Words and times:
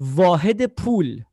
واحد 0.00 0.66
پول 0.66 1.24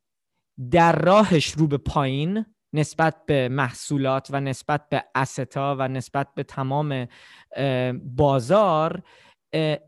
در 0.72 1.00
راهش 1.00 1.52
رو 1.52 1.68
به 1.68 1.78
پایین 1.78 2.46
نسبت 2.74 3.26
به 3.26 3.50
محصولات 3.50 4.28
و 4.32 4.40
نسبت 4.40 4.90
به 4.90 5.04
استاک 5.16 5.76
و 5.80 5.88
نسبت 5.88 6.28
به 6.36 6.44
تمام 6.44 7.08
بازار 8.04 9.04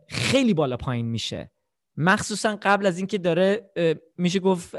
خیلی 0.09 0.53
بالا 0.53 0.77
پایین 0.77 1.05
میشه. 1.05 1.51
مخصوصا 1.97 2.59
قبل 2.61 2.85
از 2.85 2.97
اینکه 2.97 3.17
داره 3.17 3.71
میشه 4.17 4.39
گفت 4.39 4.75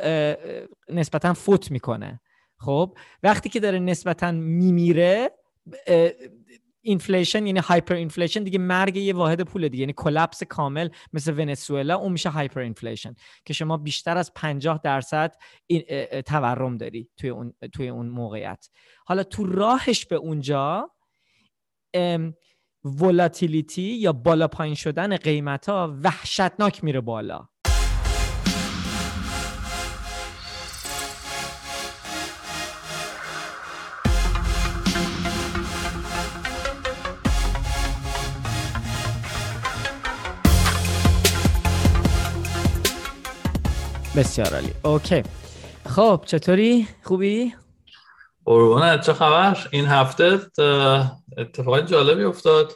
نسبتا 0.89 1.35
فوت 1.35 1.71
می‌کنه. 1.71 2.21
خب 2.59 2.97
وقتی 3.23 3.49
که 3.49 3.61
داره 3.61 3.79
نسبتا 3.79 4.33
میمیره 4.33 5.31
inflation 6.87 7.47
یعنی 7.47 7.59
hyperinflation 7.59 8.43
دیگه 8.43 8.59
مرگ 8.59 8.97
یه 8.97 9.15
واحد 9.15 9.43
پول 9.43 9.69
دیگه. 9.69 9.81
یعنی 9.81 9.95
collapse 9.97 10.43
کامل 10.43 10.89
مثل 11.13 11.39
ونزوئلا 11.39 11.97
اون 11.97 12.13
میشه 12.13 12.31
hyperinflation 12.31 13.15
که 13.45 13.53
شما 13.53 13.77
بیشتر 13.77 14.17
از 14.17 14.35
50 14.35 14.81
درصد 14.85 15.37
تورم 16.27 16.77
داری 16.77 17.11
توی 17.17 17.31
اون 17.31 17.55
توی 17.73 17.89
اون 17.89 18.09
موقعیت. 18.09 18.69
حالا 19.07 19.23
تو 19.23 19.47
راهش 19.47 20.07
به 20.07 20.17
اونجا 20.17 20.91
ولاتیلیتی 22.85 23.83
یا 23.83 24.13
بالا 24.13 24.49
پایین 24.49 24.75
شدن 24.75 25.17
قیمت 25.17 25.69
ها 25.69 25.97
وحشتناک 26.03 26.85
میره 26.85 27.01
بالا. 27.01 27.49
بسیار 44.17 44.55
عالی. 44.55 44.73
اوکی. 44.85 45.23
خب 45.87 46.23
چطوری؟ 46.27 46.89
خوبی؟ 47.03 47.55
قربونت. 48.45 49.07
چه 49.07 49.13
خبر؟ 49.13 49.69
این 49.71 49.87
هفته 49.87 50.41
اتفاقی 51.39 51.83
جالبی 51.83 52.25
افتاد. 52.25 52.73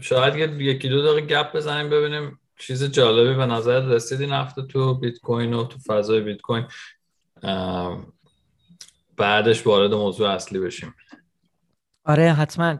شاید 0.00 0.60
یکی 0.60 0.88
دو 0.88 1.02
دقیقه 1.02 1.26
گپ 1.26 1.56
بزنیم 1.56 1.90
ببینیم 1.90 2.40
چیز 2.58 2.84
جالبی 2.84 3.34
به 3.34 3.46
نظر 3.46 3.80
رسید 3.80 4.20
این 4.20 4.32
هفته 4.32 4.62
تو 4.62 4.94
بیت 4.94 5.18
کوین 5.18 5.54
و 5.54 5.64
تو 5.64 5.78
فضای 5.86 6.20
بیت 6.20 6.40
کوین 6.40 6.66
بعدش 9.16 9.66
وارد 9.66 9.94
موضوع 9.94 10.28
اصلی 10.28 10.58
بشیم. 10.58 10.94
آره 12.04 12.32
حتما. 12.32 12.78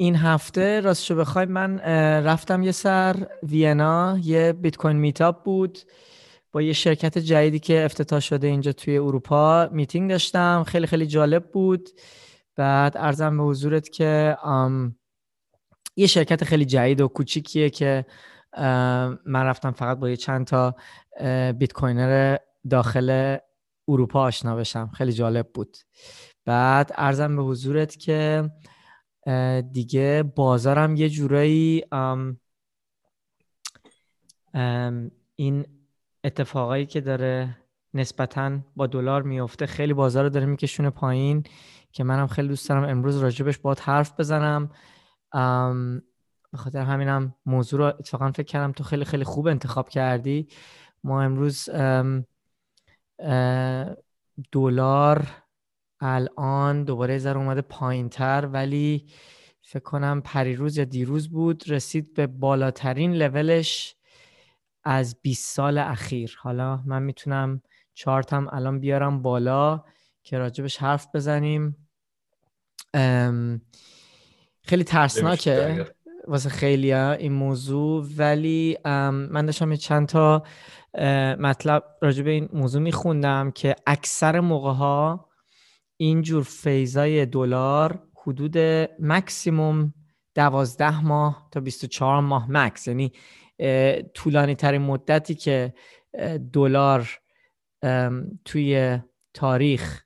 این 0.00 0.16
هفته 0.16 0.80
راستشو 0.80 1.14
بخوای 1.14 1.46
من 1.46 1.78
رفتم 2.24 2.62
یه 2.62 2.72
سر 2.72 3.26
وینا 3.42 4.18
یه 4.22 4.52
بیت 4.52 4.76
کوین 4.76 4.96
meetup 4.96 5.44
بود 5.44 5.78
با 6.52 6.62
یه 6.62 6.72
شرکت 6.72 7.18
جدیدی 7.18 7.58
که 7.58 7.84
افتتاح 7.84 8.20
شده 8.20 8.46
اینجا 8.46 8.72
توی 8.72 8.98
اروپا. 8.98 9.68
میتینگ 9.72 10.10
داشتم 10.10 10.64
خیلی 10.66 10.86
خیلی 10.86 11.06
جالب 11.06 11.50
بود. 11.50 11.88
بعد 12.56 12.96
عرضم 12.96 13.36
به 13.36 13.42
حضورت 13.42 13.88
که 13.88 14.36
یه 15.96 16.06
شرکت 16.06 16.44
خیلی 16.44 16.64
جدید 16.64 17.00
و 17.00 17.08
کوچیکیه 17.08 17.70
که 17.70 18.06
من 19.26 19.44
رفتم 19.44 19.70
فقط 19.70 19.98
با 19.98 20.10
یه 20.10 20.16
چند 20.16 20.46
تا 20.46 20.74
bitcoiner 21.52 22.36
داخل 22.70 23.36
اروپا 23.88 24.20
آشنا 24.20 24.56
بشم. 24.56 24.90
خیلی 24.94 25.12
جالب 25.12 25.48
بود. 25.54 25.76
بعد 26.44 26.92
ارزم 26.94 27.36
به 27.36 27.42
حضورت 27.42 27.96
که 27.96 28.50
دیگه 29.72 30.32
بازارم 30.36 30.96
یه 30.96 31.08
جورایی 31.08 31.84
این 35.36 35.66
اتفاقایی 36.24 36.86
که 36.86 37.00
داره 37.00 37.56
نسبتا 37.94 38.58
با 38.76 38.86
دلار 38.86 39.22
میفته 39.22 39.66
خیلی 39.66 39.92
بازار 39.92 40.24
رو 40.24 40.30
داره 40.30 40.46
میکشونه 40.46 40.90
پایین 40.90 41.44
که 41.92 42.04
منم 42.04 42.26
خیلی 42.26 42.48
دوست 42.48 42.68
دارم 42.68 42.84
امروز 42.84 43.16
راجبش 43.16 43.58
باید 43.58 43.78
حرف 43.78 44.20
بزنم. 44.20 44.70
به 46.52 46.58
خاطر 46.58 46.82
همینم 46.82 47.34
موضوع 47.46 47.78
رو 47.78 47.84
اتفاقا 47.84 48.32
فکر 48.32 48.42
کردم 48.42 48.72
تو 48.72 48.84
خیلی 48.84 49.04
خیلی 49.04 49.24
خوب 49.24 49.46
انتخاب 49.46 49.88
کردی. 49.88 50.48
ما 51.04 51.22
امروز 51.22 51.68
دلار 54.52 55.26
الان 56.00 56.84
دوباره 56.84 57.18
ذره 57.18 57.38
اومده 57.38 57.60
پایین 57.60 58.08
تر 58.08 58.46
ولی 58.46 59.06
فکر 59.62 59.82
کنم 59.82 60.20
پریروز 60.24 60.78
یا 60.78 60.84
دیروز 60.84 61.28
بود 61.28 61.64
رسید 61.70 62.14
به 62.14 62.26
بالاترین 62.26 63.12
لولش 63.12 63.96
از 64.84 65.16
20 65.22 65.54
سال 65.56 65.78
اخیر. 65.78 66.36
حالا 66.40 66.82
من 66.86 67.02
می‌تونم 67.02 67.62
چارتم 67.94 68.48
الان 68.52 68.80
بیارم 68.80 69.22
بالا 69.22 69.84
که 70.22 70.38
راجبش 70.38 70.76
حرف 70.76 71.08
بزنیم. 71.14 71.88
خیلی 74.62 74.84
ترسناکه 74.86 75.86
واسه 76.26 76.48
خیلی 76.48 76.92
این 76.92 77.32
موضوع 77.32 78.06
ولی 78.16 78.78
من 78.84 79.46
داشتم 79.46 79.76
چند 79.76 80.08
تا 80.08 80.42
مطلب 81.38 81.84
راجب 82.02 82.26
این 82.26 82.48
موضوع 82.52 82.82
میخوندم 82.82 83.50
که 83.50 83.76
اکثر 83.86 84.40
موقع 84.40 84.72
ها 84.72 85.27
اینجور 86.00 86.42
فیزای 86.42 87.26
دلار 87.26 88.08
حدود 88.14 88.58
مکسیموم 88.98 89.94
دوازده 90.34 91.04
ماه 91.04 91.48
تا 91.50 91.60
24 91.60 92.20
ماه 92.20 92.50
مکس 92.50 92.88
یعنی 92.88 93.12
طولانی 94.14 94.54
ترین 94.54 94.82
مدتی 94.82 95.34
که 95.34 95.74
دلار 96.52 97.18
توی 98.44 98.98
تاریخ 99.34 100.04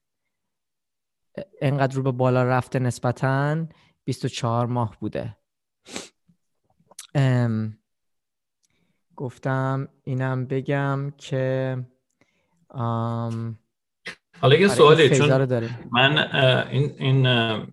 انقدر 1.60 1.96
رو 1.96 2.02
به 2.02 2.12
بالا 2.12 2.44
رفته 2.44 2.78
نسبتا 2.78 3.66
24 4.04 4.66
ماه 4.66 4.96
بوده. 5.00 5.36
گفتم 9.16 9.88
اینم 10.04 10.46
بگم 10.46 11.12
که 11.18 11.76
حالا 14.42 14.56
یه 14.56 14.66
آره، 14.66 14.76
سوالی 14.76 15.16
چون 15.16 15.58
من 15.92 16.18
این 16.70 16.94
این 16.98 17.66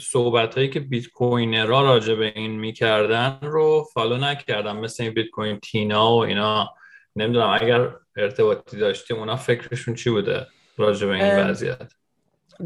صحبت 0.00 0.54
هایی 0.54 0.70
که 0.70 0.80
بیت 0.80 1.06
کوین 1.06 1.66
را 1.66 1.82
راجع 1.82 2.14
به 2.14 2.32
این 2.34 2.50
می‌کردن 2.50 3.38
رو 3.42 3.86
فالو 3.94 4.16
نکردم 4.16 4.76
مثل 4.76 5.02
این 5.02 5.12
بیت 5.12 5.30
کوین 5.30 5.58
تینا 5.60 6.12
و 6.12 6.24
اینا. 6.24 6.74
نمی‌دونم 7.16 7.58
اگر 7.60 7.90
ارتباطی 8.16 8.76
داشتیم 8.76 9.16
اونا 9.16 9.36
فکرشون 9.36 9.94
چی 9.94 10.10
بوده 10.10 10.46
راجع 10.76 11.06
به 11.06 11.12
این 11.12 11.38
وضعیت؟ 11.38 11.92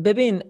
ببین 0.05 0.43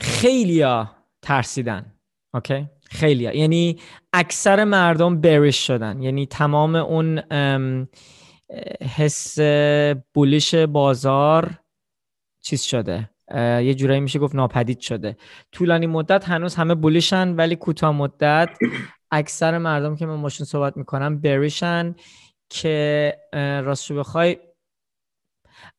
خیلیا 0.00 0.90
ترسیدن 1.22 1.92
Okay؟ 2.34 2.68
خیلیا 2.90 3.36
یعنی 3.36 3.78
اکثر 4.12 4.64
مردم 4.64 5.20
bearish 5.20 5.66
شدن. 5.66 6.02
یعنی 6.02 6.26
تمام 6.26 6.76
اون 6.76 7.18
حس 8.96 9.38
bullish 10.14 10.54
بازار 10.54 11.50
چیز 12.42 12.62
شده 12.62 13.10
یه 13.36 13.74
جورایی 13.74 14.00
میشه 14.00 14.18
گفت 14.18 14.34
ناپدید 14.34 14.80
شده. 14.80 15.16
طولانی 15.52 15.86
مدت 15.86 16.28
هنوز 16.28 16.54
همه 16.54 16.74
bullish 16.74 17.21
ان 17.21 17.28
ولی 17.36 17.56
کوتاه 17.56 17.92
مدت 17.92 18.48
اکثر 19.10 19.58
مردم 19.58 19.96
که 19.96 20.06
من 20.06 20.22
باشون 20.22 20.46
صحبت 20.46 20.76
می‌کنم 20.76 21.20
bearish 21.20 21.85
ان 21.85 21.94
که 22.50 23.12
راستشو 23.64 23.98
بخوای 23.98 24.36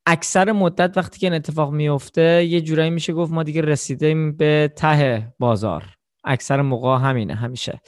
اکثر 0.05 0.51
مدت 0.51 0.97
وقتی 0.97 1.19
که 1.19 1.27
این 1.27 1.33
اتفاق 1.33 1.71
میفته 1.71 2.45
یه 2.45 2.61
جورایی 2.61 2.89
میشه 2.89 3.13
گفت 3.13 3.31
ما 3.31 3.43
دیگه 3.43 3.61
رسیدیم 3.61 4.37
به 4.37 4.73
ته 4.75 5.33
بازار. 5.39 5.83
اکثر 6.23 6.61
موقع 6.61 6.97
همینه 6.97 7.35
همیشه. 7.35 7.81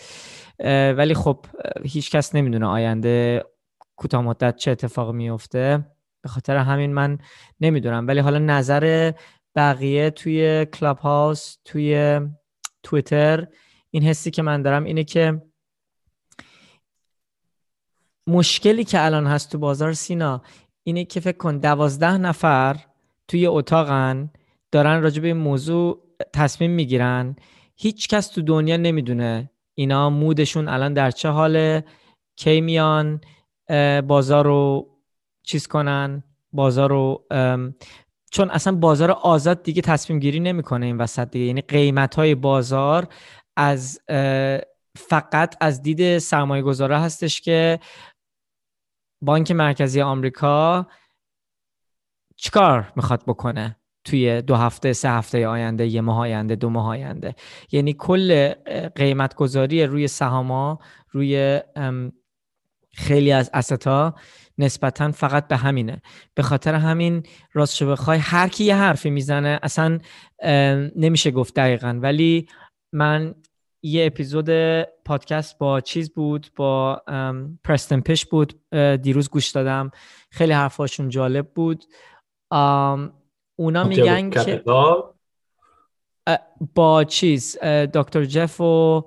ولی 0.97 1.13
خب 1.13 1.45
هیچ 1.83 2.11
کس 2.11 2.35
نمی‌دونه 2.35 2.65
آینده 2.65 3.43
کوتاه 3.95 4.21
مدت 4.21 4.55
چه 4.55 4.71
اتفاق 4.71 5.11
میفته 5.11 5.85
به 6.25 6.29
خاطر 6.29 6.57
همین 6.57 6.93
من 6.93 7.17
نمی‌دونم. 7.61 8.07
ولی 8.07 8.19
حالا 8.19 8.39
نظر 8.39 9.11
بقیه 9.55 10.09
توی 10.09 10.65
کلاب 10.65 10.97
هاوس 10.97 11.57
توی 11.65 12.21
تویتر 12.83 13.47
این 13.91 14.03
حسی 14.03 14.31
که 14.31 14.41
من 14.41 14.61
دارم 14.61 14.83
اینه 14.83 15.03
که 15.03 15.41
مشکلی 18.27 18.83
که 18.83 19.05
الان 19.05 19.27
هست 19.27 19.51
تو 19.51 19.57
بازار 19.57 19.93
سینا 19.93 20.41
اینه 20.83 21.05
که 21.05 21.19
فکر 21.19 21.37
کن 21.37 21.57
دوازده 21.57 22.17
نفر 22.17 22.77
توی 23.27 23.47
اتاقن 23.47 24.29
دارن 24.71 25.01
راجع 25.01 25.21
به 25.21 25.27
این 25.27 25.37
موضوع 25.37 26.01
تصمیم 26.33 26.71
می‌گیرن. 26.71 27.35
هیچ 27.75 28.07
کس 28.07 28.27
تو 28.27 28.41
دنیا 28.41 28.77
نمی‌دونه 28.77 29.51
اینا 29.75 30.09
مودشون 30.09 30.67
الان 30.67 30.93
در 30.93 31.11
چه 31.11 31.29
حاله 31.29 31.85
کی 32.35 32.61
میان 32.61 33.21
بازار 34.07 34.45
رو 34.45 34.89
چیز 35.45 35.67
کنن 35.67 36.23
بازار 36.51 36.89
رو 36.89 37.27
چون 38.31 38.49
اصلا 38.49 38.75
بازار 38.75 39.11
آزاد 39.11 39.63
دیگه 39.63 39.81
تصمیم 39.81 40.19
گیری 40.19 40.39
نمی‌کنه 40.39 40.85
این 40.85 40.97
وسط 40.97 41.31
دیگه. 41.31 41.45
یعنی 41.45 41.61
قیمت 41.61 42.15
های 42.15 42.35
بازار 42.35 43.07
از 43.57 43.99
فقط 44.97 45.55
از 45.61 45.81
دید 45.81 46.17
سرمایه 46.17 46.63
گذاره 46.63 46.99
هستش 46.99 47.41
که 47.41 47.79
بانک 49.21 49.51
مرکزی 49.51 50.01
آمریکا 50.01 50.87
چیکار 52.35 52.93
می‌خواد 52.95 53.23
بکنه 53.25 53.75
توی 54.03 54.41
دو 54.41 54.55
هفته 54.55 54.93
سه 54.93 55.09
هفته 55.09 55.47
آینده 55.47 55.87
یه 55.87 56.01
ماه 56.01 56.19
آینده 56.19 56.55
دو 56.55 56.69
ماه 56.69 56.87
آینده. 56.87 57.35
یعنی 57.71 57.93
کل 57.93 58.53
قیمت 58.95 59.35
گذاری 59.35 59.83
روی 59.83 60.07
سهاما 60.07 60.79
روی 61.11 61.61
خیلی 62.93 63.31
از 63.31 63.49
استا 63.53 64.15
نسبتا 64.57 65.11
فقط 65.11 65.47
به 65.47 65.57
همینه. 65.57 66.01
به 66.33 66.43
خاطر 66.43 66.73
همین 66.73 67.23
راست 67.53 67.83
بخوای 67.83 68.17
هر 68.17 68.47
کی 68.47 68.63
یه 68.63 68.75
حرفی 68.75 69.09
می‌زنه 69.09 69.59
اصلا 69.63 69.99
نمیشه 70.95 71.31
گفت 71.31 71.55
دقیقا. 71.55 71.99
ولی 72.01 72.47
من 72.93 73.35
یه 73.83 74.05
اپیزود 74.05 74.49
پادکست 75.05 75.57
با 75.57 75.81
چیز 75.81 76.13
بود 76.13 76.47
با 76.55 77.01
پرستن 77.63 77.99
پش 77.99 78.25
بود 78.25 78.61
دیروز 79.01 79.29
گوش 79.29 79.49
دادم. 79.49 79.91
خیلی 80.31 80.53
حرفاشون 80.53 81.09
جالب 81.09 81.47
بود. 81.53 81.83
اونا 83.55 83.83
میگن 83.83 84.29
که 84.29 84.63
با 86.75 87.03
چیز 87.03 87.57
دکتر 87.93 88.25
جف 88.25 88.61
و 88.61 89.05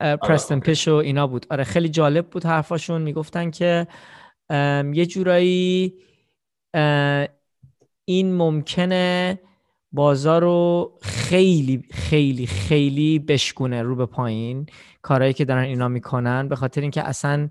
پرستن 0.00 0.60
پش 0.60 0.88
و 0.88 0.94
اینا 0.94 1.26
بود. 1.26 1.46
آره 1.50 1.64
خیلی 1.64 1.88
جالب 1.88 2.26
بود 2.26 2.44
حرفاشون. 2.44 3.02
می‌گفتن 3.02 3.50
که 3.50 3.86
یه 4.94 5.06
جورایی 5.06 5.94
این 8.04 8.36
ممکنه 8.36 9.38
بازار 9.92 10.42
رو 10.42 10.92
خیلی 11.02 11.84
خیلی 11.90 12.46
خیلی 12.46 13.18
بشکونه 13.18 13.82
رو 13.82 13.96
به 13.96 14.06
پایین. 14.06 14.66
کارهایی 15.02 15.32
که 15.32 15.44
دارن 15.44 15.64
اینا 15.64 15.88
می‌کنن 15.88 16.48
به 16.48 16.56
خاطر 16.56 16.80
اینکه 16.80 17.08
اصلا 17.08 17.48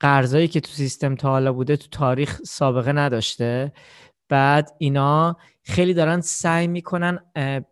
قرضایی 0.00 0.48
که 0.48 0.60
تو 0.60 0.72
سیستم 0.72 1.14
تا 1.14 1.28
حالا 1.30 1.52
بوده 1.52 1.76
تو 1.76 1.86
تاریخ 1.90 2.40
سابقه 2.44 2.92
نداشته. 2.92 3.72
بعد 4.28 4.70
اینا 4.78 5.36
خیلی 5.62 5.94
دارن 5.94 6.20
سعی 6.20 6.66
می‌کنن 6.66 7.18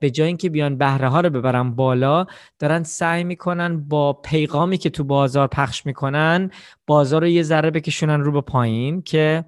به 0.00 0.10
جای 0.10 0.26
اینکه 0.26 0.50
بیان 0.50 0.78
بهره 0.78 1.08
ها 1.08 1.20
رو 1.20 1.30
ببرن 1.30 1.70
بالا 1.70 2.26
دارن 2.58 2.82
سعی 2.82 3.24
می‌کنن 3.24 3.88
با 3.88 4.12
پیغامی 4.12 4.78
که 4.78 4.90
تو 4.90 5.04
بازار 5.04 5.48
پخش 5.48 5.86
می‌کنن 5.86 6.50
بازار 6.86 7.20
رو 7.20 7.28
یه 7.28 7.42
ذره 7.42 7.70
بکشونن 7.70 8.20
رو 8.20 8.32
به 8.32 8.40
پایین 8.40 9.02
که 9.02 9.44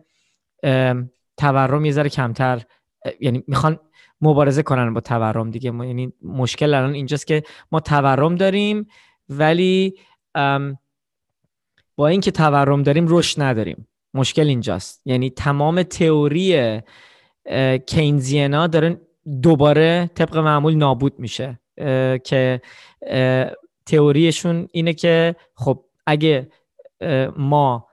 تورم 1.37 1.84
یه 1.84 1.92
ذره 1.92 2.08
کمتر 2.08 2.62
یعنی 3.20 3.44
می‌خوان 3.46 3.78
مبارزه 4.20 4.62
کنن 4.62 4.94
با 4.94 5.00
تورم 5.00 5.50
دیگه. 5.50 5.70
یعنی 5.70 6.12
مشکل 6.22 6.75
الان 6.75 6.94
اینجاست 6.94 7.26
که 7.26 7.42
ما 7.72 7.81
تورم 7.81 8.34
داریم 8.34 8.87
ولی 9.28 9.94
با 11.96 12.08
اینکه 12.08 12.31
تورم 12.31 12.82
داریم 12.82 13.06
رشد 13.08 13.42
نداریم. 13.42 13.88
مشکل 14.14 14.46
اینجاست. 14.46 15.02
یعنی 15.04 15.31
تمام 15.31 15.82
تئوری 15.82 16.81
کینزینا 17.87 18.66
داره 18.66 19.00
دوباره 19.42 20.10
طبق 20.14 20.37
معمول 20.37 20.75
نابود 20.75 21.19
میشه. 21.19 21.60
که 22.25 22.60
تئوریشون 23.87 24.69
اینه 24.72 24.92
که 24.92 25.37
خب 25.54 25.84
اگه 26.06 26.48
ما 27.37 27.87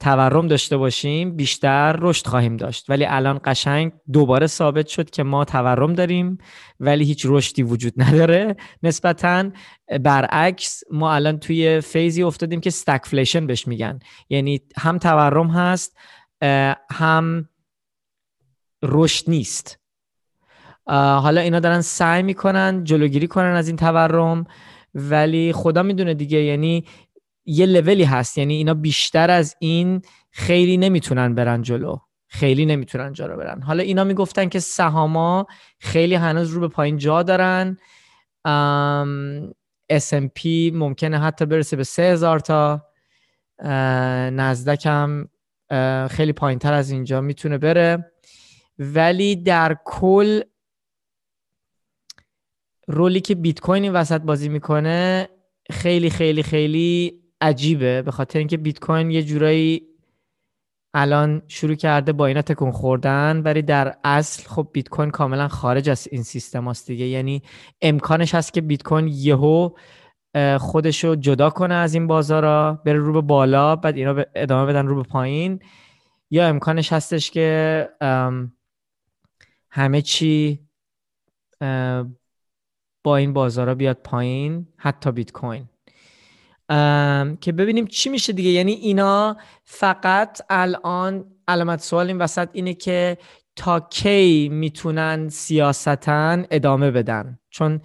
تورم 0.00 0.48
داشته 0.48 0.76
باشیم 0.76 1.36
بیشتر 1.36 1.96
رشد 1.98 2.26
خواهیم 2.26 2.56
داشت. 2.56 2.90
ولی 2.90 3.04
الان 3.04 3.40
قشنگ 3.44 3.92
دوباره 4.12 4.46
ثابت 4.46 4.86
شد 4.86 5.10
که 5.10 5.22
ما 5.22 5.44
تورم 5.44 5.92
داریم 5.92 6.38
ولی 6.80 7.04
هیچ 7.04 7.26
رشدی 7.28 7.62
وجود 7.62 7.92
نداره. 7.96 8.56
نسبتا 8.82 9.50
برعکس 10.00 10.82
ما 10.90 11.12
الان 11.12 11.38
توی 11.38 11.80
فیزی 11.80 12.22
افتادیم 12.22 12.60
که 12.60 12.68
استکفلیشن 12.68 13.46
بهش 13.46 13.68
میگن. 13.68 13.98
یعنی 14.28 14.60
هم 14.76 14.98
تورم 14.98 15.48
هست 15.50 15.96
هم 16.90 17.48
رشد 18.82 19.30
نیست. 19.30 19.78
حالا 20.86 21.40
اینا 21.40 21.60
دارن 21.60 21.80
سعی 21.80 22.22
می‌کنن 22.22 22.84
جلوگیری 22.84 23.26
کنن 23.26 23.54
از 23.54 23.68
این 23.68 23.76
تورم 23.76 24.44
ولی 24.94 25.52
خدا 25.52 25.82
می‌دونه 25.82 26.14
دیگه 26.14 26.38
یعنی 26.38 26.84
یه 27.44 27.66
لولی 27.66 28.04
هست. 28.04 28.38
یعنی 28.38 28.54
اینا 28.54 28.74
بیشتر 28.74 29.30
از 29.30 29.56
این 29.58 30.02
خیلی 30.30 30.76
نمی‌تونن 30.76 31.34
برن 31.34 31.62
جلو. 31.62 31.98
خیلی 32.26 32.66
نمی‌تونن 32.66 33.12
جلو 33.12 33.36
برن. 33.36 33.62
حالا 33.62 33.82
اینا 33.82 34.04
می‌گفتن 34.04 34.48
که 34.48 34.60
سهاما 34.60 35.46
خیلی 35.78 36.14
هنوز 36.14 36.50
رو 36.50 36.60
به 36.60 36.68
پایین 36.68 36.96
جا 36.96 37.22
دارن. 37.22 37.76
S&P 39.92 40.46
ممکنه 40.72 41.18
حتی 41.18 41.46
برسه 41.46 41.76
به 41.76 41.84
3000 41.84 42.38
تا. 42.40 42.82
نزدک 44.30 44.86
هم 44.86 45.28
خیلی 46.10 46.32
پایین 46.32 46.58
تر 46.58 46.72
از 46.72 46.90
اینجا 46.90 47.20
می‌تونه 47.20 47.58
بره. 47.58 48.12
ولی 48.78 49.36
در 49.36 49.76
کل 49.84 50.40
رولی 52.88 53.20
که 53.20 53.34
بیت 53.34 53.60
کوین 53.60 53.82
این 53.82 53.92
وسط 53.92 54.20
بازی 54.20 54.48
می‌کنه 54.48 55.28
خیلی 55.70 56.10
خیلی 56.10 56.42
خیلی 56.42 57.22
عجیبه. 57.40 58.02
به 58.02 58.10
خاطر 58.10 58.38
اینکه 58.38 58.56
بیت 58.56 58.80
کوین 58.80 59.10
یه 59.10 59.22
جورایی 59.22 59.88
الان 60.94 61.42
شروع 61.48 61.74
کرده 61.74 62.12
با 62.12 62.26
اینا 62.26 62.42
تکون 62.42 62.70
خوردن 62.70 63.42
ولی 63.44 63.62
در 63.62 63.94
اصل 64.04 64.48
خب 64.48 64.68
بیت 64.72 64.88
کوین 64.88 65.10
کاملا 65.10 65.48
خارج 65.48 65.90
از 65.90 66.08
این 66.12 66.22
سیستم 66.22 66.68
هست 66.68 66.86
دیگه. 66.86 67.06
یعنی 67.06 67.42
امکانش 67.82 68.34
هست 68.34 68.52
که 68.52 68.60
بیت 68.60 68.82
کوین 68.82 69.08
یهو 69.08 69.70
خودش 70.58 71.04
رو 71.04 71.16
جدا 71.16 71.50
کنه 71.50 71.74
از 71.74 71.94
این 71.94 72.06
بازارا 72.06 72.82
بره 72.84 72.98
رو 72.98 73.12
به 73.12 73.20
بالا 73.20 73.76
بعد 73.76 73.96
اینا 73.96 74.24
ادامه 74.34 74.72
بدن 74.72 74.86
رو 74.86 74.96
به 74.96 75.02
پایین. 75.02 75.60
یا 76.30 76.48
امکانش 76.48 76.92
هستش 76.92 77.30
که 77.30 77.88
همه 79.70 80.02
چی 80.02 80.60
با 83.04 83.16
این 83.16 83.32
بازارا 83.32 83.74
بیاد 83.74 83.96
پایین 84.04 84.66
حتی 84.76 85.12
بیت 85.12 85.32
کوین. 85.32 85.68
که 87.40 87.52
ببینیم 87.52 87.86
چی 87.86 88.10
میشه 88.10 88.32
دیگه. 88.32 88.50
یعنی 88.50 88.72
اینا 88.72 89.36
فقط 89.64 90.40
الان 90.50 91.24
علامت 91.48 91.80
سوال 91.80 92.06
این 92.06 92.18
وسط 92.18 92.48
اینه 92.52 92.74
که 92.74 93.18
تا 93.56 93.80
کی 93.80 94.48
می‌تونن 94.48 95.28
سیاستن 95.28 96.46
ادامه 96.50 96.90
بدن؟ 96.90 97.38
چون 97.50 97.80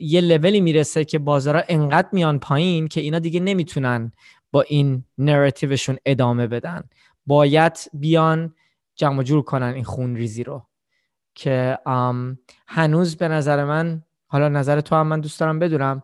یه 0.00 0.20
لولی 0.20 0.60
می‌رسه 0.60 1.04
که 1.04 1.18
بازارا 1.18 1.62
انقدر 1.68 2.08
میان 2.12 2.38
پایین 2.38 2.88
که 2.88 3.00
اینا 3.00 3.18
دیگه 3.18 3.40
نمی‌تونن 3.40 4.12
با 4.52 4.62
این 4.62 5.04
نراتیوشون 5.18 5.96
ادامه 6.06 6.46
بدن. 6.46 6.82
باید 7.26 7.76
بیان 7.92 8.54
جمع 8.94 9.22
جور 9.22 9.42
کنن 9.42 9.74
این 9.74 9.84
خون 9.84 10.16
ریزی 10.16 10.44
رو. 10.44 10.66
که 11.36 11.78
هنوز 12.66 13.16
به 13.16 13.28
نظر 13.28 13.64
من 13.64 14.02
حالا 14.26 14.48
نظر 14.48 14.80
تو 14.80 14.96
هم 14.96 15.06
من 15.06 15.20
دوست 15.20 15.40
دارم 15.40 15.58
بدونم 15.58 16.02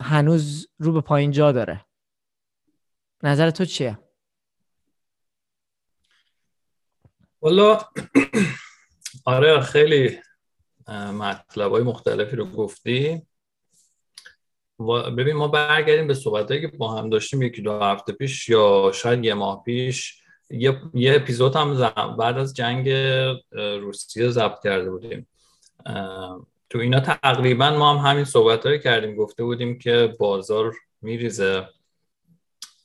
هنوز 0.00 0.68
رو 0.78 0.92
به 0.92 1.00
پایین 1.00 1.30
جا 1.30 1.52
داره. 1.52 1.84
نظر 3.22 3.50
تو 3.50 3.64
چیه؟ 3.64 3.98
والا 7.42 7.78
آره 9.24 9.60
خیلی 9.60 10.18
مطلب 10.88 11.70
های 11.70 11.82
مختلفی 11.82 12.36
رو 12.36 12.44
گفتی. 12.46 13.26
ببین 15.16 15.36
ما 15.36 15.48
برگردیم 15.48 16.06
به 16.06 16.14
صحبت 16.14 16.48
که 16.48 16.68
با 16.68 16.98
هم 16.98 17.10
داشتیم 17.10 17.42
یکی 17.42 17.62
دو 17.62 17.80
هفته 17.80 18.12
پیش 18.12 18.48
یا 18.48 18.90
شاید 18.94 19.24
یه 19.24 19.34
ماه 19.34 19.62
پیش. 19.64 20.21
یه, 20.52 20.80
یه 20.94 21.16
اپیزود 21.16 21.56
هم 21.56 22.16
بعد 22.16 22.38
از 22.38 22.54
جنگ 22.54 22.90
روسیه 23.52 24.28
ضبط 24.28 24.62
کرده 24.64 24.90
بودیم. 24.90 25.28
تو 26.70 26.78
اینا 26.78 27.00
تقریبا 27.00 27.70
ما 27.70 27.94
هم 27.94 28.10
همین 28.10 28.24
صحبت 28.24 28.66
رو 28.66 28.76
کردیم. 28.76 29.16
گفته 29.16 29.44
بودیم 29.44 29.78
که 29.78 30.14
بازار 30.18 30.74
میریزه 31.02 31.68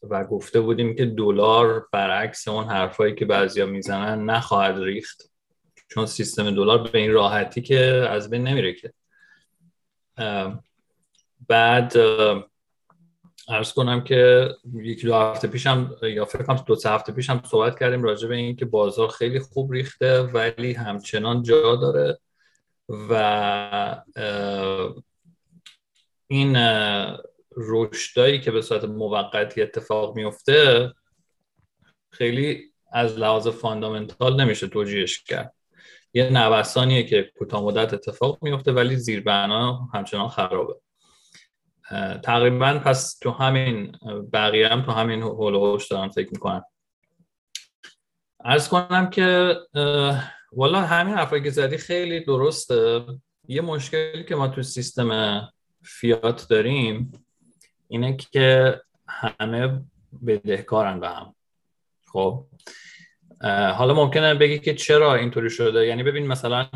و 0.09 0.23
گفته 0.23 0.61
بودیم 0.61 0.95
که 0.95 1.05
دلار 1.05 1.87
برعکس 1.91 2.47
اون 2.47 2.65
حرفایی 2.65 3.15
که 3.15 3.25
بعضیا 3.25 3.65
می‌زنن 3.65 4.25
نخواهد 4.29 4.79
ریخت 4.79 5.31
چون 5.87 6.05
سیستم 6.05 6.51
دلار 6.51 6.87
به 6.91 6.99
این 6.99 7.11
راحتی 7.11 7.61
که 7.61 7.79
از 8.09 8.29
بین 8.29 8.43
نمیره 8.43 8.73
که. 8.73 8.93
بعد 11.47 11.93
ارز 13.47 13.73
کنم 13.73 14.03
که 14.03 14.49
یکی 14.73 15.07
دو 15.07 15.15
هفته 15.15 15.47
پیشم 15.47 15.95
یا 16.01 16.25
فکر 16.25 16.43
کنم 16.43 16.63
دو 16.65 16.75
سه 16.75 16.89
هفته 16.89 17.13
پیشم 17.13 17.41
صحبت 17.45 17.79
کردیم 17.79 18.03
راجع 18.03 18.27
به 18.27 18.35
این 18.35 18.55
که 18.55 18.65
بازار 18.65 19.07
خیلی 19.07 19.39
خوب 19.39 19.71
ریخته 19.71 20.21
ولی 20.21 20.73
همچنان 20.73 21.43
جا 21.43 21.75
داره 21.75 22.19
و 22.89 24.01
این 26.27 26.57
رشدایی 27.57 28.41
که 28.41 28.51
به 28.51 28.61
صورت 28.61 28.83
موقتی 28.83 29.61
اتفاق 29.61 30.15
میفته 30.15 30.93
خیلی 32.11 32.71
از 32.91 33.17
لحاظ 33.17 33.47
فاندامنتال 33.47 34.41
نمیشه 34.41 34.67
توجیهش 34.67 35.23
کرد. 35.23 35.53
یه 36.13 36.29
نوسانیه 36.29 37.03
که 37.03 37.31
کوتاه 37.37 37.63
مدت 37.63 37.93
اتفاق 37.93 38.37
میفته 38.41 38.71
ولی 38.71 38.95
زیربنا 38.95 39.89
همچنان 39.93 40.27
خرابه. 40.27 40.75
تقریبا 42.23 42.81
پس 42.85 43.19
تو 43.19 43.31
همین 43.31 43.91
بقیه 44.33 44.67
هم 44.67 44.81
تو 44.81 44.91
همین 44.91 45.21
هول 45.21 45.55
و 45.55 45.77
دارن 45.89 46.09
فکر 46.09 46.29
می‌کنن 46.31 46.61
ارز 48.45 48.69
کنم 48.69 49.09
که 49.09 49.55
والا 50.51 50.81
همین 50.81 51.15
حرفایی 51.15 51.43
که 51.43 51.49
زدی 51.49 51.77
خیلی 51.77 52.19
درسته. 52.19 53.05
یه 53.47 53.61
مشکلی 53.61 54.23
که 54.23 54.35
ما 54.35 54.47
تو 54.47 54.63
سیستم 54.63 55.41
فیات 55.83 56.47
داریم 56.49 57.11
اینه 57.87 58.17
که 58.17 58.81
همه 59.07 59.81
بدهکارن 60.27 60.99
به 60.99 61.09
هم. 61.09 61.35
خب؟ 62.07 62.45
حالا 63.75 63.93
ممکنه 63.93 64.33
بگی 64.33 64.59
که 64.59 64.73
چرا 64.73 65.15
اینطوری 65.15 65.49
شده؟ 65.49 65.87
یعنی 65.87 66.03
ببین 66.03 66.27
مثلا 66.27 66.67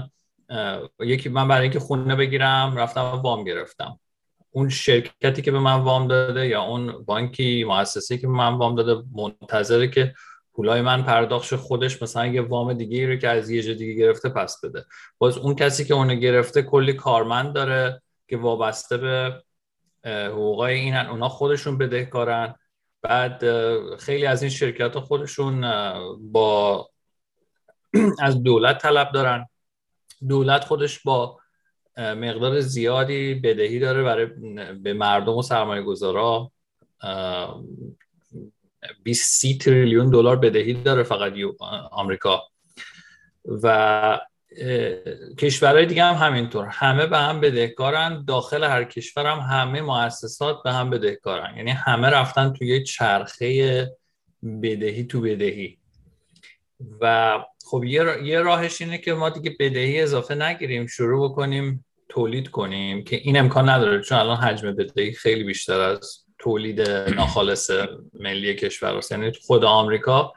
یکی 1.00 1.30
من 1.30 1.48
برای 1.48 1.64
اینکه 1.64 1.80
خونه 1.80 2.16
بگیرم 2.16 2.74
رفتم 2.78 3.02
وام 3.02 3.44
گرفتم. 3.44 4.00
اون 4.52 4.70
شرکتی 4.70 5.42
که 5.42 5.52
به 5.52 5.60
من 5.60 5.76
وام 5.76 6.08
داده 6.08 6.48
یا 6.48 6.62
اون 6.62 7.04
بانکی 7.06 7.64
مؤسسه‌ای 7.64 8.20
که 8.20 8.28
به 8.28 8.34
من 8.34 8.54
وام 8.54 8.76
داده 8.76 9.04
منتظره 9.16 9.88
که 9.88 10.14
پولای 10.54 10.82
من 10.82 11.04
پرداخت 11.04 11.56
خودش 11.56 12.02
مثلا 12.02 12.28
یه 12.28 12.42
وام 12.42 12.74
دیگه 12.74 13.08
رو 13.08 13.16
که 13.16 13.30
از 13.30 13.50
یه 13.50 13.62
جا 13.62 13.74
دیگه 13.74 13.94
گرفته 13.94 14.30
پس 14.30 14.66
بده. 14.66 14.86
باز 15.18 15.38
اون 15.38 15.56
کسی 15.56 15.86
که 15.86 15.94
اونو 15.94 16.16
گرفته 16.16 16.62
کلی 16.62 16.94
کارمند 16.94 17.54
داره 17.54 18.02
که 18.28 18.38
وابسته 18.38 18.98
به 18.98 19.44
حقوقای 20.06 20.74
این 20.74 20.96
اونا 20.96 21.30
خودشون 21.30 21.78
بدهکارن. 21.78 22.56
بعد 23.02 23.44
خیلی 23.98 24.26
از 24.26 24.42
این 24.42 24.52
شرکت 24.52 25.00
خودشون 25.00 25.62
با 26.32 26.90
از 28.20 28.44
دولت 28.44 28.78
طلب 28.78 29.12
دارن. 29.12 29.48
دولت 30.28 30.64
خودش 30.64 31.00
با 31.00 31.41
مقدار 31.98 32.60
زیادی 32.60 33.34
بدهی 33.34 33.80
داره 33.80 34.04
برای 34.04 34.26
به 34.74 34.94
مردم 34.94 35.34
و 35.34 35.42
سرمایه 35.42 35.82
گذارا 35.82 36.52
20 39.04 39.60
تریلیون 39.60 40.10
دلار 40.10 40.36
بدهی 40.36 40.74
داره 40.74 41.04
فقط 41.04 41.34
آمریکا. 41.92 42.44
و 43.46 44.20
کشورهای 45.40 45.86
دیگه 45.86 46.04
هم 46.04 46.28
همینطور. 46.28 46.66
همه 46.66 47.06
به 47.06 47.18
هم 47.18 47.42
بدهکارن. 47.42 48.26
داخل 48.28 48.64
هر 48.64 48.84
کشور 48.84 49.26
هم 49.26 49.40
همه 49.40 49.82
مؤسسات 49.82 50.64
به 50.64 50.72
هم 50.72 50.90
بدهکارن. 50.90 51.58
یعنی 51.58 51.72
همه 51.72 52.08
رفتن 52.08 52.54
توی 52.54 52.84
چرخه 52.84 53.92
بدهی 54.64 55.04
تو 55.04 55.22
بدهی. 55.22 55.78
و 57.02 57.40
خب 57.72 57.84
یه 57.84 58.40
راهش 58.40 58.82
اینه 58.82 58.98
که 58.98 59.14
ما 59.14 59.30
دیگه 59.30 59.56
بدهی 59.60 60.02
اضافه 60.02 60.36
نگیریم 60.36 60.88
شروع 60.88 61.30
بکنیم 61.30 61.86
تولید 62.10 62.50
کنیم 62.50 63.04
که 63.04 63.16
این 63.16 63.38
امکان 63.38 63.70
نداره 63.70 64.02
چون 64.02 64.18
الان 64.18 64.38
حجم 64.38 64.72
بدهی 64.72 65.14
خیلی 65.14 65.44
بیشتر 65.44 65.80
از 65.80 66.26
تولید 66.40 66.82
ناخالص 66.90 67.72
ملی 68.14 68.56
کشور 68.56 68.98
است 68.98 69.12
یعنی 69.12 69.32
خود 69.48 69.66
آمریکا 69.66 70.34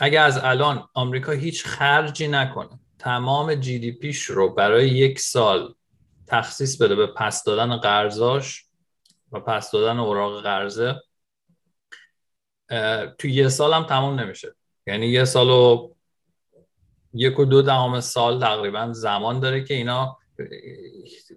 اگه 0.00 0.20
از 0.20 0.38
الان 0.42 0.88
آمریکا 0.94 1.32
هیچ 1.32 1.64
خرجی 1.66 2.28
نکنه 2.28 2.80
تمام 2.98 3.54
جی 3.54 3.78
دی 3.78 3.92
پیش 3.92 4.24
رو 4.24 4.54
برای 4.54 4.88
یک 4.88 5.20
سال 5.20 5.74
تخصیص 6.26 6.82
بده 6.82 6.94
به 6.94 7.06
پس 7.06 7.44
دادن 7.44 7.76
قرضاش 7.76 8.64
و 9.32 9.40
پس 9.40 9.70
دادن 9.70 9.98
اوراق 9.98 10.42
قرضه 10.42 11.02
تو 13.18 13.28
یه 13.28 13.48
سال 13.48 13.72
هم 13.72 13.84
تمام 13.84 14.20
نمیشه. 14.20 14.55
یعنی 14.86 15.06
یه 15.06 15.24
سال 15.24 15.50
و 15.50 15.90
یک 17.14 17.38
و 17.38 17.44
دو 17.44 17.62
دهم 17.62 18.00
سال 18.00 18.40
تقریبا 18.40 18.92
زمان 18.92 19.40
داره 19.40 19.64
که 19.64 19.74
اینا 19.74 20.18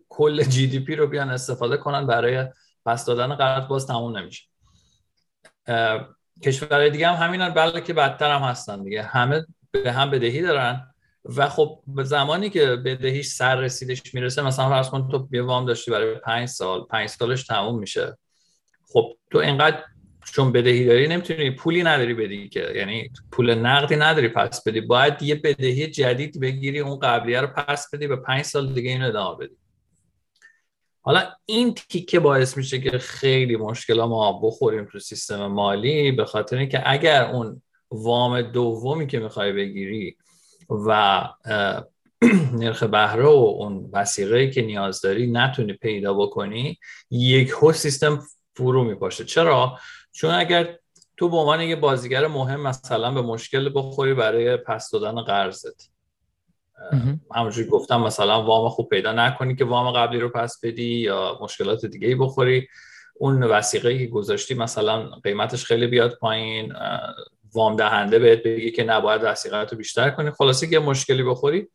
کل 0.09 0.43
جی 0.43 0.67
دی 0.67 0.79
پی 0.79 0.95
رو 0.95 1.07
بیان 1.07 1.29
استفاده 1.29 1.77
کنن. 1.77 2.07
برای 2.07 2.45
پس 2.85 3.05
دادن 3.05 3.35
قرض 3.35 3.67
باز 3.67 3.87
تموم 3.87 4.17
نمیشه. 4.17 4.43
کشورهای 6.43 6.89
دیگه 6.89 7.07
هم 7.07 7.25
همینن 7.25 7.49
بلکه 7.49 7.81
که 7.81 7.93
بدتر 7.93 8.35
هم 8.35 8.41
هستن 8.41 8.83
دیگه. 8.83 9.03
همه 9.03 9.45
به 9.71 9.91
هم 9.91 10.11
بدهی 10.11 10.41
دارن. 10.41 10.93
و 11.25 11.49
خب 11.49 11.79
به 11.87 12.03
زمانی 12.03 12.49
که 12.49 12.65
بدهیش 12.65 13.27
سر 13.27 13.55
رسیدش 13.55 14.13
می‌رسه 14.13 14.41
مثلا 14.41 14.69
فرض 14.69 14.89
کن 14.89 15.09
تو 15.11 15.27
یه 15.31 15.41
وام 15.41 15.65
داشتی 15.65 15.91
برای 15.91 16.15
پنج 16.15 16.49
سال 16.49 16.83
پنج 16.83 17.09
سالش 17.09 17.43
تموم 17.43 17.79
میشه. 17.79 18.17
خب 18.93 19.17
تو 19.31 19.37
اینقدر 19.37 19.83
چون 20.25 20.51
بدهی 20.51 20.85
داری 20.85 21.07
نمی‌تونی 21.07 21.51
پولی 21.51 21.83
نداری 21.83 22.13
بدی 22.13 22.49
که 22.49 22.73
یعنی 22.75 23.09
پول 23.31 23.55
نقدی 23.55 23.95
نداری 23.95 24.27
پس 24.27 24.63
بدی. 24.63 24.81
باید 24.81 25.23
یه 25.23 25.35
بدهی 25.35 25.87
جدید 25.87 26.39
بگیری 26.39 26.79
اون 26.79 26.99
قبلیه 26.99 27.41
رو 27.41 27.47
پس 27.47 27.89
بدی 27.93 28.07
به 28.07 28.15
پنج 28.15 28.41
سال 28.45 28.73
دیگه 28.73 28.89
اینو 28.89 29.07
ادامه 29.07 29.45
بدی. 29.45 29.55
حالا 31.01 31.23
این 31.45 31.73
تیکه 31.73 32.19
باعث 32.19 32.57
میشه 32.57 32.81
که 32.81 32.97
خیلی 32.97 33.55
مشکل 33.55 34.01
ما 34.01 34.39
بخوریم 34.43 34.85
تو 34.85 34.99
سیستم 34.99 35.47
مالی 35.47 36.11
به 36.11 36.25
خاطر 36.25 36.57
اینکه 36.57 36.81
اگر 36.85 37.25
اون 37.25 37.61
وام 37.91 38.41
دومی 38.41 39.07
که 39.07 39.19
می‌خوای 39.19 39.51
بگیری 39.51 40.17
و 40.69 41.23
نرخ 42.59 42.83
بهره 42.83 43.23
و 43.23 43.55
اون 43.59 43.89
وسیقه 43.93 44.49
که 44.49 44.61
نیاز 44.61 45.01
داری 45.01 45.31
نتونی 45.31 45.73
پیدا 45.73 46.13
بکنی 46.13 46.79
یک 47.11 47.49
هو 47.49 47.73
سیستم 47.73 48.19
فرو 48.55 48.83
میپاشه. 48.83 49.25
چرا؟ 49.25 49.79
چون 50.11 50.31
اگر 50.31 50.77
تو 51.17 51.29
به 51.29 51.37
عنوان 51.37 51.61
یه 51.61 51.75
بازیگر 51.75 52.27
مهم 52.27 52.61
مثلا 52.61 53.11
به 53.11 53.21
مشکل 53.21 53.71
بخوری 53.75 54.13
برای 54.13 54.57
پس 54.57 54.91
دادن 54.91 55.21
قرضت. 55.21 55.89
همونجوری 57.35 57.69
گفتم 57.69 58.01
مثلا 58.01 58.43
وام 58.43 58.69
خوب 58.69 58.89
پیدا 58.89 59.11
نکنی 59.11 59.55
که 59.55 59.65
وام 59.65 59.91
قبلی 59.91 60.19
رو 60.19 60.29
پس 60.29 60.59
بدی 60.63 60.99
یا 60.99 61.39
مشکلات 61.41 61.85
دیگه 61.85 62.07
ای 62.07 62.15
بخوری. 62.15 62.67
اون 63.15 63.43
وثیقه 63.43 63.97
که 63.97 64.07
گذاشتی 64.07 64.53
مثلا 64.53 65.09
قیمتش 65.09 65.65
خیلی 65.65 65.87
بیاد 65.87 66.15
پایین 66.15 66.73
وام 67.53 67.75
دهنده 67.75 68.19
بهت 68.19 68.43
بگه 68.43 68.71
که 68.71 68.83
نباید 68.83 69.21
وثیقه 69.23 69.61
رو 69.61 69.77
بیشتر 69.77 70.09
کنی. 70.09 70.31
خلاصه 70.31 70.67
که 70.67 70.79
مشکلی 70.79 71.23
بخوری 71.23 71.67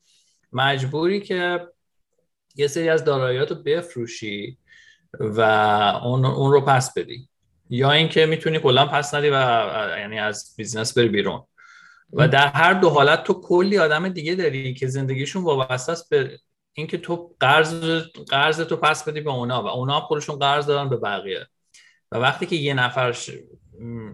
مجبوری 0.52 1.20
که 1.20 1.68
یه 2.54 2.66
سری 2.66 2.88
از 2.88 3.04
داراییات 3.04 3.50
رو 3.50 3.56
بفروشی 3.56 4.58
و 5.20 5.40
اون, 6.04 6.24
اون 6.24 6.52
رو 6.52 6.60
پس 6.60 6.94
بدی. 6.94 7.28
یا 7.70 7.92
اینکه 7.92 8.26
می‌تونی 8.26 8.58
کلا 8.58 8.86
پس 8.86 9.14
ندی 9.14 9.28
و 9.28 9.66
یعنی 9.98 10.18
از 10.18 10.54
business 10.56 10.98
بری 10.98 11.08
بیرون. 11.08 11.42
و 12.12 12.28
در 12.28 12.46
هر 12.46 12.72
دو 12.72 12.90
حالت 12.90 13.24
تو 13.24 13.40
کلی 13.40 13.78
آدم 13.78 14.08
دیگه 14.08 14.34
داری 14.34 14.74
که 14.74 14.86
زندگیشون 14.86 15.44
وابسته 15.44 15.92
است 15.92 16.10
به 16.10 16.38
اینکه 16.72 16.98
تو 16.98 17.34
قرض 17.40 17.84
قرض 18.30 18.60
تو 18.60 18.76
پس 18.76 19.08
بدی 19.08 19.20
به 19.20 19.30
اونا 19.30 19.62
و 19.62 19.66
اونا 19.66 20.00
خودشون 20.00 20.38
قرض 20.38 20.66
دارن 20.66 20.88
به 20.88 20.96
بقیه. 20.96 21.46
و 22.12 22.16
وقتی 22.16 22.46
که 22.46 22.56
یه 22.56 22.74
نفر 22.74 23.16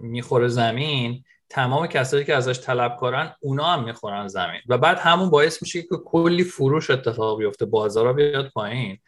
می‌خوره 0.00 0.49
زمین 0.49 1.25
تمام 1.49 1.87
کسایی 1.87 2.25
که 2.25 2.35
ازش 2.35 2.61
طلب 2.61 2.97
کارن 2.97 3.35
اونا 3.40 3.64
هم 3.64 3.85
می‌خورن 3.85 4.28
زمین. 4.28 4.61
و 4.69 4.78
بعد 4.78 4.99
همون 4.99 5.30
باعث 5.30 5.62
میشه 5.62 5.83
که 5.83 5.97
کلی 6.04 6.45
فروش 6.45 6.90
اتفاق 6.90 7.38
بیفته 7.38 7.64
بازارا 7.66 8.12
بیاد 8.12 8.49
پایین. 8.49 8.99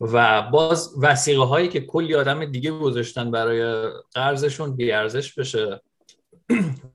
و 0.00 0.42
باز 0.42 0.94
وسیقه 1.00 1.44
هایی 1.44 1.68
که 1.68 1.80
کلی 1.80 2.14
آدم 2.14 2.44
دیگه 2.44 2.70
گذاشتن 2.70 3.30
برای 3.30 3.90
قرضشون 4.14 4.76
بیارزش 4.76 5.34
بشه 5.34 5.80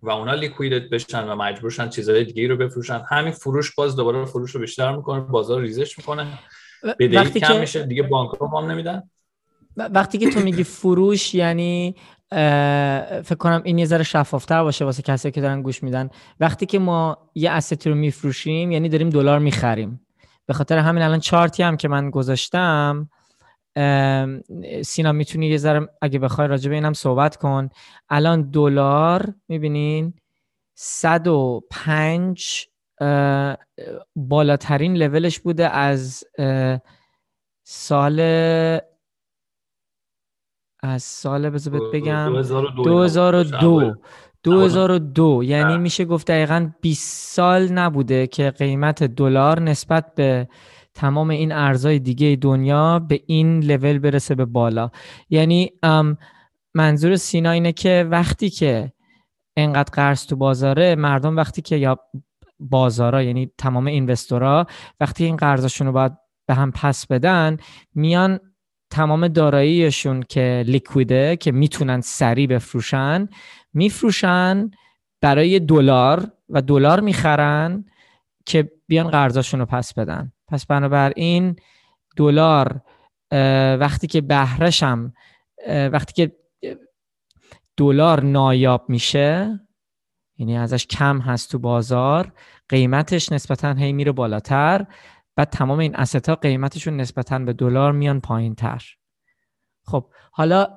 و 0.01 0.09
اونا 0.09 0.33
لیکویدت 0.33 0.89
بشن 0.89 1.29
و 1.29 1.35
مجبورشن 1.35 1.89
چیزهای 1.89 2.23
دیگه 2.23 2.47
رو 2.47 2.57
بفروشن. 2.57 3.03
همین 3.09 3.31
فروش 3.31 3.75
باز 3.75 3.95
دوباره 3.95 4.25
فروش 4.25 4.51
رو 4.51 4.61
بیشتر 4.61 4.95
می‌کنه 4.95 5.19
بازار 5.19 5.61
ریزش 5.61 5.97
می‌کنه. 5.97 6.27
بدهی 6.99 7.39
کم 7.39 7.59
میشه 7.59 7.83
دیگه 7.83 8.03
بانک 8.03 8.31
ها 8.31 8.61
هم 8.61 8.71
نمیدن. 8.71 9.03
وقتی 9.77 10.17
که 10.17 10.29
تو 10.29 10.39
میگی 10.39 10.63
فروش 10.63 11.35
یعنی 11.35 11.95
فکر 13.23 13.35
کنم 13.39 13.61
این 13.63 13.79
یه 13.79 13.85
ذره 13.85 14.03
شفافتر 14.03 14.63
باشه 14.63 14.85
واسه 14.85 15.01
کسی 15.01 15.31
که 15.31 15.41
دارن 15.41 15.61
گوش 15.61 15.83
میدن. 15.83 16.09
وقتی 16.39 16.65
که 16.65 16.79
ما 16.79 17.17
یه 17.35 17.51
استی 17.51 17.89
رو 17.89 17.95
میفروشیم 17.95 18.71
یعنی 18.71 18.89
داریم 18.89 19.09
دلار 19.09 19.39
می‌خریم. 19.39 20.01
به 20.51 20.57
خاطر 20.57 20.77
همین 20.77 21.03
الان 21.03 21.19
چارتی 21.19 21.63
هم 21.63 21.77
که 21.77 21.87
من 21.87 22.09
گذاشتم 22.09 23.09
سینا 24.85 25.11
می‌تونی 25.11 25.47
یه 25.47 25.57
ذره 25.57 25.89
اگه 26.01 26.19
بخوای 26.19 26.47
راجع 26.47 26.69
به 26.69 26.75
اینم 26.75 26.93
صحبت 26.93 27.35
کن. 27.35 27.69
الان 28.09 28.51
دلار 28.51 29.33
می‌بینین 29.47 30.13
105 30.75 32.67
بالاترین 34.15 34.97
لولش 34.97 35.39
بوده 35.39 35.69
از 35.69 36.23
سال 37.63 38.19
از 40.83 41.03
سال 41.03 41.49
بذار 41.49 41.91
بگم 41.93 42.29
2002 42.29 42.83
2002 42.83 43.95
یعنی 45.43 45.77
میشه 45.77 46.05
گفت 46.05 46.27
دقیقا 46.27 46.71
20 46.81 47.35
سال 47.35 47.71
نبوده 47.71 48.27
که 48.27 48.51
قیمت 48.51 49.03
دلار 49.03 49.59
نسبت 49.59 50.15
به 50.15 50.47
تمام 50.93 51.29
این 51.29 51.51
ارزهای 51.51 51.99
دیگه 51.99 52.37
دنیا 52.41 52.99
به 52.99 53.21
این 53.25 53.59
لول 53.63 53.99
برسه 53.99 54.35
به 54.35 54.45
بالا. 54.45 54.89
یعنی 55.29 55.71
منظور 56.73 57.15
سینا 57.15 57.51
اینه 57.51 57.71
که 57.71 58.07
وقتی 58.11 58.49
که 58.49 58.91
انقدر 59.57 59.91
قرض 59.93 60.25
تو 60.25 60.35
بازاره 60.35 60.95
مردم 60.95 61.37
وقتی 61.37 61.61
که 61.61 61.75
یا 61.75 61.97
بازارا 62.59 63.23
یعنی 63.23 63.51
تمام 63.57 63.87
اینوستورا 63.87 64.67
وقتی 64.99 65.25
این 65.25 65.35
قرضشون 65.35 65.87
رو 65.87 65.93
باید 65.93 66.11
به 66.47 66.53
هم 66.53 66.71
پس 66.71 67.07
بدن 67.07 67.57
میان 67.95 68.39
تمام 68.91 69.27
داراییشون 69.27 70.23
که 70.23 70.63
لیکویده 70.67 71.35
که 71.35 71.51
می‌تونن 71.51 72.01
سریع 72.01 72.47
بفروشن 72.47 73.27
میفروشن 73.73 74.71
برای 75.21 75.59
دلار 75.59 76.31
و 76.49 76.61
دلار 76.61 76.99
می‌خرن 76.99 77.85
که 78.45 78.71
بیان 78.87 79.07
قرضاشون 79.07 79.59
رو 79.59 79.65
پس 79.65 79.93
بدن. 79.93 80.31
پس 80.47 80.65
بنابراین 80.65 81.55
دلار 82.17 82.81
وقتی 83.79 84.07
که 84.07 84.21
بهرشم 84.21 85.13
وقتی 85.67 86.13
که 86.13 86.35
دلار 87.77 88.23
نایاب 88.23 88.85
میشه 88.87 89.59
یعنی 90.37 90.57
ازش 90.57 90.87
کم 90.87 91.19
هست 91.19 91.51
تو 91.51 91.59
بازار 91.59 92.33
قیمتش 92.69 93.31
نسبتا 93.31 93.73
هی 93.73 93.93
میره 93.93 94.11
بالاتر. 94.11 94.85
بعد 95.35 95.49
تمام 95.49 95.79
این 95.79 95.95
استا 95.95 96.35
قیمتشون 96.35 96.97
نسبتا 96.97 97.39
به 97.39 97.53
دلار 97.53 97.91
میان 97.91 98.21
پایین 98.21 98.55
تر. 98.55 98.83
خب 99.85 100.11
حالا 100.31 100.75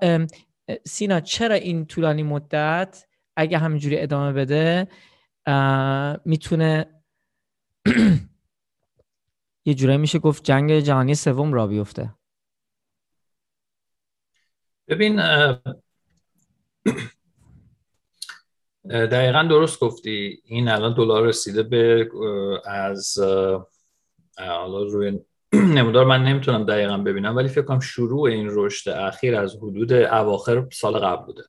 سینا 0.86 1.20
چرا 1.20 1.54
این 1.54 1.86
طولانی 1.86 2.22
مدت 2.22 3.04
اگه 3.36 3.58
همینجوری 3.58 4.00
ادامه 4.00 4.32
بده 4.32 4.88
می‌تونه 6.24 6.86
یه 9.66 9.74
جورایی 9.74 9.98
میشه 9.98 10.18
گفت 10.18 10.44
جنگ 10.44 10.78
جهانی 10.80 11.14
سوم 11.14 11.52
را 11.52 11.66
بیفته. 11.66 12.14
ببین 14.88 15.16
دقیقا 18.90 19.42
درست 19.42 19.80
گفتی. 19.80 20.42
این 20.44 20.68
الان 20.68 20.94
دلار 20.94 21.26
رسیده 21.26 21.62
به 21.62 22.08
از 22.64 23.18
حالا 24.38 24.82
روی 24.82 25.18
نمودار 25.76 26.04
من 26.04 26.24
نمی‌تونم 26.24 26.64
دقیقا 26.64 26.98
ببینم 26.98 27.36
ولی 27.36 27.48
فکر 27.48 27.62
کنم 27.62 27.80
شروع 27.80 28.22
این 28.22 28.48
رشد 28.50 28.90
اخیر 28.90 29.36
از 29.36 29.56
حدود 29.56 29.92
اواخر 29.92 30.66
سال 30.72 30.98
قبل 30.98 31.24
بوده. 31.26 31.42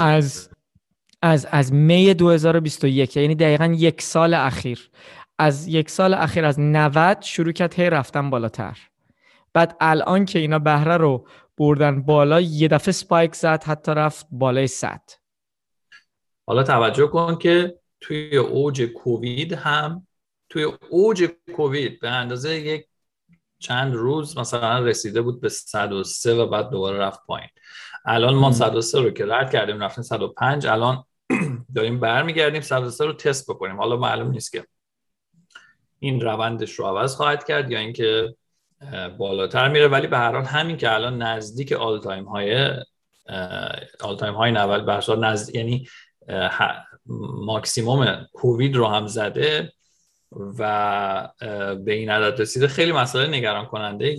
از 0.00 0.50
از 1.22 1.46
از 1.50 1.72
می 1.72 2.14
2021 2.14 3.16
یعنی 3.16 3.34
دقیقا 3.34 3.74
یک 3.76 4.02
سال 4.02 4.34
اخیر. 4.34 4.90
از 5.38 5.66
یک 5.68 5.90
سال 5.90 6.14
اخیر 6.14 6.44
از 6.44 6.60
90 6.60 7.22
شروع 7.22 7.52
کرد 7.52 7.74
هی 7.74 7.90
رفتن 7.90 8.30
بالاتر. 8.30 8.78
بعد 9.56 9.76
الان 9.80 10.24
که 10.24 10.38
اینا 10.38 10.58
بهره 10.58 10.96
رو 10.96 11.26
بردن 11.58 12.02
بالا 12.02 12.40
یه 12.40 12.68
دفعه 12.68 12.92
سپایک 12.92 13.34
زد 13.34 13.64
حتی 13.64 13.92
رفت 13.92 14.26
بالای 14.30 14.66
100 14.66 15.00
حالا 16.46 16.62
توجه 16.62 17.06
کن 17.06 17.36
که 17.36 17.78
توی 18.00 18.36
اوج 18.36 18.82
کووید 18.82 19.52
هم 19.52 20.06
توی 20.48 20.72
اوج 20.90 21.30
کووید 21.56 22.00
به 22.00 22.10
اندازه 22.10 22.56
یک 22.56 22.86
چند 23.58 23.94
روز 23.94 24.38
مثلا 24.38 24.78
رسیده 24.78 25.22
بود 25.22 25.40
به 25.40 25.48
103 25.48 26.34
و 26.34 26.46
بعد 26.46 26.70
دوباره 26.70 26.98
رفت 26.98 27.20
پایین. 27.26 27.48
الان 28.04 28.34
ما 28.34 28.52
103 28.52 29.00
رو 29.00 29.10
که 29.10 29.26
رد 29.26 29.52
کردیم 29.52 29.80
رفتیم 29.80 30.04
105 30.04 30.66
الان 30.66 31.04
داریم 31.74 32.00
برمیگردیم 32.00 32.60
103 32.60 33.04
رو 33.04 33.12
تست 33.12 33.50
بکنیم. 33.50 33.76
حالا 33.76 33.96
معلوم 33.96 34.30
نیست 34.30 34.52
که 34.52 34.66
این 35.98 36.20
روندش 36.20 36.72
رو 36.72 36.84
عوض 36.84 37.14
خواهد 37.14 37.44
کرد 37.44 37.70
یا 37.70 37.78
اینکه 37.78 38.34
بالاتر 39.18 39.68
میره. 39.68 39.88
ولی 39.88 40.06
به 40.06 40.18
هر 40.18 40.32
حال 40.32 40.44
همین 40.44 40.76
که 40.76 40.94
الان 40.94 41.22
نزدیک 41.22 41.72
آل 41.72 42.00
تایم 42.00 42.24
های 42.24 42.70
آل 44.00 44.16
تایم 44.18 44.34
های 44.34 44.52
نول 44.52 44.80
به 44.80 45.16
نزد 45.16 45.54
یعنی 45.54 45.88
ماکسیموم 47.46 48.26
کووید 48.32 48.76
رو 48.76 48.86
هم 48.86 49.06
زده 49.06 49.72
و 50.32 51.28
به 51.84 51.92
این 51.92 52.10
عدد 52.10 52.40
رسیده 52.40 52.68
خیلی 52.68 52.92
مسئله 52.92 53.26
نگران 53.26 53.66
کننده 53.66 54.16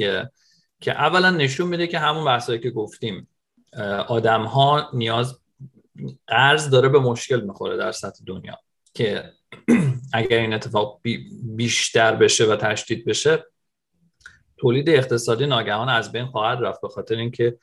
که 0.82 0.92
اولا 0.92 1.32
نشون 1.32 1.68
میده 1.68 1.88
که 1.88 2.00
همون 2.00 2.26
بحثایی 2.26 2.60
که 2.60 2.70
گفتیم 2.70 3.28
آدم 4.08 4.44
ها 4.44 4.90
نیاز 4.94 5.40
قرض 6.28 6.70
داره 6.70 6.90
به 6.90 7.00
مشکل 7.00 7.42
می‌خوره 7.42 7.78
در 7.78 7.92
سطح 7.92 8.24
دنیا 8.26 8.60
که 8.94 9.32
اگر 10.14 10.38
این 10.38 10.54
اتفاق 10.54 11.02
بیشتر 11.44 12.16
بشه 12.16 12.46
و 12.46 12.56
تشدید 12.56 13.06
بشه 13.06 13.46
تولید 14.58 14.90
اقتصادی 14.90 15.46
ناگهان 15.46 15.90
از 15.90 16.12
بین 16.12 16.26
خواهد 16.26 16.60
رفت 16.62 16.82
به 16.82 16.88
خاطر 16.88 17.16
اینکه 17.16 17.58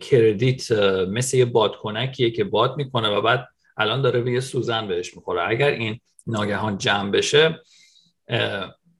کردیت 0.00 0.72
مثل 1.08 1.36
یه 1.36 1.44
بادکنکیه 1.44 2.30
که 2.30 2.44
باد 2.44 2.76
می‌کنه 2.76 3.08
و 3.08 3.20
بعد 3.20 3.48
الان 3.76 4.02
داره 4.02 4.20
به 4.20 4.32
یه 4.32 4.40
سوزن 4.40 4.88
بهش 4.88 5.16
می‌خوره. 5.16 5.48
اگر 5.48 5.70
این 5.70 6.00
ناگهان 6.26 6.78
جمع 6.78 7.10
بشه 7.10 7.62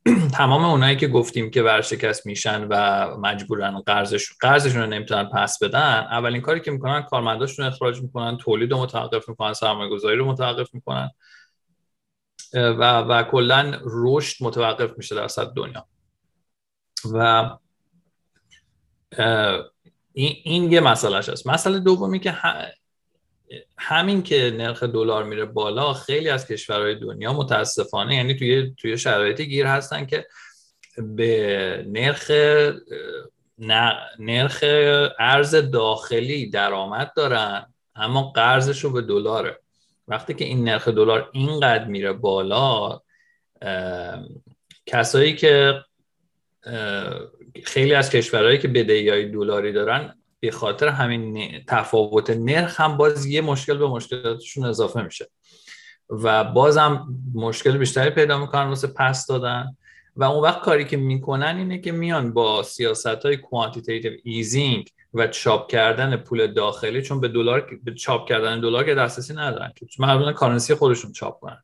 تمام 0.39 0.65
اونایی 0.65 0.97
که 0.97 1.09
گفتیم 1.09 1.51
که 1.51 1.63
ورشکست 1.63 2.27
میشن 2.27 2.67
و 2.71 3.07
مجبورن 3.17 3.81
قرضش 3.81 4.33
قرضشون 4.41 4.83
رو 4.83 4.87
نمی‌تونن 4.87 5.25
پس 5.25 5.63
بدن 5.63 6.07
اولین 6.11 6.41
کاری 6.41 6.61
که 6.61 6.71
می‌کنن 6.71 7.03
کارمنداشون 7.03 7.67
اخراج 7.67 8.03
می‌کنن 8.03 8.37
تولید 8.37 8.73
رو 8.73 8.83
متوقف 8.83 9.29
می‌کنن 9.29 9.53
سرمایه 9.53 9.91
گذاری 9.91 10.17
رو 10.17 10.27
متوقف 10.27 10.75
می‌کنن 10.75 11.11
و 12.55 13.01
و 13.01 13.23
کلا 13.23 13.81
رشد 13.85 14.45
متوقف 14.45 14.91
میشه 14.97 15.15
در 15.15 15.29
سطح 15.29 15.51
دنیا. 15.57 15.87
و 17.13 17.51
این, 20.13 20.37
این 20.45 20.73
یه 20.73 20.81
مسئلهش 20.81 21.29
هست. 21.29 21.47
مسئله 21.47 21.79
دومی 21.79 22.21
که 22.21 22.31
همین 23.79 24.23
که 24.23 24.55
نرخ 24.57 24.83
دلار 24.83 25.25
میره 25.25 25.45
بالا 25.45 25.93
خیلی 25.93 26.29
از 26.29 26.47
کشورهای 26.47 26.95
دنیا 26.95 27.33
متاسفانه 27.33 28.17
یعنی 28.17 28.35
توی 28.35 28.75
توی 28.79 28.99
شرایطی 28.99 29.47
گیر 29.47 29.67
هستن 29.67 30.07
که 30.07 30.27
به 30.99 31.85
نرخ 31.89 32.31
نرخ 34.19 34.65
ارز 35.19 35.55
داخلی 35.55 36.51
درآمد 36.51 37.13
دارن 37.17 37.67
اما 37.95 38.23
قرضش 38.23 38.85
رو 38.85 38.91
به 38.91 39.03
دلاره. 39.03 39.61
وقتی 40.09 40.35
که 40.35 40.45
این 40.45 40.65
نرخ 40.65 40.89
دلار 40.89 41.31
اینقدر 41.33 41.85
میره 41.85 42.13
بالا 42.13 43.01
کسایی 44.87 45.37
که 45.37 45.85
خیلی 47.65 47.95
از 47.95 48.11
کشورهایی 48.11 48.59
که 48.59 48.69
بدهی 48.69 49.09
های 49.09 49.31
دلاری 49.31 49.73
دارن 49.73 50.20
به 50.40 50.50
خاطر 50.50 50.88
همین 50.88 51.50
تفاوت 51.66 52.31
نرخ 52.31 52.81
هم 52.81 52.96
باز 52.96 53.26
یه 53.26 53.40
مشکل 53.40 53.79
به 53.79 53.87
مشکلاتشون 53.87 54.64
اضافه 54.64 55.03
میشه. 55.03 55.31
و 56.09 56.44
بازم 56.44 57.09
مشکل 57.35 57.79
بیشتری 57.79 58.11
پیدا 58.11 58.38
می‌کنن 58.38 58.68
واسه 58.68 58.88
پس 58.88 59.26
دادن. 59.26 59.76
و 60.16 60.24
اون 60.24 60.42
وقت 60.42 60.61
کاری 60.61 60.85
که 60.85 60.96
می‌کنن 60.96 61.57
اینه 61.57 61.79
که 61.79 61.92
میان 61.92 62.33
با 62.33 62.62
سیاست 62.62 63.07
های 63.07 63.37
quantitative 63.37 64.12
easing 64.25 64.88
و 65.14 65.26
چاپ 65.26 65.70
کردن 65.70 66.16
پول 66.16 66.53
داخلی 66.53 67.03
چون 67.03 67.20
به 67.20 67.29
دلار 67.29 67.81
به 67.85 67.94
چاپ 67.94 68.29
کردن 68.29 68.61
دلار 68.61 68.85
که 68.85 68.94
دسترسی 68.94 69.35
ندارن 69.35 69.72
که 69.76 69.87
مردم 69.98 70.33
currency 70.33 70.75
خودشون 70.74 71.12
چاپ 71.12 71.40
کنن. 71.40 71.62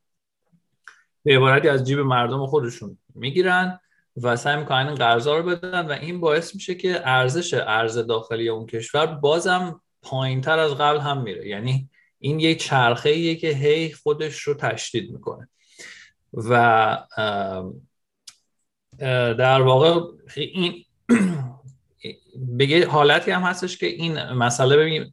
به 1.25 1.37
عبارتی 1.37 1.69
از 1.69 1.85
جیب 1.85 1.99
مردم 1.99 2.47
خودشون 2.47 2.99
می‌گیرن 3.15 3.81
و 4.23 4.37
سعی 4.37 4.57
می‌کنن 4.57 4.87
این 4.87 4.95
قرضا 4.95 5.37
رو 5.39 5.43
بدن 5.43 5.87
و 5.87 5.93
این 5.93 6.21
باعث 6.21 6.55
میشه 6.55 6.75
که 6.75 7.09
ارزش 7.09 7.55
ارز 7.55 7.99
داخلی 7.99 8.49
اون 8.49 8.67
کشور 8.67 9.07
بازم 9.07 9.81
پایین 10.03 10.41
تر 10.41 10.59
از 10.59 10.75
قبل 10.75 10.99
هم 10.99 11.23
میره. 11.23 11.49
یعنی 11.49 11.89
این 12.19 12.41
یه 12.41 12.55
چرخه 12.55 13.11
ایه 13.11 13.35
که 13.35 13.49
هی 13.49 13.93
خودش 13.93 14.39
رو 14.39 14.55
تشدید 14.55 15.11
می‌کنه. 15.11 15.49
و 16.33 16.99
در 19.39 19.63
واقع 19.63 20.01
این 20.37 20.85
بگه 22.59 22.89
حالتی 22.89 23.31
هم 23.31 23.43
هستش 23.43 23.79
که 23.79 23.87
این 23.87 24.33
مسئله 24.33 24.77
ببین 24.77 25.13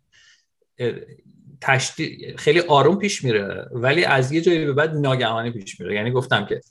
تشدید 1.61 2.39
خیلی 2.39 2.59
آروم 2.59 2.97
پیش 2.97 3.23
میره 3.23 3.67
ولی 3.71 4.05
از 4.05 4.31
یه 4.31 4.41
جایی 4.41 4.65
به 4.65 4.73
بعد 4.73 4.95
ناگهانی 4.95 5.51
پیش 5.51 5.79
میره. 5.79 5.95
یعنی 5.95 6.11
گفتم 6.11 6.45
که 6.45 6.61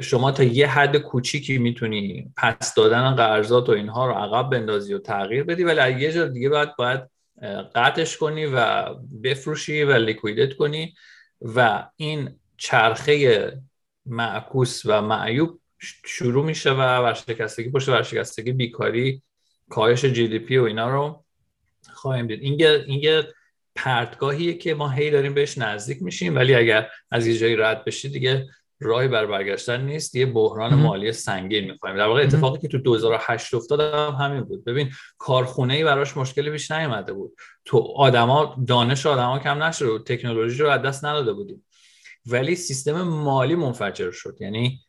شما 0.00 0.32
تا 0.32 0.42
یه 0.42 0.66
حد 0.66 0.96
کوچیکی 0.96 1.58
می‌تونی 1.58 2.32
پس 2.36 2.74
دادن 2.74 3.14
قرضات 3.14 3.68
و 3.68 3.72
اینها 3.72 4.06
رو 4.06 4.12
عقب 4.12 4.50
بندازی 4.50 4.94
و 4.94 4.98
تغییر 4.98 5.44
بدی 5.44 5.64
ولی 5.64 6.00
یه 6.00 6.12
جا 6.12 6.26
دیگه 6.26 6.48
باید 6.48 6.76
باید 6.76 7.00
قطعش 7.74 8.16
کنی 8.16 8.46
و 8.46 8.84
بفروشی 9.22 9.82
و 9.82 9.92
لیکویدت 9.92 10.56
کنی 10.56 10.94
و 11.40 11.88
این 11.96 12.38
چرخه 12.56 13.52
معکوس 14.06 14.82
و 14.84 15.02
معیوب 15.02 15.60
شروع 16.06 16.44
میشه 16.44 16.70
و 16.70 16.98
ورشکستگی 16.98 17.70
پشت 17.70 17.88
ورشکستگی 17.88 18.52
بیکاری 18.52 19.22
کاهش 19.68 20.04
جی 20.04 20.28
دی 20.28 20.38
پی 20.38 20.56
و 20.56 20.64
اینا 20.64 20.90
رو 20.90 21.24
خواهیم 21.92 22.26
دید. 22.26 22.42
این 22.42 23.00
یه 23.02 23.28
پرتگاهیه 23.74 24.54
که 24.54 24.74
ما 24.74 24.88
هی 24.88 25.10
داریم 25.10 25.34
بهش 25.34 25.58
نزدیک 25.58 26.02
میشیم 26.02 26.36
ولی 26.36 26.54
اگر 26.54 26.88
از 27.10 27.26
یه 27.26 27.38
جایی 27.38 27.56
رد 27.56 27.84
بشی 27.84 28.08
دیگه 28.08 28.46
راهی 28.80 29.08
بر 29.08 29.26
برگشتن 29.26 29.80
نیست. 29.80 30.14
یه 30.14 30.26
بحران 30.26 30.74
مالی 30.74 31.12
سنگین 31.12 31.70
می‌خوایم. 31.70 31.96
در 31.96 32.06
واقع 32.06 32.22
اتفاقی 32.22 32.58
که 32.58 32.68
تو 32.68 32.78
2008 32.78 33.54
افتاد 33.54 33.80
هم 33.80 34.26
همین 34.26 34.40
بود. 34.40 34.64
ببین 34.64 34.90
کارخونه 35.18 35.74
ای 35.74 35.84
براش 35.84 36.16
مشکلی 36.16 36.50
پیش 36.50 36.70
نیومده 36.70 37.12
بود. 37.12 37.32
تو 37.64 37.78
آدما 37.96 38.56
دانش 38.66 39.06
آدما 39.06 39.38
کم 39.38 39.62
نشده 39.62 39.90
بود. 39.90 40.06
تکنولوژی 40.06 40.62
رو 40.62 40.68
از 40.68 40.82
دست 40.82 41.04
نداده 41.04 41.32
بودیم. 41.32 41.64
ولی 42.26 42.54
سیستم 42.54 43.02
مالی 43.02 43.54
منفجر 43.54 44.10
شد. 44.10 44.36
یعنی 44.40 44.80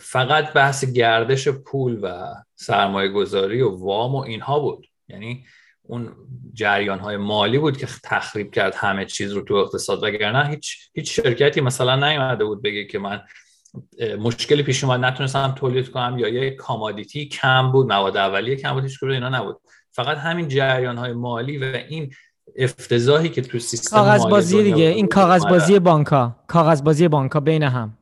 فقط 0.00 0.52
بحث 0.52 0.84
گردش 0.84 1.48
پول 1.48 1.98
و 2.02 2.34
سرمایه 2.54 3.08
گذاری 3.08 3.62
و 3.62 3.68
وام 3.68 4.14
و 4.14 4.18
اینها 4.18 4.58
بود. 4.60 4.86
یعنی 5.08 5.44
اون 5.88 6.16
جریان 6.54 6.98
های 6.98 7.16
مالی 7.16 7.58
بود 7.58 7.76
که 7.76 7.88
تخریب 8.04 8.50
کرد 8.50 8.74
همه 8.74 9.04
چیز 9.04 9.32
رو 9.32 9.40
تو 9.40 9.54
اقتصاد 9.54 10.02
وگرنه 10.02 10.48
هیچ 10.48 10.90
هیچ 10.94 11.20
شرکتی 11.20 11.60
مثلا 11.60 12.08
نیومده 12.08 12.44
بود 12.44 12.62
بگه 12.62 12.84
که 12.84 12.98
من 12.98 13.20
مشکلی 14.18 14.62
پیش 14.62 14.84
اومد 14.84 15.00
نتونستم 15.00 15.54
تولید 15.56 15.90
کنم 15.90 16.18
یا 16.18 16.28
یه 16.28 16.50
کامادیتی 16.50 17.28
کم 17.28 17.72
بود 17.72 17.86
مواد 17.86 18.16
اولیه 18.16 18.56
کم 18.56 18.72
بود 18.72 18.82
هیچ 18.82 19.02
اینا 19.02 19.28
نبود. 19.28 19.60
فقط 19.90 20.16
همین 20.16 20.48
جریان 20.48 20.96
های 20.96 21.12
مالی 21.12 21.58
و 21.58 21.64
این 21.64 22.12
افتضاحی 22.56 23.28
که 23.28 23.42
تو 23.42 23.58
سیستم 23.58 23.96
کاغذ 23.96 24.26
بازی 24.26 24.62
دیگه 24.62 24.84
این 24.84 25.06
کاغذ 25.06 25.46
بازی 25.46 25.78
بانکا 25.78 26.36
کاغذ 26.46 26.82
بازی 26.82 27.08
بانکا 27.08 27.40
بین 27.40 27.62
هم. 27.62 27.98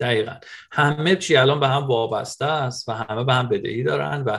دقیقا. 0.00 0.32
همه 0.72 1.16
چی 1.16 1.36
الان 1.36 1.60
به 1.60 1.68
هم 1.68 1.86
وابسته 1.86 2.44
است 2.44 2.88
و 2.88 2.92
همه 2.92 3.24
به 3.24 3.34
هم 3.34 3.48
بدهی 3.48 3.82
دارن 3.82 4.22
و 4.26 4.38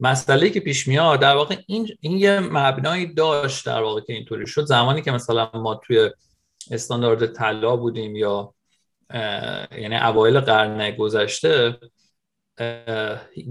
مسئله 0.00 0.50
که 0.50 0.60
پیش 0.60 0.88
میاد 0.88 1.20
در 1.20 1.36
واقع 1.36 1.56
این 1.66 1.88
این 2.00 2.18
یه 2.18 2.40
مبنایی 2.40 3.14
داشت 3.14 3.66
در 3.66 3.82
واقع 3.82 4.00
که 4.00 4.12
اینطوری 4.12 4.46
شد. 4.46 4.64
زمانی 4.64 5.02
که 5.02 5.10
مثلا 5.10 5.50
ما 5.54 5.74
توی 5.74 6.10
استاندارد 6.70 7.26
طلا 7.26 7.76
بودیم 7.76 8.16
یا 8.16 8.54
یعنی 9.78 9.96
اوایل 9.96 10.40
قرن 10.40 10.90
گذشته 10.90 11.78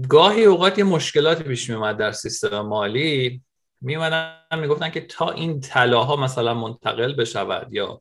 گاهی 0.08 0.44
اوقات 0.44 0.78
یه 0.78 0.84
مشکلاتی 0.84 1.42
پیش 1.42 1.70
میومد 1.70 1.96
در 1.96 2.12
سیستم 2.12 2.60
مالی. 2.60 3.42
میومدن 3.80 4.36
می‌گفتن 4.60 4.90
که 4.90 5.00
تا 5.00 5.30
این 5.30 5.60
طلاها 5.60 6.16
مثلا 6.16 6.54
منتقل 6.54 7.12
بشود 7.12 7.68
یا 7.72 8.00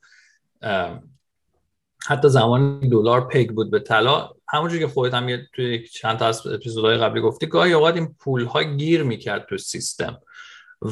حتی 2.08 2.30
زمان 2.30 2.80
دلار 2.80 3.28
پگ 3.28 3.50
بود 3.50 3.72
به 3.72 3.80
طلا. 3.80 4.30
همونجور 4.50 4.80
که 4.80 4.88
خودت 4.88 5.14
هم 5.14 5.38
توی 5.54 5.88
چند 5.88 6.18
تا 6.18 6.26
از 6.28 6.48
اپیزودهای 6.48 6.98
قبلی 6.98 7.22
گفتی 7.22 7.46
گاهی 7.46 7.74
اوقات 7.74 7.96
این 7.96 8.16
پول 8.20 8.46
ها 8.46 8.64
گیر 8.64 9.04
می‌کرد 9.04 9.46
تو 9.50 9.58
سیستم. 9.58 10.20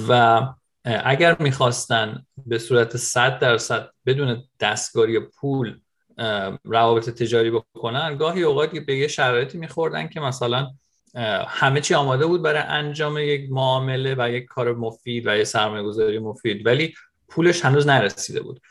و 0.10 0.42
اگر 0.86 1.36
می‌خواستن 1.40 2.26
به 2.46 2.58
صورت 2.60 2.98
100 2.98 3.40
درصد 3.40 3.90
بدون 4.06 4.44
دستگاری 4.60 5.20
پول 5.20 5.80
روابط 6.64 7.10
تجاری 7.10 7.52
بکنن 7.52 8.18
گاهی 8.18 8.44
اوقات 8.44 8.72
به 8.72 8.96
یه 8.96 9.08
شرایطی 9.08 9.58
میخوردن 9.58 10.08
که 10.08 10.20
مثلا 10.20 10.68
همه 11.48 11.82
چی 11.82 11.94
آماده 11.94 12.26
بود 12.26 12.42
برای 12.42 12.62
انجام 12.62 13.18
یک 13.18 13.52
معامله 13.52 14.16
و 14.18 14.30
یک 14.30 14.46
کار 14.46 14.74
مفید 14.74 15.28
و 15.28 15.38
یک 15.38 15.44
سرمایه 15.44 15.84
گذاری 15.84 16.20
مفید 16.20 16.66
ولی 16.66 16.94
پولش 17.30 17.66
هنوز 17.66 17.88
نرسیده 17.88 18.42
بود. 18.42 18.62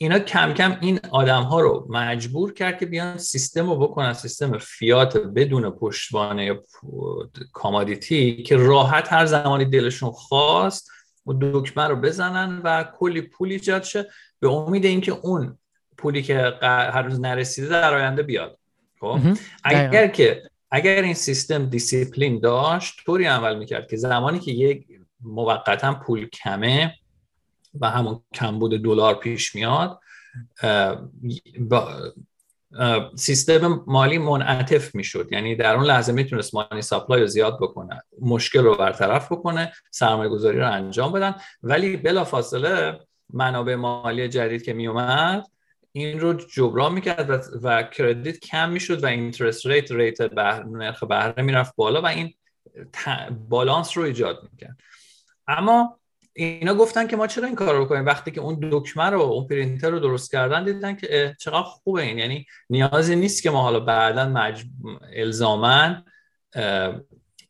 اینا 0.00 0.18
کم 0.18 0.52
کم 0.52 0.78
این 0.80 1.00
آدم 1.10 1.42
ها 1.42 1.60
رو 1.60 1.86
مجبور 1.88 2.52
کرد 2.52 2.78
که 2.78 2.86
بیان 2.86 3.18
سیستم 3.18 3.70
رو 3.70 3.76
بکنن 3.76 4.12
سیستم 4.12 4.58
فیات 4.58 5.16
بدون 5.16 5.70
پشتوانه 5.70 6.60
commodity 7.52 8.42
که 8.42 8.56
راحت 8.56 9.12
هر 9.12 9.26
زمانی 9.26 9.64
دلشون 9.64 10.10
خواست 10.10 10.90
و 11.26 11.32
دکمه 11.40 11.84
رو 11.84 11.96
بزنن 11.96 12.60
و 12.64 12.84
کلی 12.98 13.22
پول 13.22 13.52
ایجاد 13.52 13.82
شه 13.82 14.06
به 14.40 14.50
امید 14.50 14.84
اینکه 14.84 15.12
اون 15.12 15.58
پولی 15.96 16.22
که 16.22 16.54
امروز 16.62 17.20
نرسیده 17.20 17.68
در 17.68 17.94
آینده 17.94 18.22
بیاد. 18.22 18.58
خب؟ 19.00 19.18
اگر 19.64 20.06
که 20.06 20.42
اگر 20.70 21.02
این 21.02 21.14
سیستم 21.14 21.66
دیسیپلین 21.66 22.40
داشت 22.40 23.04
طوری 23.06 23.24
عمل 23.24 23.58
می‌کرد 23.58 23.88
که 23.90 23.96
زمانی 23.96 24.38
که 24.38 24.50
یک 24.50 24.86
موقتا 25.20 25.94
پول 25.94 26.28
کمه 26.28 26.94
و 27.80 27.90
همون 27.90 28.20
کمبود 28.34 28.82
دلار 28.82 29.14
پیش 29.14 29.54
میاد. 29.54 30.00
سیستم 33.16 33.84
مالی 33.86 34.18
منعطف 34.18 34.94
می‌شد. 34.94 35.28
یعنی 35.32 35.56
در 35.56 35.74
اون 35.74 35.84
لحظه 35.84 36.12
می‌تونست 36.12 36.54
money 36.54 36.82
supply 36.82 37.20
رو 37.20 37.26
زیاد 37.26 37.58
بکنه 37.60 38.02
مشکل 38.20 38.62
رو 38.62 38.74
برطرف 38.74 39.32
بکنه 39.32 39.72
سرمایه 39.90 40.30
گذاری 40.30 40.58
رو 40.58 40.72
انجام 40.72 41.12
بدن. 41.12 41.34
ولی 41.62 41.96
بلافاصله 41.96 43.00
منابع 43.32 43.74
مالی 43.74 44.28
جدید 44.28 44.62
که 44.62 44.72
میومد 44.72 45.46
این 45.92 46.20
رو 46.20 46.32
جبران 46.32 46.92
می‌کرد 46.92 47.30
و, 47.30 47.38
و 47.62 47.82
credit 47.82 48.40
کم 48.40 48.70
می‌شد 48.70 49.04
و 49.04 49.06
interest 49.06 49.66
rate 49.66 49.92
rate 49.92 50.20
نرخ 50.66 51.04
بهره 51.04 51.42
می‌رفت 51.42 51.76
بالا 51.76 52.02
و 52.02 52.06
این 52.06 52.34
بالانس 53.48 53.98
رو 53.98 54.04
ایجاد 54.04 54.48
می‌کرد. 54.52 54.76
اما 55.46 55.97
اینا 56.38 56.74
گفتن 56.74 57.06
که 57.06 57.16
ما 57.16 57.26
چرا 57.26 57.46
این 57.46 57.54
کار 57.54 57.74
رو 57.74 57.84
بکنیم؟ 57.84 58.06
وقتی 58.06 58.30
که 58.30 58.40
اون 58.40 58.58
دکمه 58.72 59.04
رو 59.04 59.20
اون 59.20 59.46
پرینتر 59.46 59.90
رو 59.90 59.98
درست 59.98 60.32
کردن 60.32 60.64
دیدن 60.64 60.96
که 60.96 61.36
چقدر 61.40 61.62
خوبه. 61.62 62.02
این 62.02 62.18
یعنی 62.18 62.46
نیازی 62.70 63.16
نیست 63.16 63.42
که 63.42 63.50
ما 63.50 63.62
حالا 63.62 63.80
بعدا 63.80 64.28
مج... 64.28 64.64
الزاما 65.16 66.04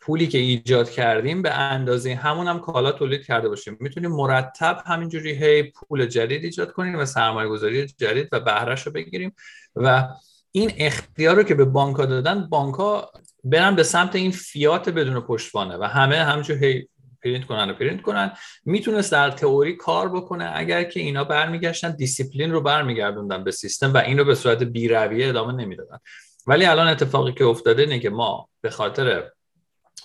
پولی 0.00 0.26
که 0.26 0.38
ایجاد 0.38 0.90
کردیم 0.90 1.42
به 1.42 1.54
اندازه 1.54 2.14
همون 2.14 2.46
هم 2.46 2.60
کالا 2.60 2.92
تولید 2.92 3.26
کرده 3.26 3.48
باشیم. 3.48 3.76
می‌تونیم 3.80 4.10
مرتب 4.10 4.82
همینجوری 4.86 5.32
هی 5.32 5.62
پول 5.62 6.06
جدید 6.06 6.44
ایجاد 6.44 6.72
کنیم 6.72 6.98
و 6.98 7.04
سرمایه 7.04 7.48
گذاری 7.48 7.86
جدید 7.86 8.28
و 8.32 8.40
بهرش 8.40 8.86
رو 8.86 8.92
بگیریم. 8.92 9.34
و 9.76 10.08
این 10.52 10.72
اختیار 10.78 11.36
رو 11.36 11.42
که 11.42 11.54
به 11.54 11.64
بانک 11.64 11.96
دادن 11.96 12.48
بانک 12.48 12.74
ها 12.74 13.12
برن 13.44 13.76
به 13.76 13.82
سمت 13.82 14.16
این 14.16 14.30
فیات 14.30 14.88
بدون 14.88 15.20
پشتوانه 15.20 15.76
و 15.76 15.84
همه 15.84 16.16
همینجور 16.16 16.64
هی 16.64 16.88
پرینت 17.22 17.44
کنن 17.44 17.70
و 17.70 17.74
پرینت 17.74 18.02
کنن 18.02 18.32
می‌تونست 18.64 19.12
در 19.12 19.30
تئوری 19.30 19.76
کار 19.76 20.08
بکنه. 20.08 20.50
اگر 20.54 20.84
که 20.84 21.00
اینا 21.00 21.24
برمیگشتن 21.24 21.96
دیسیپلین 21.96 22.52
رو 22.52 22.60
برمیگردوندن 22.60 23.44
به 23.44 23.50
سیستم 23.50 23.94
و 23.94 23.96
این 23.96 24.18
رو 24.18 24.24
به 24.24 24.34
صورت 24.34 24.62
بیرویه 24.62 25.28
ادامه 25.28 25.52
نمی‌دادن. 25.52 25.98
ولی 26.46 26.64
الان 26.64 26.88
اتفاقی 26.88 27.32
که 27.32 27.44
افتاده 27.44 27.82
اینه 27.82 27.98
که 27.98 28.10
ما 28.10 28.48
به 28.60 28.70
خاطر 28.70 29.30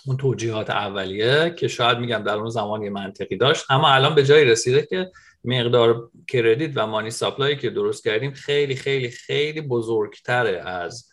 اون 0.06 0.16
توجیهات 0.16 0.70
اولیه 0.70 1.54
که 1.58 1.68
شاید 1.68 1.98
میگم 1.98 2.22
در 2.26 2.34
اون 2.34 2.50
زمان 2.50 2.82
یه 2.82 2.90
منطقی 2.90 3.36
داشت 3.36 3.64
اما 3.70 3.88
الان 3.88 4.14
به 4.14 4.24
جایی 4.24 4.44
رسیده 4.44 4.86
که 4.86 5.10
مقدار 5.44 6.10
کردیت 6.28 6.70
و 6.74 6.86
مانی 6.86 7.10
ساپلایی 7.10 7.56
که 7.56 7.70
درست 7.70 8.04
کردیم 8.04 8.32
خیلی 8.32 8.74
خیلی 8.74 9.10
خیلی 9.10 9.60
بزرگتره 9.60 10.62
از 10.68 11.08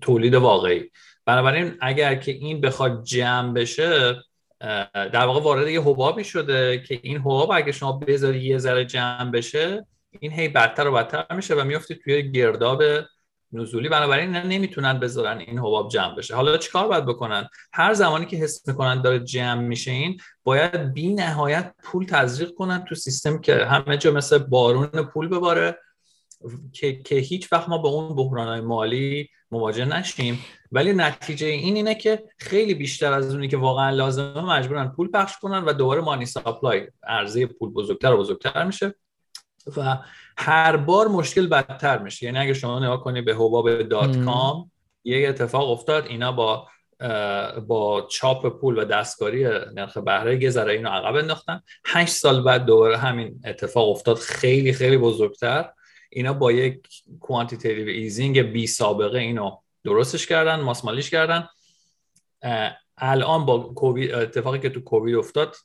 تولید 0.00 0.34
واقعی. 0.34 0.90
بنابراین 1.26 1.78
اگر 1.80 2.14
که 2.14 2.32
این 2.32 2.60
بخواد 2.60 3.04
جمع 3.04 3.52
بشه 3.52 4.22
در 4.92 5.26
واقع 5.26 5.40
وارد 5.40 5.68
یه 5.68 5.80
حبابی 5.80 6.24
شده 6.24 6.82
که 6.88 7.00
این 7.02 7.18
حباب 7.18 7.50
اگه 7.52 7.72
شما 7.72 7.92
بذاری 7.92 8.44
یه 8.44 8.58
ذره 8.58 8.84
جمع 8.84 9.30
بشه 9.30 9.86
این 10.20 10.32
هی 10.32 10.48
بدتر 10.48 10.88
و 10.88 10.92
بدتر 10.92 11.34
میشه 11.36 11.54
و 11.54 11.64
میفته 11.64 11.94
توی 11.94 12.30
گرداب 12.30 12.82
نزولی. 13.52 13.88
بنابراین 13.88 14.30
نمی‌تونن 14.30 15.00
بذارن 15.00 15.38
این 15.38 15.58
حباب 15.58 15.88
جمع 15.88 16.14
بشه. 16.14 16.34
حالا 16.34 16.56
چیکار 16.56 16.88
باید 16.88 17.06
بکنن؟ 17.06 17.48
هر 17.72 17.94
زمانی 17.94 18.26
که 18.26 18.36
حس 18.36 18.68
می‌کنن 18.68 19.02
داره 19.02 19.18
جمع 19.18 19.62
میشه 19.62 19.90
این 19.90 20.16
باید 20.44 20.92
بی 20.92 21.14
نهایت 21.14 21.74
پول 21.82 22.04
تزریق 22.04 22.54
کنن 22.54 22.84
تو 22.84 22.94
سیستم 22.94 23.40
که 23.40 23.64
همه 23.64 23.96
جا 23.96 24.10
مثل 24.10 24.38
بارون 24.38 24.86
پول 24.86 25.28
بباره 25.28 25.78
که, 26.72 27.02
که 27.02 27.14
هیچ 27.14 27.52
وقت 27.52 27.68
ما 27.68 27.78
به 27.78 27.88
اون 27.88 28.16
بحران 28.16 28.60
مالی 28.60 29.28
مواجه 29.54 29.84
نشیم. 29.84 30.44
ولی 30.72 30.92
نتیجه 30.92 31.46
این 31.46 31.76
اینه 31.76 31.94
که 31.94 32.22
خیلی 32.38 32.74
بیشتر 32.74 33.12
از 33.12 33.34
اونی 33.34 33.48
که 33.48 33.56
واقعا 33.56 33.90
لازمه 33.90 34.40
مجبورن 34.40 34.88
پول 34.88 35.10
پخش 35.10 35.38
کنن 35.38 35.64
و 35.64 35.72
دوباره 35.72 36.00
مانی 36.00 36.26
ساپلای 36.26 36.88
عرضه 37.02 37.46
پول 37.46 37.70
بزرگتر 37.70 38.12
و 38.12 38.16
بزرگتر 38.16 38.64
میشه 38.64 38.94
و 39.76 39.98
هر 40.36 40.76
بار 40.76 41.08
مشکل 41.08 41.46
بدتر 41.46 41.98
میشه. 41.98 42.26
یعنی 42.26 42.38
اگه 42.38 42.54
شما 42.54 42.78
نگاه 42.78 43.00
کنید 43.00 43.24
به 43.24 43.34
حباب 43.34 43.82
dot-com 43.82 44.70
یه 45.04 45.28
اتفاق 45.28 45.70
افتاد 45.70 46.06
اینا 46.06 46.32
با 46.32 46.68
با 47.66 48.06
چاپ 48.10 48.60
پول 48.60 48.78
و 48.78 48.84
دستکاری 48.84 49.44
نرخ 49.74 49.98
بهره 49.98 50.42
یه 50.42 50.50
ذره 50.50 50.72
اینو 50.72 50.88
عقب 50.88 51.16
انداختن. 51.16 51.60
هشت 51.86 52.14
سال 52.14 52.42
بعد 52.42 52.64
دوباره 52.64 52.96
همین 52.96 53.40
اتفاق 53.44 53.88
افتاد 53.88 54.16
خیلی 54.16 54.72
خیلی 54.72 54.96
بزرگتر. 54.96 55.70
اینا 56.14 56.32
با 56.32 56.52
یک 56.52 56.88
quantitative 57.20 57.88
easing 57.88 58.42
بی 58.42 58.66
سابقه 58.66 59.18
اینو 59.18 59.56
درستش 59.84 60.26
کردن 60.26 60.60
ماسمالیش 60.60 61.10
کردن. 61.10 61.48
الان 62.98 63.46
با 63.46 63.58
کووید 63.58 64.12
اتفاقی 64.12 64.58
که 64.58 64.70
تو 64.70 64.80
کووید 64.80 65.14
افتاد 65.14 65.56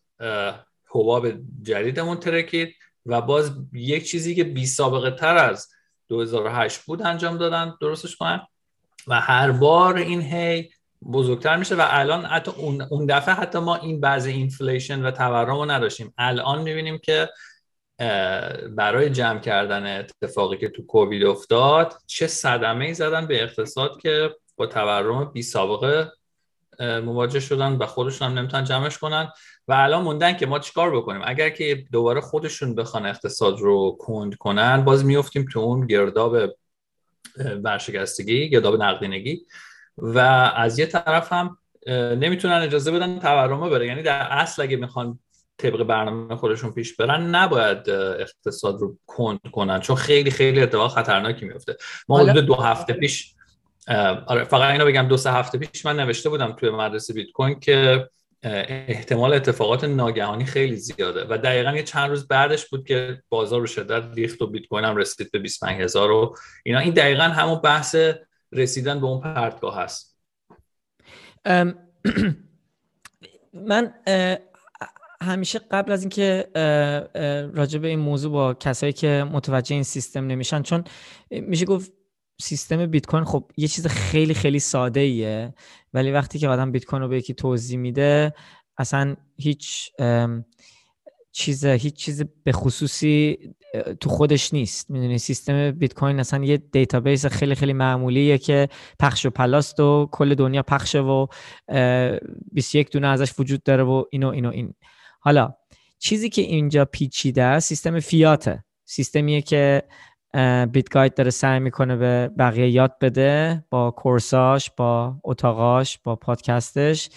حباب 0.90 1.28
جدیدمون 1.62 2.18
ترکید 2.18 2.76
و 3.06 3.22
باز 3.22 3.52
یک 3.74 4.10
چیزی 4.10 4.36
که 4.36 4.44
بی 4.44 4.66
سابقه 4.66 5.12
تر 5.12 5.38
از 5.38 5.68
2008 6.08 6.80
بود 6.80 7.02
انجام 7.02 7.38
دادن 7.38 7.78
درستش 7.82 8.16
کنن. 8.16 8.48
و 9.08 9.22
هر 9.22 9.52
بار 9.52 9.98
این 9.98 10.22
هی 10.22 10.70
بزرگتر 11.14 11.58
میشه 11.58 11.76
و 11.76 11.86
الان 11.90 12.26
حتی 12.26 12.52
اون 12.90 13.06
دفعه 13.06 13.36
حتی 13.36 13.60
ما 13.60 13.76
این 13.76 14.00
بعض 14.00 14.26
inflation 14.26 15.06
و 15.06 15.12
تورم 15.12 15.56
رو 15.56 15.66
نداشتیم. 15.66 16.14
الان 16.18 16.62
می‌بینیم 16.62 16.98
که 16.98 17.30
برای 18.70 19.10
جمع 19.10 19.40
کردن 19.40 20.00
اتفاقی 20.00 20.58
که 20.58 20.70
تو 20.70 20.86
کووید 20.86 21.26
افتاد 21.26 21.94
چه 22.08 22.28
صدمه 22.28 22.86
ای 22.86 22.94
زدن 22.94 23.26
به 23.26 23.44
اقتصاد 23.44 24.02
که 24.02 24.36
با 24.58 24.66
تورم 24.66 25.32
بی 25.34 25.42
سابقه 25.42 26.12
مواجه 26.80 27.40
شدن 27.40 27.74
و 27.74 27.86
خودشون 27.86 28.28
هم 28.28 28.40
نمی‌تونن 28.40 28.64
جمعش 28.64 28.98
کنن. 28.98 29.32
و 29.68 29.74
الان 29.74 30.04
موندن 30.04 30.38
که 30.38 30.46
ما 30.46 30.60
چیکار 30.60 30.98
بکنیم؟ 30.98 31.22
اگر 31.26 31.50
که 31.50 31.86
دوباره 31.92 32.22
خودشون 32.22 32.76
بخوان 32.76 33.06
اقتصاد 33.06 33.60
رو 33.60 33.98
کند 34.00 34.36
کنن 34.36 34.86
باز 34.86 35.06
میفتیم 35.06 35.46
تو 35.54 35.60
اون 35.60 35.88
گرداب 35.88 36.36
ورشکستگی 37.64 38.50
گرداب 38.50 38.84
نقدینگی. 38.84 39.46
و 39.98 40.20
از 40.56 40.80
یه 40.80 40.86
طرف 40.86 41.34
هم 41.34 41.58
نمی‌تونن 41.88 42.62
اجازه 42.62 42.92
بدن 42.92 43.20
تورمه 43.20 43.70
بره. 43.70 43.88
یعنی 43.88 44.02
در 44.02 44.28
اصل 44.32 44.62
اگه 44.62 44.78
می‌خوان 44.78 45.20
طبق 45.60 45.84
برنامه 45.84 46.36
خودشون 46.36 46.72
پیش 46.72 46.96
برن 46.96 47.36
نباید 47.36 47.90
اقتصاد 47.90 48.80
رو 48.80 48.98
کند 49.08 49.40
کنن 49.52 49.80
چون 49.80 49.96
خیلی 49.96 50.32
خیلی 50.32 50.62
اتفاق 50.62 50.92
خطرناکی 50.92 51.46
میفته. 51.46 51.78
ما 52.10 52.20
حدود 52.20 52.46
دو 52.46 52.56
هفته 52.56 52.94
پیش 52.94 53.36
آره 54.28 54.44
فقط 54.44 54.72
اینو 54.72 54.86
بگم 54.86 55.08
دو 55.08 55.18
سه 55.18 55.32
هفته 55.32 55.58
پیش 55.58 55.86
من 55.86 56.00
نوشته 56.00 56.30
بودم 56.30 56.52
توی 56.52 56.70
مدرسه 56.70 57.14
بیت 57.14 57.32
کوین 57.32 57.60
که 57.60 58.10
احتمال 58.44 59.34
اتفاقات 59.34 59.84
ناگهانی 59.84 60.46
خیلی 60.46 60.76
زیاده 60.76 61.26
و 61.30 61.38
دقیقا 61.38 61.72
یه 61.72 61.84
چند 61.84 62.10
روز 62.10 62.28
بعدش 62.28 62.66
بود 62.66 62.88
که 62.88 63.24
بازار 63.30 63.60
رو 63.60 63.68
شدت 63.68 64.04
ریخت 64.16 64.42
و 64.42 64.48
بیت 64.48 64.68
کوین 64.68 64.86
هم 64.86 64.96
رسید 64.96 65.32
به 65.32 65.40
25 65.40 65.82
هزار 65.82 66.12
و 66.12 66.36
اینا. 66.64 66.80
این 66.80 66.94
دقیقا 66.94 67.24
همون 67.24 67.60
بحث 67.60 67.96
رسیدن 68.52 69.00
به 69.00 69.06
اون 69.06 69.22
پرتگاه 69.22 69.82
هست. 69.82 70.20
من 73.54 73.94
همیشه 75.24 75.60
قبل 75.72 75.92
از 75.92 76.02
اینکه 76.02 76.48
راجع 77.54 77.80
به 77.80 77.88
این 77.88 78.00
موضوع 78.00 78.32
با 78.32 78.54
کسایی 78.54 78.94
که 78.94 79.26
متوجه 79.32 79.74
این 79.74 79.84
سیستم 79.84 80.28
نمیشن 80.28 80.62
چون 80.62 80.84
میشه 81.32 81.66
گفت 81.66 81.92
سیستم 82.42 82.86
بیت 82.86 83.06
کوین 83.06 83.24
خب 83.24 83.52
یه 83.58 83.68
چیز 83.68 83.88
خیلی 83.88 84.34
خیلی 84.34 84.60
ساده 84.60 85.00
ایه 85.00 85.54
ولی 85.94 86.12
وقتی 86.12 86.40
که 86.40 86.48
آدم 86.48 86.72
بیت 86.72 86.86
کوین 86.86 87.02
رو 87.02 87.08
به 87.08 87.18
یکی 87.18 87.34
توضیح 87.34 87.80
میده 87.80 88.34
اصلا 88.78 89.16
هیچ 89.38 89.92
چیز 91.32 91.66
هیچ 91.66 91.94
چیز 91.94 92.24
به 92.44 92.52
خصوصی 92.52 93.38
تو 94.00 94.10
خودش 94.10 94.54
نیست. 94.54 94.90
می‌دونی 94.90 95.18
سیستم 95.18 95.72
بیت 95.72 95.94
کوین 95.94 96.20
اصلا 96.20 96.44
یه 96.44 96.58
database 96.58 97.26
خیلی 97.26 97.56
خیلی 97.56 97.74
معمولیه 97.74 98.38
که 98.38 98.70
پخش 99.00 99.26
و 99.26 99.30
پلاست 99.30 99.80
و 99.80 100.10
کل 100.12 100.36
دنیا 100.36 100.64
پخشه 100.64 101.00
و 101.00 101.28
21 102.52 102.92
دونه 102.92 103.08
ازش 103.08 103.34
وجود 103.40 103.64
داره 103.64 103.84
و 103.84 104.04
اینو 104.12 104.30
اینو 104.30 104.50
این. 104.50 104.74
حالا 105.20 105.54
چیزی 106.00 106.30
که 106.30 106.42
اینجا 106.42 106.86
پیچیده 106.86 107.60
سیستم 107.60 108.00
فیاته. 108.00 108.64
سیستمیه 108.86 109.42
که 109.42 109.84
بیت 110.72 111.16
داره 111.16 111.30
سعی 111.30 111.60
می‌کنه 111.60 111.96
به 111.96 112.32
بقیه 112.38 112.70
یاد 112.70 112.96
بده 113.02 113.64
با 113.70 113.92
کورساش 113.92 114.72
با 114.78 115.16
اتاقاش 115.24 115.98
با 116.04 116.16
پادکستش. 116.16 117.10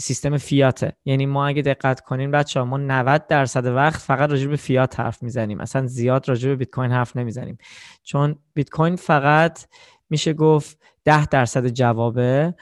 سیستم 0.00 0.36
فیاته. 0.36 0.92
یعنی 1.04 1.26
ما 1.26 1.46
اگه 1.46 1.62
دقت 1.62 2.00
کنیم 2.00 2.30
بچه 2.30 2.60
ها 2.60 2.66
ما 2.66 2.76
90 2.76 3.26
درصد 3.26 3.66
وقت 3.66 4.00
فقط 4.00 4.30
راجع 4.30 4.46
به 4.46 4.56
فیات 4.56 5.00
حرف 5.00 5.22
می‌زنیم. 5.22 5.60
اصلا 5.60 5.86
زیاد 5.86 6.28
راجع 6.28 6.48
به 6.48 6.56
بیت 6.56 6.70
کوین 6.70 6.90
حرف 6.90 7.16
نمی‌زنیم. 7.16 7.58
چون 8.02 8.38
بیت 8.54 8.70
کوین 8.70 8.96
فقط 8.96 9.66
میشه 10.10 10.32
گفت 10.32 10.78
10 11.04 11.26
درصد 11.26 11.68
جوابه. 11.68 12.54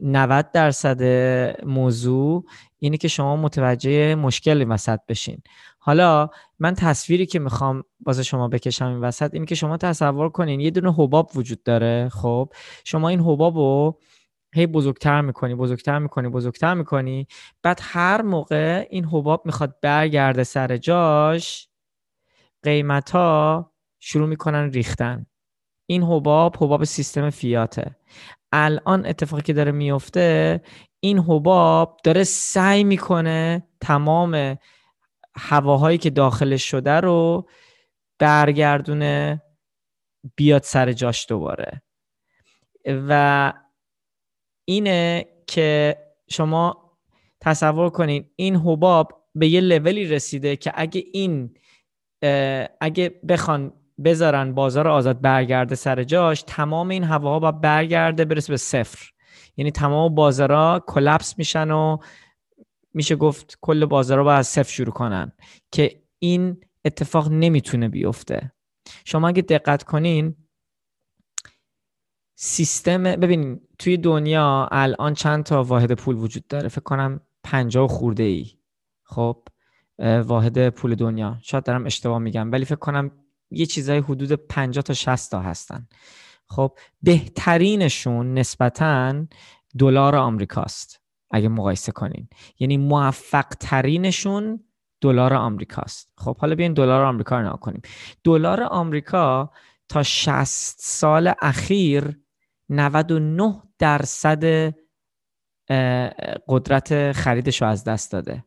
90 0.00 0.50
درصد 0.52 1.02
موضوع 1.66 2.44
اینه 2.78 2.96
که 2.96 3.08
شما 3.08 3.36
متوجه 3.36 4.14
مشکلی 4.14 4.64
وسط 4.64 5.00
بشین. 5.08 5.42
حالا 5.78 6.28
من 6.58 6.74
تصویری 6.74 7.26
که 7.26 7.38
می‌خوام 7.38 7.84
واسه 8.06 8.22
شما 8.22 8.48
بکشم 8.48 8.86
این 8.86 9.00
وسط 9.00 9.34
اینه 9.34 9.46
که 9.46 9.54
شما 9.54 9.76
تصور 9.76 10.28
کنین 10.28 10.60
یه 10.60 10.70
دونه 10.70 10.92
حباب 10.92 11.30
وجود 11.34 11.62
داره 11.62 12.08
خب؟ 12.08 12.52
شما 12.84 13.08
این 13.08 13.20
حباب 13.20 13.56
رو 13.56 13.98
هی 14.54 14.66
بزرگتر 14.66 15.20
می‌کنی 15.20 15.54
بزرگتر 15.54 15.98
می‌کنی 15.98 16.28
بزرگتر 16.28 16.74
می‌کنی 16.74 17.26
بعد 17.62 17.80
هر 17.82 18.22
موقع 18.22 18.86
این 18.90 19.04
حباب 19.04 19.42
می‌خواد 19.46 19.76
برگرده 19.82 20.44
سر 20.44 20.76
جاش 20.76 21.68
قیمت 22.62 23.10
ها 23.10 23.72
شروع 24.00 24.28
می‌کنن 24.28 24.70
ریختن. 24.70 25.26
این 25.90 26.02
حباب 26.02 26.56
حباب 26.56 26.84
سیستم 26.84 27.30
فیاته. 27.30 27.96
الان 28.52 29.06
اتفاقی 29.06 29.42
که 29.42 29.52
داره 29.52 29.72
میفته 29.72 30.60
این 31.00 31.18
حباب 31.18 32.00
داره 32.04 32.24
سعی 32.24 32.84
می‌کنه 32.84 33.68
تمام 33.80 34.58
هواهایی 35.36 35.98
که 35.98 36.10
داخلش 36.10 36.70
شده 36.70 36.90
رو 36.90 37.48
برگردونه 38.18 39.42
بیاد 40.36 40.62
سر 40.62 40.92
جاش 40.92 41.26
دوباره. 41.28 41.82
و 42.86 43.52
اینه 44.64 45.26
که 45.46 45.96
شما 46.30 46.92
تصور 47.40 47.90
کنید 47.90 48.32
این 48.36 48.56
حباب 48.56 49.30
به 49.34 49.48
یه 49.48 49.60
لولی 49.60 50.04
رسیده 50.04 50.56
که 50.56 50.72
اگه 50.74 51.04
این 51.12 51.58
اگه 52.80 53.20
بخوان 53.28 53.72
بذارن 54.04 54.54
بازار 54.54 54.88
آزاد 54.88 55.20
برگرده 55.20 55.74
سر 55.74 56.04
جاش 56.04 56.42
تمام 56.46 56.88
این 56.88 57.04
هواها 57.04 57.38
با 57.38 57.52
برگرده 57.52 58.24
برسه 58.24 58.52
به 58.52 58.56
صفر. 58.56 59.10
یعنی 59.56 59.70
تمام 59.70 60.14
بازارها 60.14 60.84
کلپس 60.86 61.38
میشن 61.38 61.70
و 61.70 61.98
میشه 62.94 63.16
گفت 63.16 63.58
کل 63.60 63.86
بازارها 63.86 64.24
با 64.24 64.34
از 64.34 64.46
صفر 64.46 64.72
شروع 64.72 64.92
کنن 64.92 65.32
که 65.72 66.02
این 66.18 66.60
اتفاق 66.84 67.28
نمی‌تونه 67.30 67.88
بیفته. 67.88 68.52
شما 69.04 69.28
اگه 69.28 69.42
دقت 69.42 69.82
کنین 69.82 70.36
سیستم 72.34 73.02
ببینین 73.02 73.60
توی 73.78 73.96
دنیا 73.96 74.68
الان 74.72 75.14
چند 75.14 75.44
تا 75.44 75.62
واحد 75.62 75.92
پول 75.92 76.16
وجود 76.16 76.46
داره؟ 76.46 76.68
فکر 76.68 76.80
کنم 76.80 77.20
پنجاه 77.44 77.88
خورده 77.88 78.22
ای 78.22 78.46
خب 79.02 79.42
واحد 80.24 80.68
پول 80.68 80.94
دنیا. 80.94 81.38
شاید 81.42 81.64
دارم 81.64 81.86
اشتباه 81.86 82.18
میگم 82.18 82.52
ولی 82.52 82.64
فکر 82.64 82.76
کنم 82.76 83.10
یه 83.50 83.66
چیزای 83.66 83.98
حدود 83.98 84.32
50 84.32 84.82
تا 84.82 84.94
60 84.94 85.30
تا 85.30 85.40
هستن. 85.40 85.88
خب 86.46 86.78
بهترینشون 87.02 88.34
نسبتا 88.34 89.26
دلار 89.78 90.16
آمریکاست 90.16 91.00
اگه 91.30 91.48
مقایسه 91.48 91.92
کنین. 91.92 92.28
یعنی 92.58 92.76
موفق 92.76 93.46
ترینشون 93.60 94.64
دلار 95.00 95.34
آمریکاست. 95.34 96.12
خب 96.18 96.38
حالا 96.38 96.54
بیاین 96.54 96.72
دلار 96.72 97.04
آمریکا 97.04 97.36
رو 97.38 97.46
نگاه 97.46 97.60
کنیم. 97.60 97.82
دلار 98.24 98.62
آمریکا 98.62 99.50
تا 99.88 100.02
60 100.02 100.76
سال 100.80 101.32
اخیر 101.42 102.20
99 102.68 103.62
درصد 103.78 104.74
قدرت 106.48 107.12
خریدش 107.12 107.62
رو 107.62 107.68
از 107.68 107.84
دست 107.84 108.12
داده. 108.12 108.44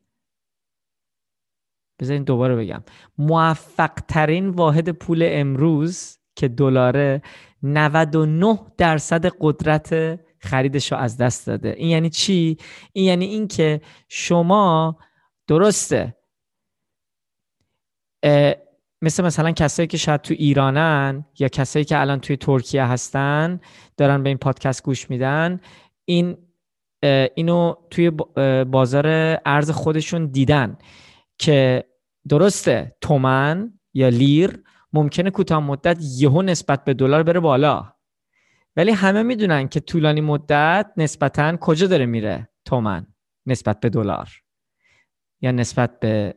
بذارین 2.01 2.23
دوباره 2.23 2.55
بگم. 2.55 2.83
موفق 3.17 3.93
ترین 4.07 4.49
واحد 4.49 4.89
پول 4.89 5.27
امروز 5.31 6.17
که 6.35 6.47
دلاره 6.47 7.21
99 7.63 8.59
درصد 8.77 9.25
قدرت 9.39 10.19
خریدش 10.39 10.91
رو 10.91 10.97
از 10.97 11.17
دست 11.17 11.47
داده. 11.47 11.73
این 11.77 11.89
یعنی 11.89 12.09
چی؟ 12.09 12.57
این 12.93 13.05
یعنی 13.05 13.25
اینکه 13.25 13.81
شما 14.09 14.97
درسته. 15.47 16.15
مثل 19.01 19.23
مثلا 19.23 19.51
کسایی 19.51 19.87
که 19.87 19.97
شاید 19.97 20.21
تو 20.21 20.33
ایرانن 20.37 21.25
یا 21.39 21.47
کسایی 21.47 21.85
که 21.85 21.99
الان 21.99 22.19
توی 22.19 22.37
ترکیه 22.37 22.85
هستن 22.85 23.59
دارن 23.97 24.23
به 24.23 24.29
این 24.29 24.37
پادکست 24.37 24.83
گوش 24.83 25.09
میدن 25.09 25.59
این 26.05 26.37
اینو 27.35 27.75
توی 27.89 28.09
بازار 28.65 29.07
ارز 29.45 29.71
خودشون 29.71 30.25
دیدن 30.25 30.77
که 31.37 31.83
درسته 32.29 32.95
تومن 33.01 33.73
یا 33.93 34.09
لیر 34.09 34.63
ممکنه 34.93 35.29
کوتاه 35.29 35.59
مدت 35.59 35.97
یهو 36.01 36.41
نسبت 36.41 36.83
به 36.83 36.93
دلار 36.93 37.23
بره 37.23 37.39
بالا. 37.39 37.93
ولی 38.75 38.91
همه 38.91 39.23
می‌دونن 39.23 39.67
که 39.67 39.79
طولانی 39.79 40.21
مدت 40.21 40.91
نسبتا 40.97 41.57
کجا 41.57 41.87
داره 41.87 42.05
میره؟ 42.05 42.49
تومن. 42.65 43.07
نسبت 43.45 43.79
به 43.79 43.89
دلار. 43.89 44.29
یا 45.41 45.51
نسبت 45.51 45.99
به 45.99 46.35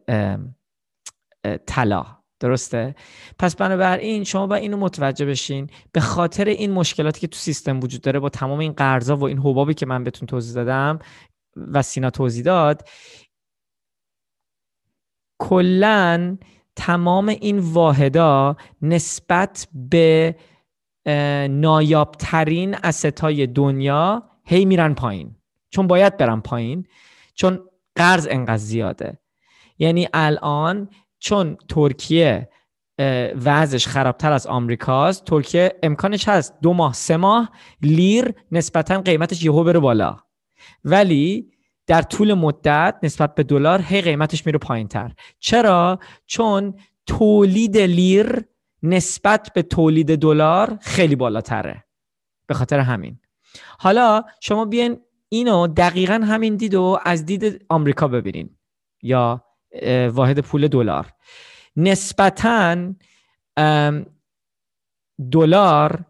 طلا. 1.66 2.06
درسته؟ 2.40 2.94
پس 3.38 3.56
بنابراین 3.56 4.24
شما 4.24 4.46
با 4.46 4.54
اینو 4.54 4.76
متوجه 4.76 5.26
بشین. 5.26 5.70
به 5.92 6.00
خاطر 6.00 6.44
این 6.44 6.70
مشکلاتی 6.70 7.20
که 7.20 7.26
تو 7.26 7.38
سیستم 7.38 7.80
وجود 7.80 8.00
داره 8.00 8.20
با 8.20 8.28
تمام 8.28 8.58
این 8.58 8.72
قرضا 8.72 9.16
و 9.16 9.24
این 9.24 9.38
حبابی 9.38 9.74
که 9.74 9.86
من 9.86 10.04
بهتون 10.04 10.26
توضیح 10.26 10.54
دادم 10.54 10.98
و 11.56 11.82
سینا 11.82 12.10
توضیح 12.10 12.44
داد 12.44 12.88
کلا 15.38 16.36
تمام 16.76 17.28
این 17.28 17.58
واحدا 17.58 18.56
نسبت 18.82 19.68
به 19.74 20.36
نایابترین 21.50 22.74
استای 22.74 23.46
دنیا 23.46 24.22
هی 24.44 24.64
میرن 24.64 24.94
پایین. 24.94 25.36
چون 25.70 25.86
باید 25.86 26.16
برن 26.16 26.40
پایین. 26.40 26.86
چون 27.34 27.60
قرض 27.96 28.28
انقدر 28.30 28.56
زیاده. 28.56 29.18
یعنی 29.78 30.08
الان 30.14 30.88
چون 31.18 31.56
ترکیه 31.68 32.48
وضعش 33.44 33.86
خرابتر 33.88 34.32
از 34.32 34.46
آمریکاست 34.46 35.24
ترکیه 35.24 35.78
امکانش 35.82 36.28
هست 36.28 36.54
دو 36.62 36.72
ماه 36.72 36.92
سه 36.92 37.16
ماه 37.16 37.50
لیر 37.82 38.34
نسبتا 38.52 39.00
قیمتش 39.00 39.44
یهو 39.44 39.64
بره 39.64 39.78
بالا. 39.78 40.16
ولی 40.84 41.53
در 41.86 42.02
طول 42.02 42.34
مدت 42.34 42.98
نسبت 43.02 43.34
به 43.34 43.42
دلار 43.42 43.82
هی 43.82 44.00
قیمتش 44.00 44.46
میره 44.46 44.58
پایین 44.58 44.88
تر 44.88 45.12
چرا؟ 45.38 45.98
چون 46.26 46.74
تولید 47.06 47.76
لیر 47.78 48.44
نسبت 48.82 49.50
به 49.54 49.62
تولید 49.62 50.18
دلار 50.18 50.78
خیلی 50.80 51.16
بالاتره. 51.16 51.84
به 52.46 52.54
خاطر 52.54 52.78
همین. 52.78 53.18
حالا 53.78 54.22
شما 54.40 54.64
بیاین 54.64 55.00
اینو 55.28 55.66
دقیقا 55.66 56.14
همین 56.14 56.56
دید 56.56 56.74
و 56.74 56.98
از 57.04 57.26
دید 57.26 57.66
آمریکا 57.68 58.08
ببینین. 58.08 58.56
یا 59.02 59.44
واحد 60.12 60.38
پول 60.38 60.68
دلار. 60.68 61.12
نسبتا 61.76 62.94
دلار 65.32 66.04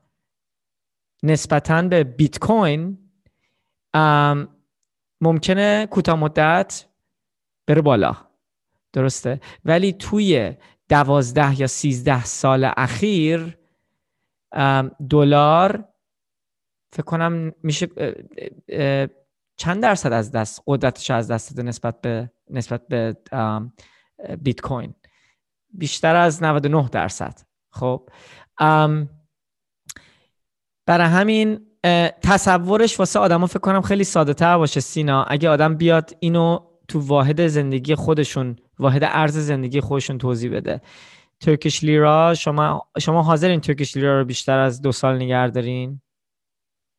نسبتا 1.23 1.83
به 1.83 2.05
بیت 2.05 2.39
کوین 2.39 2.99
ممکنه 5.21 5.87
کوتاه 5.91 6.17
مدت 6.17 6.85
بره 7.67 7.83
بالا. 7.83 8.17
درسته. 8.93 9.41
ولی 9.65 9.93
توی 9.93 10.55
دوازده 10.89 11.61
یا 11.61 11.67
سیزده 11.67 12.25
سال 12.25 12.71
اخیر 12.77 13.59
دلار 15.11 15.89
فکر 16.93 17.03
کنم 17.03 17.53
میشه 17.63 17.89
چند 19.57 19.83
درصد 19.83 20.13
از 20.13 20.33
دست 20.33 20.63
قدرتش 20.67 21.11
از 21.11 21.31
دست 21.31 21.51
داده 21.51 21.69
نسبت 21.69 22.01
به 22.01 22.31
نسبت 22.51 22.89
به 22.89 23.17
بیت 24.43 24.61
کوین. 24.61 24.95
بیشتر 25.71 26.17
از 26.17 26.43
99 26.43 26.89
درصد. 26.89 27.41
خب. 27.71 28.09
برای 30.87 31.07
همین 31.07 31.67
تصورش 32.23 32.99
واسه 32.99 33.19
آدما 33.19 33.47
فکر 33.47 33.59
کنم 33.59 33.83
خیلی 33.83 34.05
ساده 34.05 34.35
تر 34.35 34.59
باشه 34.59 34.81
سینا. 34.81 35.25
اگه 35.25 35.49
آدم 35.49 35.75
بیاد 35.75 36.17
اینو 36.21 36.59
تو 36.89 37.01
واحد 37.01 37.47
زندگی 37.47 37.95
خودشون 37.95 38.57
واحد 38.79 39.05
ارز 39.05 39.39
زندگی 39.39 39.81
خودشون 39.81 40.19
توضیح 40.19 40.57
بده. 40.57 40.81
ترکیش 41.41 41.85
لیرا 41.85 42.35
شما 42.35 42.87
شما 43.01 43.23
حاضرین 43.23 43.61
ترکیش 43.61 43.97
لیرا 43.97 44.19
رو 44.19 44.25
بیشتر 44.25 44.59
از 44.59 44.83
دو 44.83 44.93
سال 44.93 45.17
نگه 45.17 45.49
دارین؟ 45.49 46.01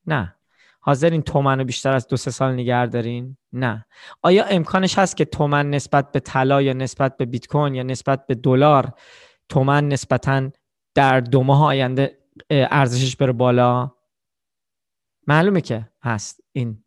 نه. 0.07 0.35
حاضرین 0.79 1.21
تومن 1.21 1.59
رو 1.59 1.65
بیشتر 1.65 1.93
از 1.93 2.07
دو 2.07 2.17
سه 2.17 2.31
سال 2.31 2.53
نگه 2.53 2.85
دارین؟ 2.85 3.37
نه. 3.53 3.85
آیا 4.21 4.45
امکانش 4.45 4.99
هست 4.99 5.17
که 5.17 5.25
تومن 5.25 5.69
نسبت 5.69 6.11
به 6.11 6.19
طلا 6.19 6.61
یا 6.61 6.73
نسبت 6.73 7.17
به 7.17 7.25
بیت 7.25 7.47
کوین 7.47 7.75
یا 7.75 7.83
نسبت 7.83 8.27
به 8.27 8.35
دلار 8.35 8.93
تومن 9.49 9.87
نسبتا 9.87 10.49
در 10.95 11.19
دو 11.19 11.43
ماه 11.43 11.63
آینده 11.63 12.17
ارزشش 12.49 13.15
بره 13.15 13.31
بالا؟ 13.31 13.94
معلومه 15.27 15.61
که 15.61 15.89
هست 16.03 16.43
این 16.51 16.83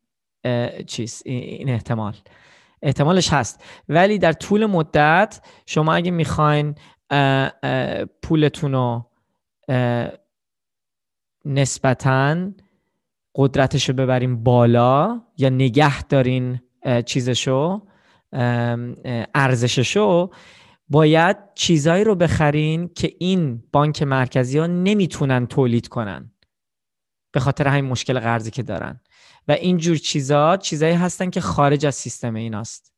چیز 0.86 1.22
این 1.24 1.68
احتمال. 1.68 2.14
احتمالش 2.82 3.32
هست. 3.32 3.64
ولی 3.88 4.18
در 4.18 4.32
طول 4.32 4.66
مدت 4.66 5.40
شما 5.66 5.94
اگه 5.94 6.10
می‌خواین 6.10 6.74
پولتون 8.22 8.72
رو 8.72 9.10
نسبتا 11.44 12.50
قدرتش 13.34 13.88
رو 13.88 13.94
ببرین 13.94 14.42
بالا 14.42 15.20
یا 15.38 15.48
نگه 15.48 16.02
دارین 16.02 16.60
چیزشو 17.06 17.82
ارزششو 19.34 20.30
باید 20.88 21.36
چیزایی 21.54 22.04
رو 22.04 22.14
بخرین 22.14 22.88
که 22.94 23.12
این 23.18 23.62
بانک 23.72 24.02
مرکزی 24.02 24.58
ها 24.58 24.66
نمی‌تونن 24.66 25.46
تولید 25.46 25.88
کنن. 25.88 26.32
به 27.38 27.44
خاطر 27.44 27.68
همین 27.68 27.84
مشکل 27.84 28.20
قرضی 28.20 28.50
که 28.50 28.62
دارن. 28.62 29.00
و 29.48 29.52
اینجور 29.52 29.96
چیزا 29.96 30.56
چیزایی 30.56 30.94
هستن 30.94 31.30
که 31.30 31.40
خارج 31.40 31.86
از 31.86 31.94
سیستم 31.94 32.34
ایناست. 32.34 32.92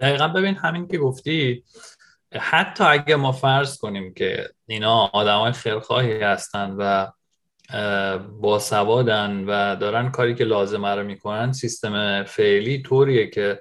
دقیقا 0.00 0.28
ببین 0.28 0.54
همین 0.54 0.88
که 0.88 0.98
گفتی 0.98 1.64
حتی 2.32 2.84
اگه 2.84 3.16
ما 3.16 3.32
فرض 3.32 3.78
کنیم 3.78 4.14
که 4.14 4.50
اینا 4.66 5.06
آدم 5.06 5.38
های 5.38 5.52
خیرخواهی 5.52 6.22
هستن 6.22 6.76
و 6.78 7.10
باسوادن 8.40 9.44
و 9.44 9.76
دارن 9.76 10.10
کاری 10.10 10.34
که 10.34 10.44
لازمه 10.44 10.94
رو 10.94 11.04
می‌کنن 11.04 11.52
سیستم 11.52 12.24
فعلی 12.24 12.82
طوریه 12.82 13.26
که 13.30 13.60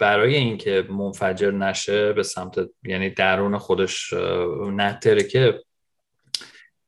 برای 0.00 0.34
اینکه 0.34 0.86
منفجر 0.90 1.50
نشه 1.50 2.12
به 2.12 2.22
سمت 2.22 2.54
یعنی 2.82 3.10
درون 3.10 3.58
خودش 3.58 4.12
نترکه 4.72 5.64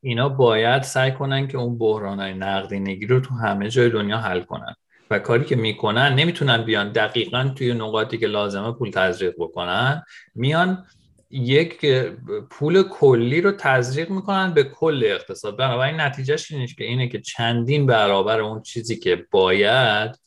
اینا 0.07 0.29
باید 0.29 0.83
سعی 0.83 1.13
کنن 1.13 1.49
که 1.49 1.59
اون 1.59 1.79
بحران 1.79 2.21
های 2.21 2.35
نقدینگی 2.35 3.07
رو 3.07 3.21
تو 3.21 3.35
همه 3.35 3.69
جای 3.69 3.91
دنیا 3.91 4.19
حل 4.19 4.41
کنن 4.41 4.75
و 5.11 5.19
کاری 5.19 5.45
که 5.45 5.57
می‌کنن 5.57 6.15
نمی‌تونن 6.15 6.65
بیان 6.65 6.93
دقیقا 6.93 7.53
توی 7.57 7.75
نقاطی 7.75 8.19
که 8.19 8.27
لازمه 8.27 8.73
پول 8.73 8.91
تزریق 8.91 9.35
بکنن 9.39 10.03
میان 10.35 10.87
یک 11.31 11.87
پول 12.51 12.83
کلی 12.83 13.41
رو 13.41 13.53
تزریق 13.53 14.11
می‌کنن 14.11 14.55
به 14.55 14.65
کل 14.65 15.03
اقتصاد. 15.07 15.57
بنابراین 15.57 16.01
نتیجهش 16.01 16.53
اینه 16.53 16.67
که 16.67 16.85
اینه 16.85 17.09
که 17.09 17.21
چندین 17.21 17.87
برابر 17.87 18.41
اون 18.41 18.63
چیزی 18.63 18.97
که 18.97 19.27
باید 19.31 20.19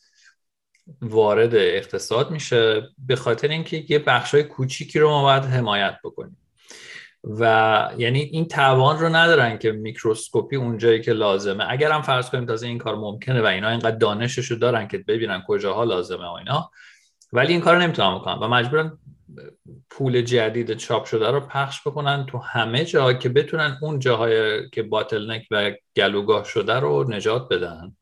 وارد 1.02 1.56
اقتصاد 1.56 2.32
میشه 2.32 2.82
به 3.08 3.16
خاطر 3.16 3.48
اینکه 3.48 3.86
یه 3.90 4.00
بخشای 4.00 4.44
کوچیکی 4.44 5.00
رو 5.00 5.10
ما 5.10 5.24
باید 5.24 5.44
حمایت 5.44 5.96
بکنیم. 6.04 6.38
و 7.24 7.90
یعنی 7.98 8.20
این 8.20 8.48
توان 8.48 9.00
رو 9.00 9.10
ندارن 9.10 9.58
که 9.58 9.72
میکروسکوپی 9.72 10.56
اونجایی 10.56 11.02
که 11.02 11.14
لازمه. 11.14 11.66
اگر 11.70 11.92
هم 11.92 12.02
فرض 12.02 12.30
کنیم 12.30 12.46
تازه 12.46 12.68
این 12.68 12.78
کار 12.78 12.96
ممکنه 12.96 13.42
و 13.42 13.46
اینا 13.46 13.70
اینقدر 13.70 13.96
دانشش 13.96 14.46
رو 14.46 14.58
دارن 14.58 14.88
که 14.88 14.98
ببینن 14.98 15.44
کجاها 15.48 15.84
لازمه 15.84 16.26
و 16.26 16.32
اینا 16.32 16.72
ولی 17.34 17.54
این 17.54 17.62
کار 17.62 17.76
رو 17.76 17.82
نمی‌تونن 17.82 18.16
بکنن 18.16 18.40
و 18.40 18.48
مجبورن 18.48 18.98
پول 19.90 20.22
جدید 20.22 20.74
چاپ 20.74 21.06
شده 21.06 21.32
رو 21.32 21.40
پخش 21.40 21.88
بکنن 21.88 22.26
تو 22.26 22.38
همه 22.38 22.86
جا 22.86 23.14
که 23.14 23.30
بتونن 23.30 23.78
اون 23.82 24.00
جاهای 24.00 24.70
که 24.70 24.84
باتلنک 24.84 25.48
و 25.52 25.72
گلوگاه 25.98 26.44
شده 26.44 26.74
رو 26.74 27.12
نجات 27.12 27.48
بدن. 27.50 27.96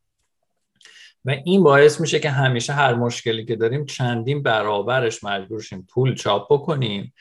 و 1.24 1.30
این 1.44 1.62
باعث 1.62 2.00
میشه 2.00 2.18
که 2.20 2.30
همیشه 2.30 2.72
هر 2.72 2.94
مشکلی 2.94 3.44
که 3.44 3.56
داریم 3.56 3.86
چندین 3.86 4.42
برابرش 4.42 5.24
مجبور 5.24 5.62
شیم 5.62 5.86
پول 5.90 6.14
چاپ 6.14 6.52
بکنیم. 6.52 7.14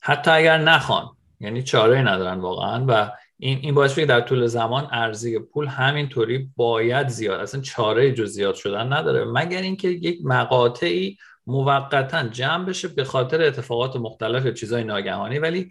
حتی 0.00 0.30
اگر 0.30 0.58
نخوان. 0.58 1.17
یعنی 1.40 1.62
چاره 1.62 2.02
ندارن 2.02 2.40
واقعا 2.40 2.84
و 2.88 3.10
این 3.38 3.58
این 3.62 3.74
باعث 3.74 3.98
در 3.98 4.20
طول 4.20 4.46
زمان 4.46 4.88
ارزی 4.92 5.38
پول 5.38 5.66
همینطوری 5.66 6.50
باید 6.56 7.08
زیاد 7.08 7.40
اصلا 7.40 7.60
چاره 7.60 8.12
جز 8.12 8.30
زیاد 8.30 8.54
شدن 8.54 8.92
نداره. 8.92 9.24
مگر 9.24 9.62
اینکه 9.62 9.88
یک 9.88 10.18
مقاطعی 10.24 11.18
موقتا 11.46 12.28
جمع 12.28 12.64
بشه 12.64 12.88
به 12.88 13.04
خاطر 13.04 13.42
اتفاقات 13.42 13.96
مختلف 13.96 14.54
چیزای 14.54 14.84
ناگهانی 14.84 15.38
ولی 15.38 15.70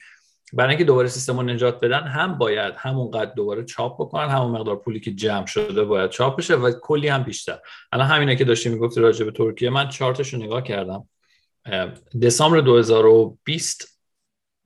برای 0.54 0.70
اینکه 0.70 0.84
دوباره 0.84 1.08
سیستم 1.08 1.38
رو 1.38 1.44
نجات 1.44 1.80
بدن 1.80 2.04
هم 2.04 2.38
باید 2.38 2.74
همونقدر 2.78 3.32
دوباره 3.36 3.64
چاپ 3.64 4.02
بکنن 4.02 4.30
همون 4.30 4.52
مقدار 4.52 4.76
پولی 4.76 5.00
که 5.00 5.12
جمع 5.12 5.46
شده 5.46 5.84
باید 5.84 6.10
چاپ 6.10 6.38
بشه 6.38 6.56
و 6.56 6.72
کلی 6.82 7.08
هم 7.08 7.24
بیشتر. 7.24 7.60
الان 7.92 8.08
همینه 8.08 8.36
که 8.36 8.46
داشتی 8.46 8.70
می‌گفتی 8.70 9.02
راجع 9.02 9.26
به 9.26 9.32
ترکیه 9.32 9.70
من 9.70 9.90
چارتش 9.90 10.34
رو 10.34 10.40
نگاه 10.40 10.62
کردم. 10.62 11.08
دسامبر 12.22 12.60
2020 12.62 13.97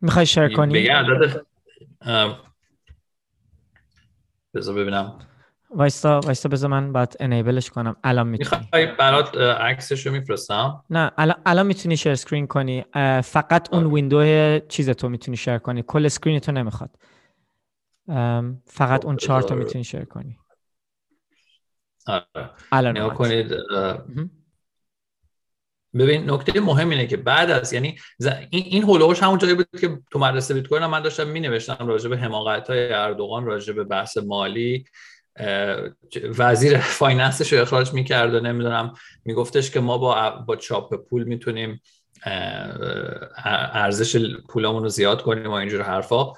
می‌خوای 0.02 0.26
share 0.26 0.54
کنی؟ 0.54 0.90
بذار 4.54 4.76
ببینم. 4.76 5.20
وایستا 5.70 6.20
وایستا 6.20 6.50
بذار 6.50 6.70
من 6.70 6.94
بعد 6.94 7.16
enable 7.20 7.57
ش 7.57 7.70
کنم. 7.70 7.96
الان 8.04 8.28
می‌تونی. 8.28 8.62
می‌خوای 8.62 8.96
برات 8.96 9.38
عکسش 9.38 10.08
رو 10.08 10.12
میفرستم؟ 10.14 10.84
نه 10.90 11.12
الان 11.18 11.42
الان 11.46 11.68
می‌تونی 11.68 11.98
share 11.98 12.12
screen 12.12 12.48
کنی. 12.48 12.86
فقط 13.24 13.74
اون 13.74 13.94
window 13.94 14.60
چیز 14.60 14.90
تو 14.90 15.10
می‌تونی 15.10 15.38
share 15.38 15.58
کنی. 15.58 15.84
کل 15.88 16.06
screen 16.06 16.40
تو 16.40 16.52
نمی‌خواد 16.52 16.90
فقط 18.66 19.06
اون 19.06 19.18
چارت 19.18 19.52
رو 19.52 19.58
می‌تونی 19.58 19.84
share 19.84 20.06
کنی. 20.06 20.38
آره. 22.08 22.50
الان 22.72 22.98
نگاه 22.98 23.14
کنید 23.14 23.54
ببین 26.00 26.30
نکته 26.30 26.60
مهم 26.60 26.90
اینه 26.90 27.08
که 27.08 27.18
بعد 27.18 27.52
از 27.52 27.74
یعنی 27.74 27.98
این 28.50 28.64
این 28.66 28.84
هولوش 28.84 29.24
همون 29.24 29.38
جایی 29.38 29.54
بود 29.54 29.68
که 29.82 30.00
تو 30.12 30.20
مدرسه 30.20 30.54
بیت 30.54 30.68
کوین 30.68 30.86
من 30.86 31.02
داشتم 31.02 31.28
می 31.28 31.40
نوشتم 31.40 31.88
راجع 31.88 32.10
به 32.10 32.18
حماقت 32.18 32.70
های 32.70 32.94
اردوغان 32.94 33.46
راجع 33.46 33.74
به 33.74 33.84
بحث 33.84 34.18
مالی. 34.18 34.86
وزیر 36.38 36.78
finance 36.78 37.37
ش 37.37 37.54
رو 37.54 37.62
اخراج 37.62 37.94
می‌کرد 37.94 38.34
و 38.34 38.40
نمی‌دونم 38.40 38.94
میگفتش 39.26 39.72
که 39.72 39.80
ما 39.80 39.98
با 39.98 40.30
با 40.30 40.56
چاپ 40.56 40.96
پول 41.10 41.24
می‌تونیم 41.24 41.82
ارزش 43.74 44.36
پولمون 44.50 44.84
رو 44.84 44.90
زیاد 44.90 45.22
کنیم 45.22 45.48
و 45.48 45.52
اینجور 45.52 45.82
حرفا. 45.82 46.34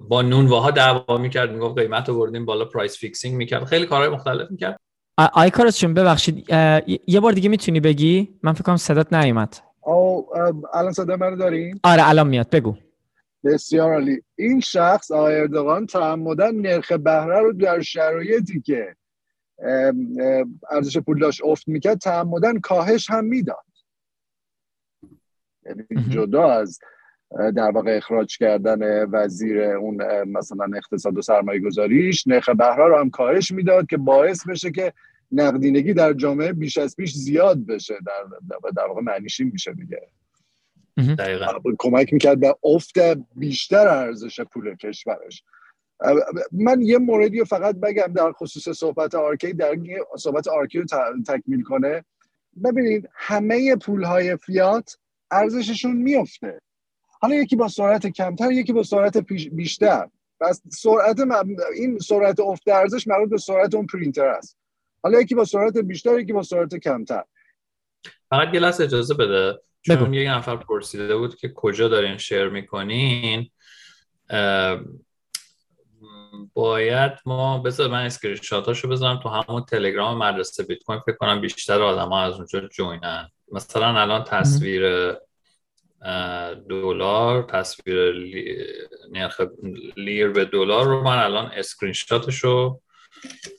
با 0.00 0.22
نونواها 0.22 0.70
دعوا 0.70 1.18
می‌کرد 1.18 1.52
می‌گفت 1.52 1.78
قیمت 1.78 2.08
رو 2.08 2.18
بردیم 2.18 2.44
بالا 2.44 2.64
price 2.64 2.98
fixing 2.98 3.36
می‌کرد 3.36 3.64
خیلی 3.64 3.86
کارهای 3.86 4.08
مختلف 4.08 4.50
می‌کرد. 4.50 4.80
آی 5.18 5.50
کارش 5.50 5.84
ببخشید 5.84 6.50
یه 7.06 7.20
بار 7.20 7.32
دیگه 7.32 7.48
می‌تونی 7.48 7.80
بگی؟ 7.80 8.38
من 8.42 8.52
فکر 8.52 8.62
کنم 8.62 8.76
صدات 8.76 9.12
نیومد. 9.12 9.56
خب 9.80 10.28
الان 10.74 10.92
صدا 10.92 11.16
منو 11.16 11.36
داریم 11.36 11.80
آره 11.84 12.08
الان 12.08 12.28
میاد. 12.28 12.50
بگو. 12.50 12.76
بسیار 13.44 13.92
عالی. 13.92 14.22
این 14.38 14.60
شخص 14.60 15.10
آقای 15.10 15.40
اردوغان 15.40 15.86
تعمدن 15.86 16.54
نرخ 16.54 16.92
بهره 16.92 17.40
رو 17.40 17.52
در 17.52 17.80
شرایطی 17.80 18.60
که 18.60 18.96
ارزش 20.70 20.98
پول 20.98 21.18
داشت 21.18 21.40
افت 21.44 21.68
می‌کرد 21.68 21.98
تعمدن 21.98 22.60
کاهش 22.60 23.10
هم 23.10 23.24
می‌داد. 23.24 23.64
یعنی 25.66 25.84
جدا 26.10 26.52
از 26.52 26.78
در 27.38 27.70
واقع 27.70 27.96
اخراج 27.96 28.38
کردن 28.38 29.04
وزیر 29.04 29.62
اون 29.62 30.24
مثلا 30.24 30.66
اقتصاد 30.76 31.18
و 31.18 31.22
سرمایه 31.22 31.60
گذاریش 31.60 32.26
نرخ 32.26 32.48
بهره 32.48 32.86
رو 32.86 32.98
هم 32.98 33.10
کاهش 33.10 33.50
می‌داد 33.50 33.86
که 33.86 33.96
باعث 33.96 34.48
بشه 34.48 34.70
که 34.70 34.92
نقدینگی 35.32 35.94
در 35.94 36.12
جامعه 36.12 36.52
بیش 36.52 36.78
از 36.78 36.96
پیش 36.96 37.12
زیاد 37.12 37.66
بشه. 37.66 37.94
در, 38.06 38.70
در 38.76 38.86
واقع 38.86 39.00
معنیش 39.00 39.40
میشه 39.40 39.72
دیگه. 39.72 40.00
کمک 41.78 42.12
می‌کرد 42.12 42.40
به 42.40 42.56
افت 42.64 42.98
بیشتر 43.36 43.88
ارزش 43.88 44.40
پول 44.40 44.74
کشورش. 44.74 45.44
من 46.52 46.82
یه 46.82 46.98
موردی 46.98 47.38
رو 47.38 47.44
فقط 47.44 47.76
بگم 47.76 48.12
در 48.14 48.32
خصوص 48.32 48.68
صحبت 48.68 49.14
آرکی. 49.14 49.52
در 49.52 49.76
صحبت 50.18 50.48
آرکی 50.48 50.78
رو 50.78 50.84
تکمیل 51.26 51.62
کنه. 51.62 52.04
ببینید 52.64 53.08
همه 53.14 53.76
پول 53.76 54.04
های 54.04 54.36
فیات 54.36 54.96
ارزششون 55.30 55.96
میفته 55.96 56.60
حالا 57.22 57.34
یکی 57.34 57.56
با 57.56 57.68
سرعت 57.68 58.06
کمتر 58.06 58.52
یکی 58.52 58.72
با 58.72 58.82
سرعت 58.82 59.16
بیشتر. 59.52 60.08
پس 60.40 60.62
سرعت 60.68 61.20
این 61.76 61.98
سرعت 61.98 62.40
افت 62.40 62.68
ارزش 62.68 63.08
مربوط 63.08 63.30
به 63.30 63.38
سرعت 63.38 63.74
اون 63.74 63.86
پرینتر 63.86 64.26
است. 64.26 64.58
حالا 65.02 65.20
یکی 65.20 65.34
با 65.34 65.44
سرعت 65.44 65.78
بیشتر 65.78 66.20
یکی 66.20 66.32
با 66.32 66.42
سرعت 66.42 66.74
کمتر. 66.74 67.24
فقط 68.30 68.54
یه 68.54 68.60
لحظه 68.60 68.84
اجازه 68.84 69.14
بده. 69.14 69.60
چون 69.82 70.14
یه 70.14 70.34
نفر 70.34 70.56
پرسیده 70.56 71.16
بود 71.16 71.36
که 71.36 71.48
کجا 71.48 71.88
دارین 71.88 72.16
share 72.16 72.48
می‌کنین. 72.48 73.50
باید 76.54 77.12
ما 77.26 77.58
بذار 77.58 77.88
من 77.88 78.04
اسکرین 78.04 78.36
شاتاشو 78.36 78.88
بذارم 78.88 79.20
تو 79.22 79.28
همون 79.28 79.64
تلگرام 79.64 80.18
مدرسه 80.18 80.62
بیت 80.62 80.82
کوین. 80.82 81.00
فکر 81.00 81.16
کنم 81.16 81.40
بیشتر 81.40 81.82
آدم 81.82 82.08
ها 82.08 82.22
از 82.22 82.34
اونجا 82.34 82.60
join 82.60 83.05
ن. 83.05 83.28
مثلا 83.52 84.00
الان 84.00 84.24
تصویر 84.24 85.14
دلار 86.68 87.42
تصویر 87.42 88.14
نرخ 89.12 89.40
لیر 89.96 90.28
به 90.28 90.44
دلار 90.44 90.86
رو 90.86 91.02
من 91.02 91.18
الان 91.18 91.50
اسکرین 91.56 91.92
شاتشو 91.92 92.80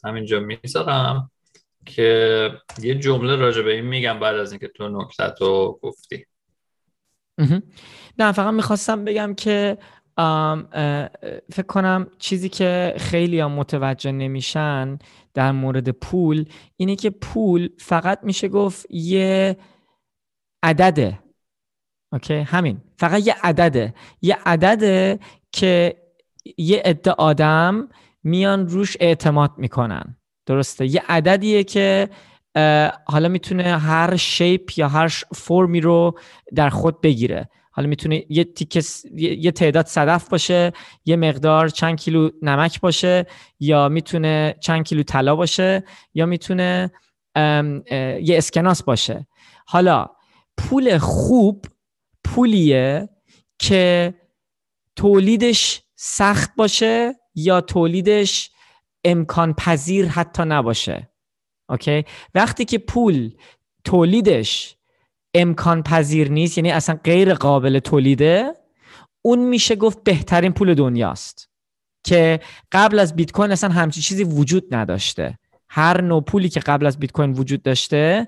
همینجا 0.03 0.39
می‌ذارم 0.39 1.31
که 1.85 2.51
یه 2.81 2.95
جمله 2.95 3.35
راجع 3.35 3.61
به 3.61 3.73
این 3.73 3.85
میگم 3.85 4.19
بعد 4.19 4.35
از 4.35 4.51
اینکه 4.51 4.67
تو 4.67 4.89
نکتت 4.89 5.41
رو 5.41 5.79
گفتی. 5.81 6.25
نه 8.19 8.31
فقط 8.31 8.53
می‌خواستم 8.53 9.05
بگم 9.05 9.33
که 9.33 9.77
فکر 11.51 11.67
کنم 11.67 12.07
چیزی 12.19 12.49
که 12.49 12.95
خیلی 12.97 13.39
هم 13.39 13.51
متوجه 13.51 14.11
نمیشن 14.11 14.99
در 15.33 15.51
مورد 15.51 15.89
پول 15.89 16.45
اینه 16.77 16.95
که 16.95 17.09
پول 17.09 17.69
فقط 17.79 18.19
میشه 18.23 18.47
گفت 18.47 18.85
یه 18.89 19.57
عدده 20.63 21.19
اوکی؟ 22.13 22.33
همین. 22.33 22.81
فقط 22.97 23.27
یه 23.27 23.35
عدده. 23.43 23.93
یه 24.21 24.37
عدده 24.45 25.19
که 25.51 25.95
یه 26.57 26.81
عده 26.85 27.11
آدم 27.11 27.89
میان 28.23 28.67
روش 28.67 28.97
اعتماد 28.99 29.51
می‌کنن. 29.57 30.17
درسته؟ 30.45 30.85
یه 30.85 31.03
عددیه 31.09 31.63
که 31.63 32.09
حالا 33.05 33.27
می‌تونه 33.27 33.63
هر 33.77 34.15
شیپ 34.15 34.77
یا 34.77 34.87
هر 34.87 35.07
فرمی 35.35 35.81
رو 35.81 36.19
در 36.55 36.69
خود 36.69 37.01
بگیره. 37.01 37.49
حالا 37.71 37.87
می‌تونه 37.87 38.23
یه 38.29 38.43
تیکه 38.43 38.81
یه 39.15 39.51
تعداد 39.51 39.85
صدف 39.85 40.29
باشه 40.29 40.71
یه 41.05 41.15
مقدار 41.15 41.69
چند 41.69 41.97
کیلو 41.97 42.29
نمک 42.41 42.81
باشه 42.81 43.25
یا 43.59 43.89
می‌تونه 43.89 44.55
چند 44.59 44.83
کیلو 44.83 45.03
طلا 45.03 45.35
باشه 45.35 45.83
یا 46.13 46.25
می‌تونه 46.25 46.91
یه 48.21 48.37
اسکناس 48.37 48.83
باشه. 48.83 49.27
حالا 49.65 50.07
پول 50.57 50.97
خوب 50.97 51.65
پولیه 52.35 53.09
که 53.59 54.13
تولیدش 54.95 55.81
سخت 55.95 56.55
باشه 56.55 57.15
یا 57.35 57.61
تولیدش 57.61 58.51
امکان 59.03 59.53
پذیر 59.53 60.07
حتی 60.07 60.43
نباشه. 60.43 61.09
اوکی؟ 61.69 62.03
وقتی 62.35 62.65
که 62.65 62.77
پول 62.77 63.31
تولیدش 63.83 64.75
امکان 65.33 65.83
پذیر 65.83 66.31
نیست 66.31 66.57
یعنی 66.57 66.71
اصلا 66.71 66.99
غیر 67.03 67.33
قابل 67.33 67.79
تولیده 67.79 68.53
اون 69.21 69.39
میشه 69.39 69.75
گفت 69.75 70.03
بهترین 70.03 70.51
پول 70.51 70.73
دنیاست. 70.73 71.49
که 72.03 72.39
قبل 72.71 72.99
از 72.99 73.15
بیت 73.15 73.31
کوین 73.31 73.51
اصلا 73.51 73.69
همچی 73.69 74.01
چیزی 74.01 74.23
وجود 74.23 74.75
نداشته. 74.75 75.39
هر 75.69 76.01
نوع 76.01 76.21
پولی 76.21 76.49
که 76.49 76.59
قبل 76.59 76.85
از 76.85 76.99
بیت 76.99 77.11
کوین 77.11 77.31
وجود 77.31 77.63
داشته 77.63 78.27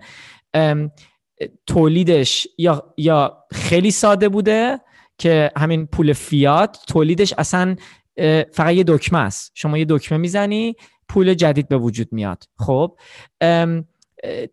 تولیدش 1.67 2.47
یا 2.57 2.93
یا 2.97 3.37
خیلی 3.51 3.91
ساده 3.91 4.29
بوده 4.29 4.81
که 5.17 5.51
همین 5.57 5.87
پول 5.87 6.13
فیات 6.13 6.83
تولیدش 6.87 7.33
اصلا 7.37 7.75
فقط 8.51 8.73
یه 8.73 8.83
دکمه 8.87 9.19
است. 9.19 9.51
شما 9.53 9.77
یه 9.77 9.85
دکمه 9.89 10.17
می‌زنی 10.17 10.75
پول 11.09 11.33
جدید 11.33 11.67
به 11.67 11.77
وجود 11.77 12.07
میاد. 12.11 12.43
خب 12.57 12.97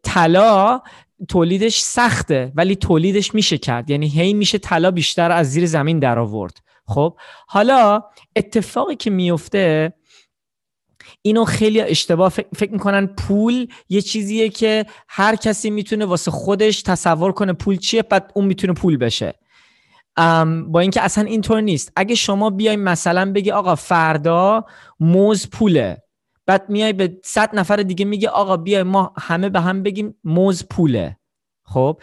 طلا 0.03 0.81
تولیدش 1.29 1.81
سخته 1.81 2.53
ولی 2.55 2.77
تولیدش 2.77 3.35
میشه 3.35 3.59
کرد. 3.59 3.91
یعنی 3.91 4.09
هی 4.09 4.35
میشه 4.35 4.59
طلا 4.59 4.91
بیشتر 4.91 5.33
از 5.33 5.51
زیر 5.51 5.67
زمین 5.67 5.99
در 5.99 6.19
آورد 6.19 6.59
خب 6.87 7.17
حالا 7.47 8.03
اتفاقی 8.37 8.97
که 8.97 9.11
میفته 9.11 9.93
اینو 11.23 11.45
خیلی 11.45 11.81
اشتباه 11.81 12.29
فکر 12.29 12.73
می‌کنن 12.73 13.07
پول 13.07 13.67
یه 13.89 14.01
چیزیه 14.01 14.49
که 14.49 14.87
هر 15.09 15.37
کسی 15.37 15.71
می‌تونه 15.71 16.05
واسه 16.05 16.31
خودش 16.31 16.83
تصور 16.83 17.33
کنه 17.33 17.53
پول 17.53 17.77
چیه 17.77 18.03
بعد 18.03 18.33
اون 18.35 18.45
می‌تونه 18.45 18.73
پول 18.73 18.97
بشه. 18.97 19.35
با 20.67 20.81
اینکه 20.81 21.03
اصلا 21.03 21.25
اینطور 21.25 21.61
نیست. 21.61 21.93
اگه 21.97 22.15
شما 22.15 22.51
بیای 22.51 22.77
مثلا 22.77 23.33
بگی 23.33 23.51
آقا 23.51 23.75
فردا 23.75 24.65
موز 25.01 25.51
پوله 25.51 26.03
بعد 26.47 26.71
میای 26.71 26.93
به 26.93 27.21
صد 27.25 27.51
نفر 27.59 27.77
دیگه 27.77 28.05
میگه 28.05 28.29
آقا 28.29 28.57
بیای 28.57 28.83
ما 28.83 29.13
همه 29.19 29.49
به 29.49 29.61
هم 29.61 29.83
بگیم 29.83 30.15
موز 30.25 30.69
پوله. 30.69 31.17
خب؟ 31.65 32.01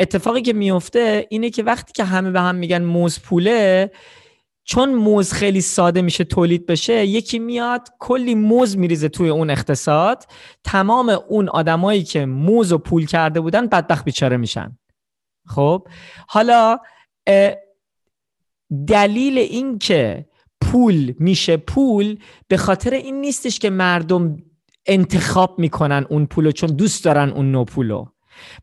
اتفاقی 0.00 0.42
که 0.42 0.52
میفته 0.52 1.26
اینه 1.30 1.50
که 1.50 1.62
وقتی 1.62 1.92
که 1.92 2.04
همه 2.04 2.30
به 2.30 2.40
هم 2.40 2.54
میگن 2.54 2.82
موز 2.82 3.20
پوله 3.20 3.90
چون 4.64 4.94
موز 4.94 5.32
خیلی 5.32 5.60
ساده 5.60 6.02
میشه 6.02 6.24
تولید 6.24 6.66
بشه 6.66 7.06
یکی 7.06 7.38
میاد 7.38 7.88
کلی 7.98 8.34
موز 8.34 8.78
میریزه 8.78 9.08
توی 9.08 9.28
اون 9.28 9.50
اقتصاد. 9.50 10.24
تمام 10.64 11.08
اون 11.08 11.48
آدمایی 11.48 12.02
که 12.02 12.26
موز 12.26 12.72
و 12.72 12.78
پول 12.78 13.06
کرده 13.06 13.40
بودن 13.40 13.66
بدبخت 13.66 14.04
بیچاره 14.04 14.36
میشن. 14.36 14.78
خب؟ 15.46 15.88
حالا 16.28 16.78
دلیل 18.86 19.38
این 19.38 19.78
که 19.78 20.26
پول 20.60 21.14
میشه 21.18 21.56
پول 21.56 22.18
به 22.48 22.56
خاطر 22.56 22.94
این 22.94 23.20
نیستش 23.20 23.58
که 23.58 23.70
مردم 23.70 24.36
انتخاب 24.86 25.58
می‌کنن 25.58 26.06
اون 26.10 26.26
پولو 26.26 26.52
چون 26.52 26.70
دوست 26.70 27.04
دارن 27.04 27.28
اون 27.30 27.52
نوع 27.52 27.64
پولو. 27.64 28.06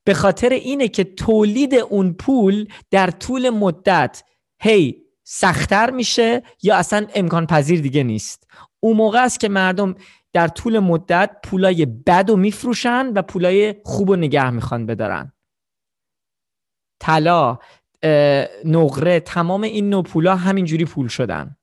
به 0.03 0.13
خاطر 0.13 0.49
اینه 0.49 0.87
که 0.87 1.03
تولید 1.03 1.75
اون 1.75 2.13
پول 2.13 2.67
در 2.91 3.11
طول 3.11 3.49
مدت 3.49 4.23
هی 4.59 5.07
سختتر 5.30 5.89
میشه 5.89 6.43
یا 6.63 6.75
اصلا 6.75 7.07
امکان 7.15 7.47
پذیر 7.47 7.82
دیگه 7.82 8.03
نیست. 8.03 8.47
اون 8.80 8.97
موقع 8.97 9.23
است 9.23 9.39
که 9.39 9.49
مردم 9.49 9.95
در 10.34 10.47
طول 10.47 10.80
مدت 10.80 11.38
پولای 11.43 11.86
بد 11.86 12.30
و 12.30 12.36
میفروشن 12.36 13.13
و 13.15 13.21
پولای 13.21 13.75
خوب 13.86 14.09
و 14.09 14.15
نگه 14.15 14.49
می‌خوان 14.49 14.86
بدارن. 14.86 15.34
طلا 16.99 17.59
نقره 18.65 19.19
تمام 19.19 19.63
این 19.63 19.89
نوع 19.89 20.03
پولا 20.03 20.36
همینجوری 20.36 20.86
پول 20.86 21.07
شدن. 21.07 21.57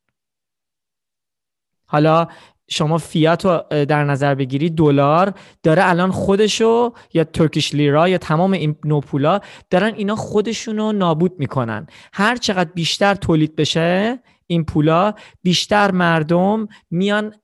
حالا 1.87 2.29
شما 2.69 2.99
فیات 2.99 3.45
رو 3.45 3.65
در 3.71 4.05
نظر 4.05 4.35
بگیری 4.35 4.71
دلار 4.71 5.35
داره 5.63 5.89
الان 5.89 6.11
خودشو 6.11 6.93
یا 7.15 7.25
ترکیش 7.25 7.75
لیرا 7.75 8.09
یا 8.09 8.19
تمام 8.19 8.53
این 8.53 8.77
نوپولا 8.85 9.41
دارن 9.71 9.95
اینا 9.95 10.17
خودشونو 10.17 10.93
نابود 10.93 11.33
می‌کنن. 11.39 11.87
هر 12.13 12.37
چقدر 12.37 12.71
بیشتر 12.75 13.15
تولید 13.15 13.57
بشه 13.57 14.19
این 14.47 14.65
پولا 14.65 15.15
بیشتر 15.43 15.91
مردم 15.91 16.69
میان 16.91 17.35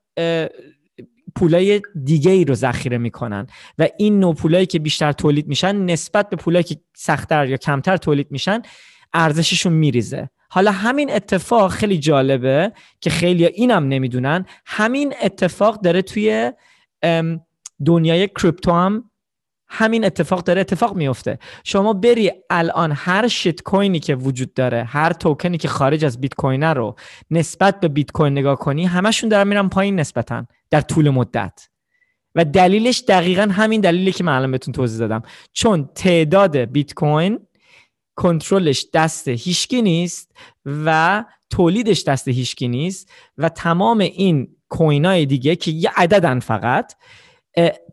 پولای 1.36 1.82
دیگه 2.04 2.30
ای 2.30 2.44
رو 2.44 2.54
ذخیره 2.54 2.98
می‌کنن 2.98 3.46
و 3.78 3.88
این 3.98 4.20
نوع 4.20 4.34
پولایی 4.34 4.66
که 4.66 4.78
بیشتر 4.78 5.12
تولید 5.12 5.48
میشن 5.48 5.76
نسبت 5.76 6.30
به 6.30 6.36
پولایی 6.36 6.64
که 6.64 6.76
سختتر 6.96 7.48
یا 7.48 7.56
کمتر 7.56 7.96
تولید 7.96 8.26
میشن 8.30 8.62
ارزششون 9.12 9.72
میریزه. 9.72 10.30
حالا 10.52 10.70
همین 10.70 11.12
اتفاق 11.12 11.70
خیلی 11.70 11.98
جالبه 11.98 12.72
که 13.00 13.10
خیلی 13.10 13.46
اینم 13.46 13.88
نمی‌دونن. 13.88 14.46
همین 14.66 15.14
اتفاق 15.22 15.80
داره 15.80 16.02
توی 16.02 16.52
دنیای 17.86 18.28
کریپتو 18.28 18.72
هم 18.72 19.10
همین 19.72 20.04
اتفاق 20.04 20.42
داره 20.42 20.60
اتفاق 20.60 20.96
میفته 20.96 21.38
شما 21.64 21.92
بری 21.92 22.32
الان 22.50 22.92
هر 22.92 23.28
شیت 23.28 23.62
کوینی 23.62 24.00
که 24.00 24.14
وجود 24.14 24.54
داره 24.54 24.84
هر 24.84 25.12
توکنی 25.12 25.58
که 25.58 25.68
خارج 25.68 26.04
از 26.04 26.20
بیت 26.20 26.34
کوین 26.34 26.62
رو 26.62 26.94
نسبت 27.30 27.80
به 27.80 27.88
بیت 27.88 28.10
کوین 28.10 28.32
نگاه 28.32 28.56
کنی 28.56 28.86
همشون 28.86 29.28
دارن 29.28 29.48
میرن 29.48 29.68
پایین 29.68 30.00
نسبتا 30.00 30.46
در 30.70 30.80
طول 30.80 31.10
مدت. 31.10 31.68
و 32.34 32.44
دلیلش 32.44 33.04
دقیقا 33.08 33.48
همین 33.52 33.80
دلیلی 33.80 34.12
که 34.12 34.24
من 34.24 34.36
الان 34.36 34.50
بهتون 34.50 34.72
توضیح 34.72 34.98
دادم. 34.98 35.22
چون 35.52 35.88
تعداد 35.94 36.56
بیت 36.56 36.94
کوین 36.94 37.38
کنترلش 38.20 38.86
دست 38.92 39.28
هیشکی 39.28 39.82
نیست 39.82 40.32
و 40.66 41.24
تولیدش 41.50 42.04
دست 42.04 42.28
هیشکی 42.28 42.68
نیست 42.68 43.12
و 43.38 43.48
تمام 43.48 43.98
این 43.98 44.56
کوین 44.68 45.04
های 45.04 45.26
دیگه 45.26 45.56
که 45.56 45.70
یه 45.70 45.90
عددن 45.96 46.40
فقط 46.40 46.92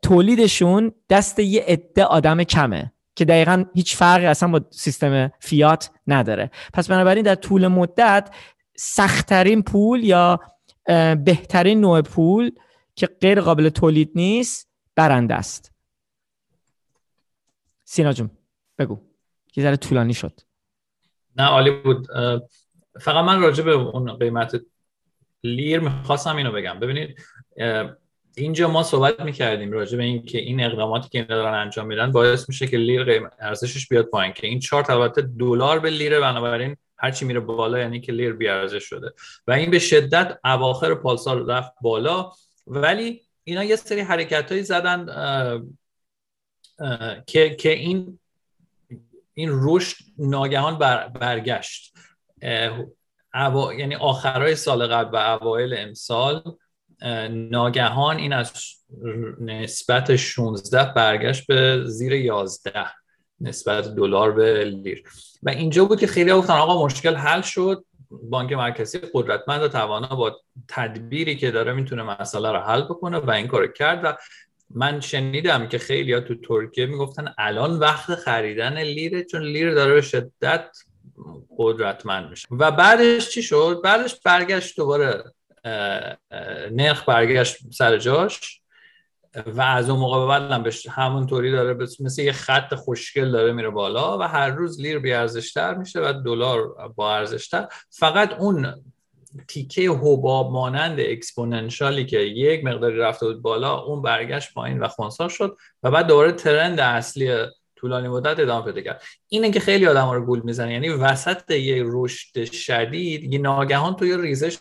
تولیدشون 0.02 0.92
دست 1.10 1.40
یه 1.40 1.64
عده 1.68 2.04
آدم 2.04 2.44
کمه 2.44 2.94
که 3.16 3.26
دقیقا 3.26 3.66
هیچ 3.74 3.96
فرقی 3.96 4.26
اصلا 4.26 4.50
با 4.50 4.62
سیستم 4.72 5.32
فیات 5.40 5.92
نداره. 6.08 6.52
پس 6.74 6.88
بنابراین 6.88 7.24
در 7.24 7.36
طول 7.36 7.68
مدت 7.68 8.30
سختترین 8.76 9.62
پول 9.62 10.04
یا 10.04 10.40
بهترین 11.26 11.82
نوع 11.82 12.02
پول 12.02 12.52
که 12.96 13.08
غیر 13.08 13.42
قابل 13.42 13.70
تولید 13.70 14.12
نیست 14.16 14.68
برنده 14.96 15.34
است. 15.36 15.72
سینا 17.84 18.14
جون 18.14 18.30
بگو. 18.80 19.07
یه 19.58 19.64
ذره 19.64 19.76
طولانی 19.78 20.14
شد. 20.14 20.40
نه 21.36 21.44
عالی 21.44 21.72
بود. 21.72 22.08
فقط 23.02 23.26
من 23.26 23.42
راجع 23.42 23.64
به 23.64 23.72
اون 23.72 24.14
قیمت 24.14 24.62
لیر 25.44 25.80
می‌خواستم 25.80 26.36
اینو 26.36 26.52
بگم. 26.52 26.80
ببینید 26.80 27.20
اینجا 28.36 28.68
ما 28.68 28.84
صحبت 28.84 29.20
می‌کردیم 29.20 29.72
راجع 29.72 29.98
به 29.98 30.04
این 30.04 30.26
که 30.26 30.38
این 30.38 30.64
اقداماتی 30.64 31.10
که 31.10 31.18
اینا 31.20 31.36
دارن 31.36 31.54
انجام 31.54 31.88
میدن 31.88 32.12
باعث 32.12 32.50
میشه 32.50 32.68
که 32.68 32.78
لیر 32.78 33.30
ارزشش 33.40 33.88
بیاد 33.88 34.06
پایین 34.06 34.34
که 34.34 34.48
این 34.48 34.60
چارت 34.60 34.90
البته 34.90 35.22
دلار 35.22 35.80
به 35.80 35.90
لیره 35.90 36.20
بنابراین 36.20 36.78
هرچی 36.98 37.26
میره 37.26 37.40
بالا 37.40 37.80
یعنی 37.80 38.02
که 38.02 38.12
لیر 38.12 38.34
بیارزش 38.34 38.84
شده. 38.84 39.14
و 39.48 39.52
این 39.52 39.72
به 39.72 39.80
شدت 39.80 40.40
اواخر 40.44 40.96
پالسال 40.96 41.50
رفت 41.50 41.72
بالا. 41.82 42.32
ولی 42.68 43.22
اینا 43.44 43.64
یه 43.64 43.76
سری 43.76 44.02
حرکت 44.02 44.52
هایی 44.52 44.64
زدن 44.64 45.06
که 47.28 47.56
که 47.56 47.70
این 47.70 48.20
این 49.38 49.50
رشد 49.54 49.96
ناگهان 50.18 50.78
بر 50.78 51.08
برگشت. 51.08 51.94
یعنی 53.78 53.96
آخرای 53.96 54.56
سال 54.56 54.88
قبل 54.88 55.18
و 55.18 55.38
اوایل 55.42 55.76
امسال 55.78 56.44
ناگهان 57.30 58.18
این 58.18 58.34
از 58.34 58.54
نسبت 59.40 60.16
16 60.16 60.94
برگشت 60.94 61.48
به 61.48 61.84
زیر 61.86 62.14
11 62.14 62.86
نسبت 63.42 63.96
دلار 63.96 64.32
به 64.32 64.66
لیر. 64.66 65.04
و 65.44 65.50
اینجا 65.50 65.86
بود 65.86 66.00
که 66.00 66.08
خیلی 66.08 66.34
گفتن 66.34 66.54
آقا 66.54 66.86
مشکل 66.86 67.16
حل 67.16 67.42
شد 67.42 67.86
بانک 68.12 68.54
مرکزی 68.54 69.00
قدرتمند 69.14 69.62
و 69.62 69.68
توانا 69.68 70.16
با 70.16 70.40
تدبیری 70.68 71.36
که 71.36 71.52
داره 71.52 71.74
می‌تونه 71.74 72.04
مسئله 72.04 72.52
رو 72.52 72.60
حل 72.60 72.82
بکنه 72.82 73.18
و 73.18 73.32
این 73.32 73.48
کار 73.48 73.68
کرد 73.68 74.02
و 74.04 74.14
من 74.70 75.00
شنیدم 75.00 75.68
که 75.68 75.78
خیلی 75.78 76.22
تو 76.22 76.36
ترکیه 76.36 76.86
می‌گفتن 76.86 77.34
الان 77.38 77.80
وقت 77.80 78.16
خریدن 78.16 78.82
لیره 78.82 79.24
چون 79.24 79.42
لیر 79.42 79.74
داره 79.74 79.94
به 79.94 80.02
شدت 80.02 80.78
قدرتمند 81.58 82.30
میشه. 82.30 82.48
و 82.52 82.72
بعدش 82.72 83.30
چی 83.30 83.44
شد؟ 83.44 83.82
بعدش 83.84 84.16
برگشت 84.26 84.78
دوباره 84.78 85.24
نرخ 86.72 87.10
برگشت 87.10 87.58
سر 87.74 87.98
جاش 87.98 88.62
و 89.46 89.62
از 89.62 89.90
اون 89.90 90.00
موقع 90.00 90.28
بعد 90.28 90.52
همون 90.52 90.72
همونطوری 90.90 91.52
داره 91.52 91.88
مثل 92.00 92.22
یه 92.22 92.32
خط 92.32 92.76
خوشگل 92.76 93.32
داره 93.32 93.54
میره 93.54 93.70
بالا 93.70 94.18
و 94.18 94.22
هر 94.22 94.50
روز 94.50 94.82
لیر 94.82 95.00
بی 95.00 95.14
ارزشتر 95.14 95.74
میشه 95.74 96.00
و 96.00 96.14
دلار 96.26 96.88
با 96.96 97.16
ارزشتر. 97.16 97.68
فقط 97.90 98.34
اون 98.34 98.84
تیکه 99.48 99.90
حباب 99.90 100.52
مانند 100.52 101.00
اکسپوننشالی 101.00 102.06
که 102.06 102.20
یک 102.20 102.64
مقداری 102.64 102.98
رفته 102.98 103.26
بود 103.26 103.42
بالا 103.42 103.80
اون 103.80 104.02
برگشت 104.02 104.54
پایین 104.54 104.80
و 104.80 104.88
خونسا 104.88 105.28
شد 105.28 105.58
و 105.84 105.92
بعد 105.92 106.08
دوباره 106.08 106.32
ترند 106.32 106.80
اصلی 106.80 107.36
طولانی 107.76 108.08
مدت 108.08 108.40
ادامه 108.40 108.66
پیدا 108.66 108.82
کرد. 108.82 109.04
اینه 109.28 109.52
که 109.52 109.60
خیلی 109.60 109.88
آدم 109.88 110.10
رو 110.10 110.26
گول 110.26 110.42
می‌زنه. 110.44 110.74
یعنی 110.74 110.90
وسط 110.90 111.52
یه 111.52 111.84
رشد 111.86 112.44
شدید 112.52 113.34
یه 113.34 113.40
ناگهان 113.40 113.96
تو 113.96 114.06
یه 114.06 114.18
ریزش 114.18 114.58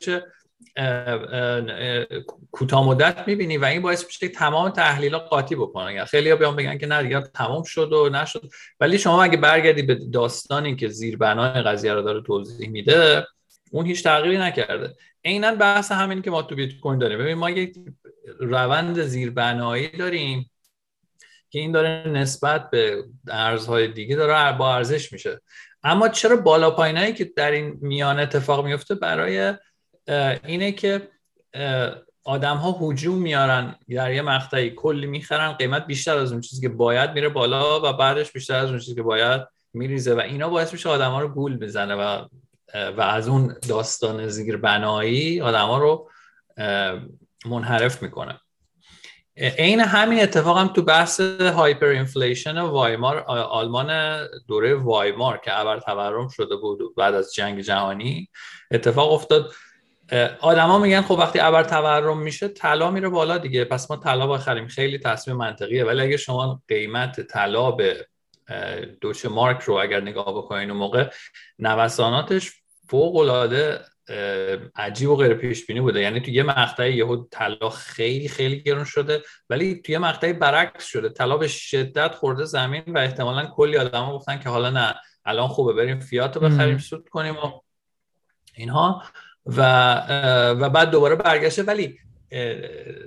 کوتاه 2.51 2.87
مدت 2.89 3.25
می‌بینی 3.27 3.57
و 3.57 3.65
این 3.65 3.83
باعث 3.83 4.07
میشه 4.07 4.29
که 4.29 4.35
تمام 4.35 4.71
تحلیل 4.71 5.17
قاطی 5.17 5.55
بکنن 5.55 5.93
یعنی 5.93 6.07
خیلی 6.07 6.31
ها 6.31 6.37
بیان 6.37 6.57
بگن 6.57 6.79
که 6.79 6.87
نه 6.87 7.03
دیگه 7.03 7.21
تمام 7.21 7.63
شد 7.63 7.93
و 7.93 8.09
نشد. 8.09 8.51
ولی 8.81 8.99
شما 8.99 9.23
اگه 9.23 9.37
برگردی 9.37 9.83
به 9.83 9.95
داستانی 9.95 10.77
که 10.77 10.89
زیربنای 10.89 11.63
قضیه 11.63 11.93
رو 11.93 12.03
داره 12.03 12.23
توضیح 12.23 12.71
میده 12.71 13.27
اون 13.71 13.87
هیچ 13.87 14.05
تغییری 14.05 14.39
نکرده. 14.39 14.95
عینا 15.25 15.55
بحث 15.55 15.93
همین 15.93 16.23
که 16.23 16.31
ما 16.31 16.43
تو 16.43 16.55
بیت 16.55 16.81
کوین 16.81 16.99
داریم. 16.99 17.19
ببین 17.19 17.35
ما 17.35 17.51
یک 17.51 17.77
روند 18.41 19.03
زیربنایی 19.03 19.89
داریم 19.89 20.51
که 21.51 21.59
این 21.59 21.73
داره 21.73 22.09
نسبت 22.09 22.71
به 22.71 23.05
ارزهای 23.29 23.89
دیگه 23.89 24.17
داره 24.17 24.59
با 24.59 24.75
ارزش 24.75 25.13
میشه. 25.13 25.41
اما 25.83 26.09
چرا 26.09 26.37
بالا 26.37 26.71
پایینایی 26.71 27.13
که 27.13 27.25
در 27.25 27.51
این 27.51 27.79
میان 27.81 28.21
اتفاق 28.21 28.65
میفته 28.65 28.95
برای 28.95 29.55
اینه 30.45 30.73
که 30.73 31.09
آدم 32.25 32.57
ها 32.57 32.77
حجوم 32.81 33.19
میارن 33.19 33.75
در 33.89 34.13
یه 34.13 34.23
مقطعی 34.23 34.71
کلی 34.71 35.07
می‌خرن 35.07 35.53
قیمت 35.53 35.87
بیشتر 35.87 36.19
از 36.19 36.33
اون 36.33 36.41
چیزی 36.41 36.63
که 36.63 36.69
باید 36.69 37.11
میره 37.11 37.29
بالا 37.29 37.91
و 37.91 37.97
بعدش 37.97 38.33
بیشتر 38.33 38.55
از 38.55 38.71
اون 38.71 38.79
چیزی 38.79 38.95
که 38.95 39.03
باید 39.03 39.43
میریزه 39.73 40.15
و 40.15 40.21
اینا 40.21 40.49
باعث 40.49 40.73
میشه 40.73 40.89
آدم 40.89 41.11
ها 41.11 41.21
رو 41.21 41.29
گول 41.29 41.57
بزنه 41.57 41.95
و 41.95 42.25
و 42.75 43.01
از 43.01 43.29
اون 43.29 43.55
داستان 43.69 44.29
زیر 44.29 44.57
بنایی 44.57 45.41
آدم 45.41 45.67
ها 45.67 45.79
رو 45.79 46.11
منحرف 47.47 48.03
می‌کنه. 48.03 48.41
عین 49.39 49.81
همین 49.81 50.23
اتفاق 50.23 50.59
هم 50.59 50.69
تو 50.69 50.83
بحث 50.83 51.21
hyperinflation 51.41 52.59
وایمار 52.59 53.19
آلمان 53.29 54.19
دوره 54.49 54.75
وایمار 54.75 55.37
که 55.37 55.59
ابر 55.59 55.81
تورم 55.81 56.29
شده 56.29 56.57
بود 56.57 56.95
بعد 56.97 57.15
از 57.15 57.35
جنگ 57.35 57.61
جهانی 57.61 58.29
اتفاق 58.71 59.13
افتاد. 59.13 59.53
آدما 60.41 60.79
میگن 60.79 61.01
خب 61.03 61.11
وقتی 61.11 61.41
ابر 61.41 61.65
تورم 61.65 62.19
میشه 62.19 62.49
طلا 62.49 62.91
میره 62.91 63.09
بالا 63.09 63.39
دیگه 63.39 63.65
پس 63.65 63.91
ما 63.91 63.97
طلا 63.97 64.27
بخریم 64.27 64.69
خیلی 64.69 64.99
تصمیم 64.99 65.37
منطقیه 65.37 65.85
ولی 65.85 66.03
اگه 66.03 66.17
شما 66.17 66.63
قیمت 66.69 67.21
طلا 67.21 67.71
به 67.71 68.07
دوچه 69.01 69.29
مارک 69.29 69.63
رو 69.63 69.75
اگر 69.75 70.01
نگاه 70.01 70.37
بکنین 70.37 70.71
اون 70.71 70.79
موقع 70.79 71.11
نوساناتش 71.59 72.53
فوق 72.89 73.17
العاده 73.17 73.81
عجیب 74.77 75.11
و 75.11 75.17
غیر 75.17 75.35
پیش 75.35 75.67
بینی 75.67 75.81
بوده. 75.81 76.01
یعنی 76.01 76.21
تو 76.21 76.31
یه 76.31 76.43
مقطعی 76.43 76.95
یهو 76.95 77.25
طلا 77.31 77.69
خیلی 77.69 78.29
خیلی 78.29 78.63
گرون 78.63 78.85
شده 78.85 79.23
ولی 79.51 79.83
تو 79.83 79.93
یه 79.93 79.99
مقطعی 79.99 80.33
برعکس 80.33 80.87
شده. 80.87 81.09
طلا 81.09 81.37
به 81.37 81.49
شدت 81.49 82.15
خورده 82.15 82.45
زمین 82.45 82.83
و 82.87 82.99
احتمالا 82.99 83.47
کلی 83.47 83.77
آدم 83.77 84.13
گفتن 84.13 84.39
که 84.39 84.49
حالا 84.49 84.71
نه 84.71 84.95
الان 85.25 85.49
خوبه 85.49 85.73
بریم 85.73 86.01
فیات 86.01 86.37
رو 86.37 86.43
بخریم 86.43 86.79
سود 86.79 87.09
کنیم 87.09 87.35
و 87.37 87.61
اینها. 88.55 89.03
و 89.47 89.63
و 90.61 90.71
بعد 90.71 90.91
دوباره 90.91 91.15
برگشته. 91.15 91.63
ولی 91.63 91.99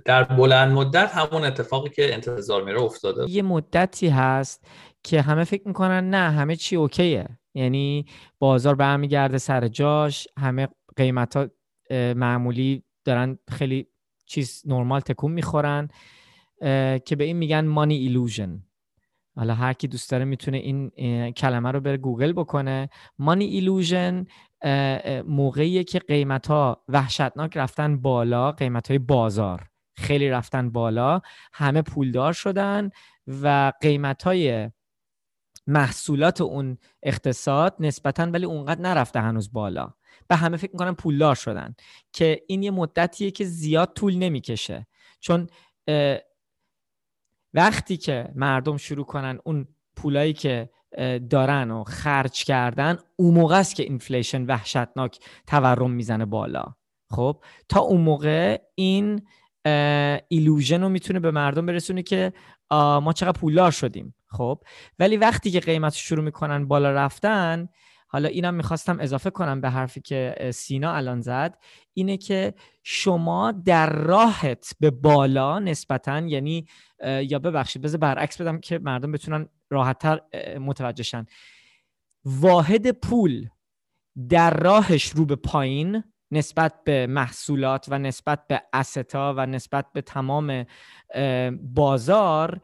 در 0.06 0.24
بلند 0.24 0.72
مدت 0.72 1.12
همون 1.14 1.44
اتفاقی 1.44 1.90
که 1.90 2.14
انتظار 2.14 2.64
میره 2.64 2.82
افتاده. 2.82 3.30
یه 3.30 3.42
مدتی 3.42 4.10
هست. 4.10 4.68
که 5.04 5.22
همه 5.22 5.44
فکر 5.44 5.68
می‌کنن 5.68 6.10
نه 6.10 6.32
همه 6.32 6.56
چی 6.56 6.76
okay 6.76 7.11
ه. 7.11 7.28
یعنی 7.54 8.06
بازار 8.40 8.76
برمیگرده 8.76 9.38
سر 9.38 9.68
جاش 9.68 10.28
همه 10.38 10.68
قیمت 10.96 11.38
ها 11.38 11.48
معمولی 12.14 12.84
دارن 13.06 13.38
خیلی 13.52 13.88
چیز 14.26 14.64
نرمال 14.66 15.00
تکون 15.00 15.32
می‌خورن 15.32 15.88
که 17.06 17.16
به 17.18 17.24
این 17.24 17.38
میگن 17.38 17.66
money 17.66 17.96
illusion 17.96 18.64
حالا 19.36 19.54
هر 19.54 19.74
کی 19.74 19.88
دوست 19.88 20.12
داره 20.12 20.26
می‌تونه 20.26 20.58
این 20.58 21.32
کلمه 21.32 21.72
رو 21.72 21.80
بره 21.80 21.98
گوگل 21.98 22.34
بکنه. 22.34 22.90
money 23.20 23.46
illusion 23.46 24.26
موقعیه 25.26 25.84
که 25.84 26.00
قیمت 26.00 26.48
ها 26.48 26.84
وحشتناک 26.88 27.58
رفتن 27.58 27.98
بالا 27.98 28.52
قیمت 28.52 28.88
های 28.88 29.00
بازار 29.00 29.70
خیلی 29.98 30.30
رفتن 30.30 30.70
بالا 30.70 31.22
همه 31.54 31.82
پولدار 31.82 32.34
شدن 32.34 32.90
و 33.28 33.72
قیمت 33.82 34.24
های 34.24 34.70
محصولات 35.70 36.42
اون 36.42 36.78
اقتصاد 37.04 37.76
نسبتا 37.80 38.24
ولی 38.24 38.46
اونقدر 38.46 38.82
نرفته 38.82 39.20
هنوز 39.20 39.52
بالا. 39.54 39.94
به 40.28 40.36
همه 40.36 40.58
فکر 40.58 40.72
می‌کنن 40.72 40.94
پولدار 40.94 41.36
شدن 41.36 41.76
که 42.14 42.42
این 42.48 42.64
یه 42.64 42.72
مدتیه 42.72 43.32
که 43.32 43.46
زیاد 43.46 43.94
طول 43.94 44.16
نمی‌کشه. 44.16 44.88
چون 45.20 45.48
وقتی 47.54 47.98
که 47.98 48.32
مردم 48.36 48.78
شروع 48.78 49.06
کنن 49.06 49.40
اون 49.44 49.68
پولایی 49.96 50.34
که 50.34 50.70
دارن 51.30 51.72
و 51.72 51.84
خرج 51.84 52.44
کردن 52.44 52.98
اون 53.16 53.34
موقع 53.34 53.60
است 53.60 53.76
که 53.76 53.84
اینفلیشن 53.84 54.46
وحشتناک 54.46 55.20
تورم 55.48 55.92
می‌زنه 55.92 56.26
بالا. 56.26 56.66
خب 57.12 57.44
تا 57.70 57.80
اون 57.80 58.02
موقع 58.02 58.62
این 58.76 59.28
ایلوژن 60.28 60.82
رو 60.82 60.90
می‌تونه 60.90 61.20
به 61.20 61.32
مردم 61.32 61.66
برسونه 61.66 62.04
که 62.04 62.34
ما 62.72 63.14
چقدر 63.16 63.40
پولدار 63.40 63.72
شدیم. 63.72 64.16
خب. 64.32 64.64
ولی 65.00 65.18
وقتی 65.18 65.52
که 65.52 65.60
قیمت 65.60 65.94
شروع 65.94 66.24
می‌کنن 66.24 66.68
بالا 66.68 66.92
رفتن 66.92 67.70
حالا 68.08 68.30
اینم 68.30 68.54
می‌خواستم 68.54 69.00
اضافه 69.00 69.30
کنم 69.30 69.62
به 69.62 69.70
حرفی 69.70 70.02
که 70.02 70.50
سینا 70.54 70.94
الان 70.94 71.22
زد 71.22 71.58
اینه 71.94 72.18
که 72.18 72.54
شما 72.84 73.52
در 73.52 73.90
راهت 73.94 74.74
به 74.80 74.92
بالا 74.92 75.60
نسبتا 75.60 76.20
یعنی 76.20 76.66
یا 77.22 77.40
ببخشید 77.40 77.82
بذار 77.82 78.00
برعکس 78.00 78.42
بدم 78.42 78.60
که 78.60 78.80
مردم 78.80 79.12
بتونن 79.12 79.50
راحتتر 79.70 80.22
متوجهشن 80.60 81.26
واحد 82.26 82.92
پول 82.92 83.50
در 84.30 84.54
راهش 84.58 85.10
رو 85.10 85.26
به 85.26 85.36
پایین 85.36 86.04
نسبت 86.32 86.74
به 86.84 87.08
محصولات 87.08 87.86
و 87.90 88.00
نسبت 88.00 88.48
به 88.48 88.62
asset 88.74 89.24
ا 89.24 89.34
و 89.38 89.46
نسبت 89.46 89.86
به 89.94 90.02
تمام 90.02 90.66
بازار 91.62 92.62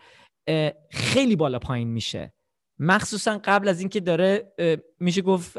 خیلی 0.92 1.36
بالا 1.36 1.60
پایین 1.60 1.88
میشه. 1.88 2.34
مخصوصا 2.80 3.42
قبل 3.44 3.68
از 3.68 3.80
اینکه 3.80 4.00
داره 4.00 4.54
میشه 5.00 5.22
گفت 5.22 5.58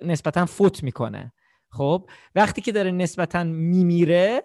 نسبتا 0.00 0.46
فوت 0.46 0.82
می‌کنه. 0.82 1.32
خب 1.70 2.10
وقتی 2.34 2.60
که 2.60 2.72
داره 2.72 2.90
نسبتا 2.90 3.44
میمیره 3.44 4.42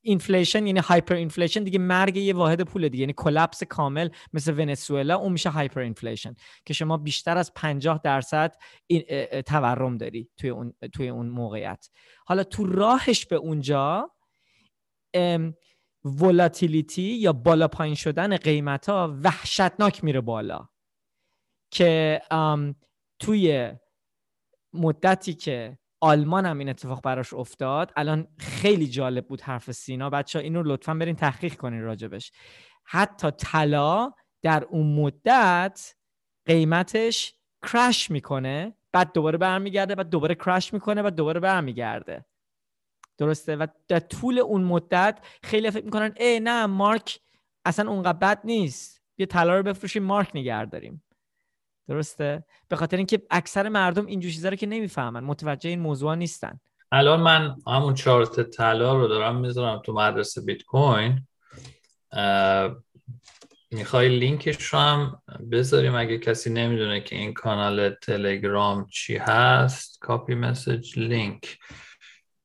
inflation 0.00 0.66
یعنی 0.66 0.78
hyperinflation 0.78 1.64
دیگه 1.64 1.78
مرگ 1.78 2.16
یه 2.16 2.34
واحد 2.34 2.62
پول 2.62 2.88
دیگه. 2.88 3.00
یعنی 3.00 3.14
collapse 3.16 3.62
کامل 3.62 4.08
مثل 4.32 4.58
ونزوئلا 4.58 5.16
اون 5.16 5.32
میشه 5.32 5.50
hyperinflation 5.50 6.34
که 6.64 6.74
شما 6.74 6.96
بیشتر 6.96 7.38
از 7.38 7.54
50 7.54 8.00
درصد 8.04 8.56
تورم 9.46 9.96
داری 9.96 10.30
توی 10.36 10.50
اون 10.50 10.74
توی 10.92 11.08
اون 11.08 11.28
موقعیت. 11.28 11.88
حالا 12.26 12.44
تو 12.44 12.66
راهش 12.66 13.26
به 13.26 13.36
اونجا 13.36 14.10
ولاتیلیتی 16.04 17.02
یا 17.02 17.32
بالا 17.32 17.68
پایین 17.68 17.94
شدن 17.94 18.36
قیمت 18.36 18.88
ها 18.88 19.16
وحشتناک 19.22 20.04
میره 20.04 20.20
بالا. 20.20 20.68
که 21.70 22.20
توی 23.18 23.72
مدتی 24.72 25.34
که 25.34 25.78
آلمان 26.00 26.46
هم 26.46 26.58
این 26.58 26.68
اتفاق 26.68 27.02
براش 27.02 27.34
افتاد 27.34 27.92
الان 27.96 28.28
خیلی 28.38 28.86
جالب 28.86 29.26
بود 29.28 29.40
حرف 29.40 29.72
سینا. 29.72 30.10
بچه 30.10 30.38
اینو 30.38 30.62
لطفا 30.64 30.94
برین 30.94 31.16
تحقیق 31.16 31.54
کنین 31.54 31.80
راجبش. 31.80 32.32
حتی 32.84 33.30
طلا 33.30 34.12
در 34.42 34.64
اون 34.64 34.94
مدت 34.94 35.94
قیمتش 36.46 37.34
کرش 37.72 38.10
می‌کنه 38.10 38.76
بعد 38.92 39.12
دوباره 39.12 39.38
برمیگرده 39.38 39.94
بعد 39.94 40.08
دوباره 40.08 40.34
کرش 40.34 40.74
می‌کنه 40.74 41.02
بعد 41.02 41.14
دوباره 41.14 41.40
برمیگرده. 41.40 42.24
درسته؟ 43.18 43.56
و 43.56 43.66
در 43.88 44.00
طول 44.00 44.38
اون 44.38 44.64
مدت 44.64 45.18
خیلی 45.42 45.70
فکر 45.70 45.84
می‌کنن 45.84 46.14
ای 46.20 46.40
نه 46.40 46.66
مارک 46.66 47.18
اصلا 47.64 47.90
اونقدر 47.90 48.18
بد 48.18 48.40
نیست. 48.44 49.02
یه 49.18 49.26
طلا 49.26 49.56
رو 49.56 49.62
بفروشیم 49.62 50.02
مارک 50.02 50.30
نگه 50.34 50.64
داریم 50.64 51.04
درسته؟ 51.88 52.44
به 52.68 52.76
خاطر 52.76 52.96
اینکه 52.96 53.22
اکثر 53.30 53.68
مردم 53.68 54.06
این 54.06 54.20
چیزا 54.20 54.48
رو 54.48 54.56
که 54.56 54.66
نمی‌فهمن 54.66 55.24
متوجه 55.24 55.70
این 55.70 55.80
موضوع 55.80 56.14
نیستن. 56.14 56.60
الان 56.92 57.20
من 57.20 57.56
همون 57.66 57.94
چارت 57.94 58.40
طلا 58.50 58.94
رو 58.94 59.08
دارم 59.08 59.36
می‌ذارم 59.36 59.82
تو 59.84 59.92
مدرسه 59.92 60.40
بیت 60.40 60.62
کوین. 60.62 61.26
می‌خوای 63.70 64.18
لینکش 64.18 64.62
رو 64.62 64.78
هم 64.78 65.22
بذاریم. 65.52 65.94
اگه 65.94 66.18
کسی 66.18 66.50
نمی‌دونه 66.50 67.00
که 67.00 67.16
این 67.16 67.34
کانال 67.34 67.90
تلگرام 67.90 68.86
چی 68.86 69.16
هست 69.16 69.98
copy 70.00 70.34
message 70.34 70.98
link 70.98 71.58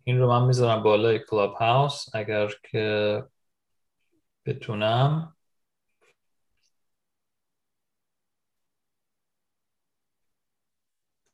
این 0.09 0.19
رو 0.19 0.27
من 0.27 0.47
می‌ذارم 0.47 0.83
بالای 0.83 1.19
کلاب 1.19 1.53
هاوس 1.53 2.15
اگر 2.15 2.53
که 2.71 3.23
بتونم. 4.45 5.35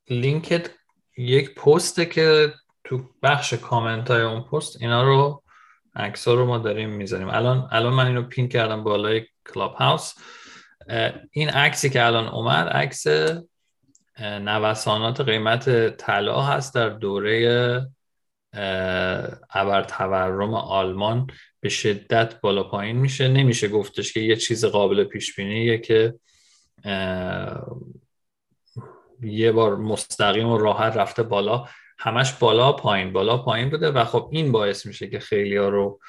لینکت 0.09 0.71
یک 1.17 1.55
پسته 1.55 2.05
که 2.05 2.53
تو 2.83 3.09
بخش 3.23 3.53
کامنت 3.53 4.11
های 4.11 4.21
اون 4.21 4.41
پست 4.41 4.81
اینا 4.81 5.03
رو 5.03 5.43
عکس 5.95 6.27
رو 6.27 6.45
ما 6.45 6.57
داریم 6.57 6.89
می‌ذاریم. 6.89 7.29
الان 7.29 7.69
الان 7.71 7.93
من 7.93 8.07
اینو 8.07 8.23
پین 8.23 8.49
کردم 8.49 8.83
بالای 8.83 9.27
کلاب 9.53 9.73
هاوس 9.73 10.13
این 11.31 11.49
عکسی 11.49 11.89
که 11.89 12.05
الان 12.05 12.27
اومد 12.27 12.67
عکس 12.67 13.07
نوسانات 14.19 15.21
قیمت 15.21 15.89
طلا 15.89 16.41
هست 16.41 16.75
در 16.75 16.89
دوره 16.89 17.94
ابر 19.49 19.83
تورم 19.83 20.53
آلمان 20.53 21.27
به 21.59 21.69
شدت 21.69 22.41
بالا 22.41 22.63
پایین 22.63 22.97
میشه. 22.97 23.27
نمیشه 23.27 23.67
گفتش 23.67 24.13
که 24.13 24.19
یه 24.19 24.35
چیز 24.35 24.65
قابل 24.65 25.03
پیش 25.03 25.35
بینیه 25.35 25.77
که 25.77 26.13
یه 29.21 29.51
بار 29.51 29.75
مستقیم 29.75 30.49
و 30.49 30.57
راحت 30.57 30.97
رفته 30.97 31.23
بالا. 31.23 31.65
همش 31.97 32.33
بالا 32.33 32.71
پایین 32.71 33.13
بالا 33.13 33.37
پایین 33.37 33.69
بوده 33.69 33.91
و 33.91 34.05
خب 34.05 34.29
این 34.31 34.51
باعث 34.51 34.85
میشه 34.85 35.07
که 35.07 35.19
خیلی 35.19 35.57
ها 35.57 35.69
رو 35.69 35.99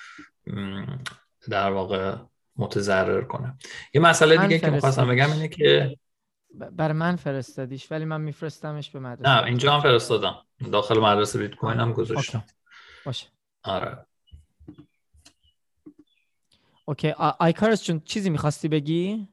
در 1.51 1.71
واقع 1.71 2.17
متضرر 2.57 3.23
کنه. 3.23 3.59
یه 3.95 4.01
مسئله 4.01 4.37
دیگه 4.37 4.59
که 4.59 4.71
می‌خواستم 4.71 5.09
بگم 5.09 5.33
اینه 5.33 5.49
که 5.49 5.97
بر 6.59 6.93
من 6.93 7.17
فرستادیش 7.17 7.93
ولی 7.93 8.05
من 8.05 8.21
میفرستمش 8.21 8.91
به 8.91 9.01
مدرسه. 9.01 9.37
نه 9.37 9.45
اینجا 9.45 9.73
هم 9.73 9.81
فرستادم. 9.81 10.35
داخل 10.73 10.99
مدرسه 11.01 11.39
بیت 11.39 11.55
کوین 11.55 11.81
هم 11.81 11.93
گذاشتم. 11.93 12.45
باشه. 13.07 13.27
آره. 13.63 14.07
اوکی. 16.85 17.15
آیکارس 17.39 17.83
چون 17.83 18.01
چیزی 18.01 18.31
می‌خواستی 18.31 18.69
بگی؟ 18.69 19.29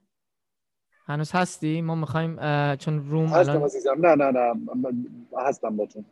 هنوز 1.06 1.32
هستی؟ 1.32 1.82
ما 1.82 1.96
می‌خوایم 1.96 2.36
چون 2.76 3.10
روم 3.10 3.26
هستم 3.26 3.52
الان... 3.52 3.64
عزیزم. 3.64 4.06
نه 4.06 4.16
نه 4.16 4.32
نه. 4.32 4.54
هستم 5.38 5.78
باتون. 5.78 6.06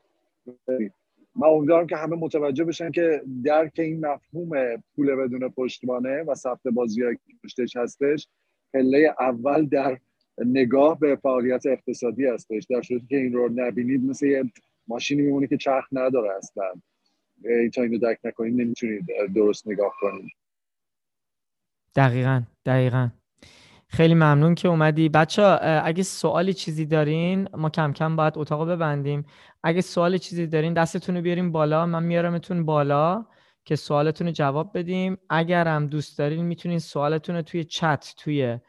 من 1.35 1.47
امیدوارم 1.47 1.87
که 1.87 1.97
همه 1.97 2.15
متوجه 2.15 2.63
بشن 2.63 2.91
که 2.91 3.21
درک 3.43 3.73
این 3.79 4.05
مفهوم 4.05 4.49
پول 4.95 5.15
بدون 5.15 5.49
پشتوانه 5.49 6.23
و 6.23 6.35
ثبت 6.35 6.67
بازی 6.73 7.01
پشتش 7.43 7.75
هستش. 7.75 8.27
پله 8.73 9.15
اول 9.19 9.65
در 9.65 9.99
نگاه 10.37 10.99
به 10.99 11.15
فعالیت 11.15 11.65
اقتصادی 11.65 12.25
هستش 12.25 12.65
در 12.69 12.81
صورتی 12.81 13.05
که 13.07 13.17
این 13.17 13.33
رو 13.33 13.49
نبینید 13.55 14.03
مثل 14.03 14.25
یه 14.25 14.43
ماشینی 14.87 15.21
میمونه 15.21 15.47
که 15.47 15.57
چرخ 15.57 15.85
نداره 15.91 16.29
اصلا. 16.37 16.73
تا 17.73 17.81
اینو 17.81 17.97
درک 17.97 18.19
نکنید 18.23 18.61
نمی‌تونید 18.61 19.05
درست 19.35 19.67
نگاه 19.67 19.93
کنید. 19.99 20.31
دقیقا 21.95 22.41
دقیقا. 22.65 23.09
خیلی 23.87 24.13
ممنون 24.13 24.55
که 24.55 24.67
اومدی. 24.67 25.09
بچه 25.09 25.43
اگه 25.83 26.03
سوالی 26.03 26.53
چیزی 26.53 26.85
دارین 26.85 27.47
ما 27.57 27.69
کم 27.69 27.93
کم 27.93 28.15
باید 28.15 28.33
اتاق 28.37 28.69
ببندیم. 28.69 29.25
اگه 29.63 29.81
سوالی 29.81 30.19
چیزی 30.19 30.47
دارین 30.47 30.73
دستتون 30.73 31.15
رو 31.15 31.21
بیاریم 31.21 31.51
بالا. 31.51 31.85
من 31.85 32.03
میارمتون 32.03 32.65
بالا 32.65 33.25
که 33.65 33.75
سوالتون 33.75 34.27
رو 34.27 34.33
جواب 34.33 34.77
بدیم. 34.77 35.17
اگر 35.29 35.67
هم 35.67 35.87
دوست 35.87 36.17
دارین 36.17 36.45
می‌تونین 36.45 36.79
سوالتون 36.79 37.35
رو 37.35 37.41
توی 37.41 37.63
چت 37.63 38.13
توی 38.17 38.59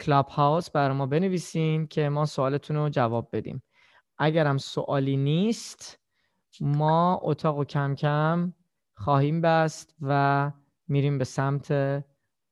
کلاب 0.00 0.28
هاوس 0.28 0.70
برای 0.70 0.96
ما 0.96 1.06
بنویسین 1.06 1.86
که 1.86 2.08
ما 2.08 2.26
سوالتون 2.26 2.76
رو 2.76 2.88
جواب 2.88 3.28
بدیم. 3.32 3.62
اگر 4.18 4.46
هم 4.46 4.58
سوالی 4.58 5.16
نیست 5.16 6.00
ما 6.60 7.20
اتاق 7.22 7.58
و 7.58 7.64
کم 7.64 7.94
کم 7.94 8.52
خواهیم 8.94 9.40
بست 9.40 9.96
و 10.00 10.50
میریم 10.88 11.18
به 11.18 11.24
سمت 11.24 11.74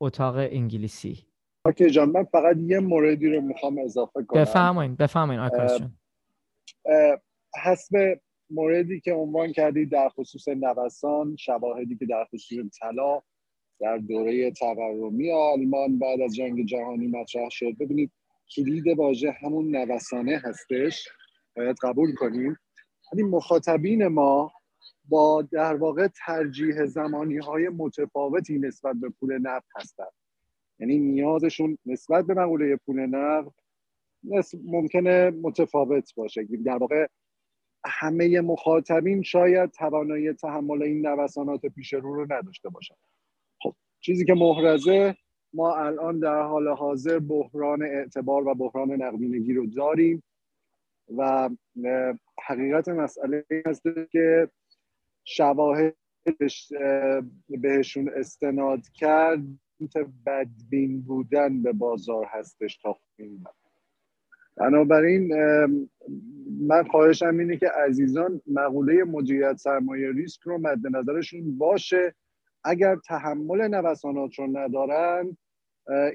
اتاق 0.01 0.37
انگلیسی. 0.37 1.27
اوکی 1.67 1.91
جان 1.91 2.11
من 2.11 2.25
فقط 2.25 2.57
یه 2.57 2.81
موردی 2.81 3.29
رو 3.29 3.41
می‌خوام 3.41 3.79
اضافه 3.79 4.23
کنم. 4.23 4.41
بفهمین 4.41 4.95
بفهمین 4.95 5.39
آکاش 5.39 5.79
جان 5.79 5.99
حسب 7.63 8.21
موردی 8.51 9.01
که 9.01 9.13
عنوان 9.13 9.53
کردید 9.53 9.93
در 9.93 10.09
خصوص 10.09 10.49
نوسان 10.49 11.37
شواهدی 11.37 11.97
که 11.97 12.07
در 12.07 12.25
خصوص 12.25 12.79
طلا 12.81 13.23
در 13.81 13.99
دوره 13.99 14.51
تورمی 14.51 15.31
آلمان 15.31 15.99
بعد 15.99 16.21
از 16.21 16.35
جنگ 16.35 16.67
جهانی 16.67 17.07
مطرح 17.07 17.49
شد. 17.51 17.77
ببینید 17.81 18.13
کلید 18.57 18.99
واژه 18.99 19.31
همون 19.31 19.77
نوسانه 19.77 20.43
هستش. 20.45 21.09
باید 21.57 21.77
قبول 21.83 22.15
کنیم. 22.15 22.57
ولی 23.13 23.23
مخاطبین 23.23 24.07
ما 24.07 24.53
با 25.09 25.43
در 25.43 25.75
واقع 25.75 26.09
ترجیح 26.27 26.85
زمانی 26.85 27.39
های 27.39 27.69
متفاوتی 27.69 28.59
نسبت 28.59 28.97
به 28.97 29.09
پول 29.21 29.39
نقد 29.39 29.65
هستند. 29.77 30.13
یعنی 30.79 30.99
نیازشون 30.99 31.79
نسبت 31.87 32.27
به 32.27 32.35
مقوله 32.35 32.77
پول 32.77 33.01
نقد 33.01 33.53
ممکنه 34.65 35.31
متفاوت 35.31 36.15
باشه. 36.15 36.49
در 36.65 36.77
واقع 36.77 37.07
همه 37.87 38.41
مخاطبین 38.41 39.23
شاید 39.23 39.71
توانایی 39.71 40.33
تحمل 40.33 40.83
این 40.83 41.07
نوسانات 41.07 41.67
پیش 41.67 41.93
رو 41.93 42.15
رو 42.15 42.33
نداشته 42.33 42.69
باشن. 42.69 42.95
خب 42.95 43.14
چیزی 44.05 44.25
که 44.25 44.35
محرزه 44.35 45.17
ما 45.55 45.77
الان 45.77 46.19
در 46.19 46.43
حال 46.43 46.69
حاضر 46.69 47.19
بحران 47.19 47.83
اعتبار 47.83 48.49
و 48.49 48.55
بحران 48.55 49.03
نقدینگی 49.03 49.53
رو 49.53 49.67
داریم 49.67 50.23
و 51.17 51.51
حقیقت 52.47 52.89
مسئله 52.89 53.45
هست 53.67 53.83
که 54.11 54.49
شواهد 55.25 55.95
بهشون 57.49 58.11
استناد 58.17 58.81
کرد 58.95 59.41
بدبین 60.27 61.01
بودن 61.03 61.63
به 61.63 61.73
بازار 61.73 62.27
هستش 62.31 62.77
تا 62.77 62.97
بنابراین 64.57 65.35
من 66.61 66.85
خواهشم 66.91 67.39
اینه 67.39 67.57
که 67.57 67.69
عزیزان 67.69 68.41
مقوله 68.47 69.05
مدیریت 69.05 69.57
سرمایه 69.57 70.13
ریسک 70.13 70.41
رو 70.43 70.59
مد 70.59 70.97
نظرشون 70.97 71.59
باشه. 71.59 72.15
اگر 72.65 72.97
تحمل 72.97 73.69
نوسانات 73.69 74.35
رو 74.35 74.47
ندارن 74.47 75.37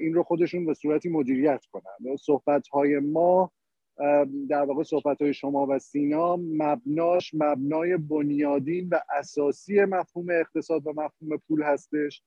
این 0.00 0.14
رو 0.14 0.22
خودشون 0.22 0.66
به 0.66 0.74
صورتی 0.74 1.08
مدیریت 1.08 1.64
کنن. 1.72 2.16
صحبت 2.16 2.68
های 2.68 2.98
ما 2.98 3.52
در 4.48 4.62
واقع 4.62 4.82
صحبت 4.82 5.22
های 5.22 5.34
شما 5.34 5.66
و 5.66 5.78
سینا 5.78 6.36
مبناش 6.36 7.34
مبنای 7.34 7.96
بنیادین 7.96 8.88
و 8.88 8.98
اساسی 9.18 9.84
مفهوم 9.84 10.26
اقتصاد 10.30 10.86
و 10.86 10.90
مفهوم 10.90 11.36
پول 11.48 11.62
هستش 11.62 12.22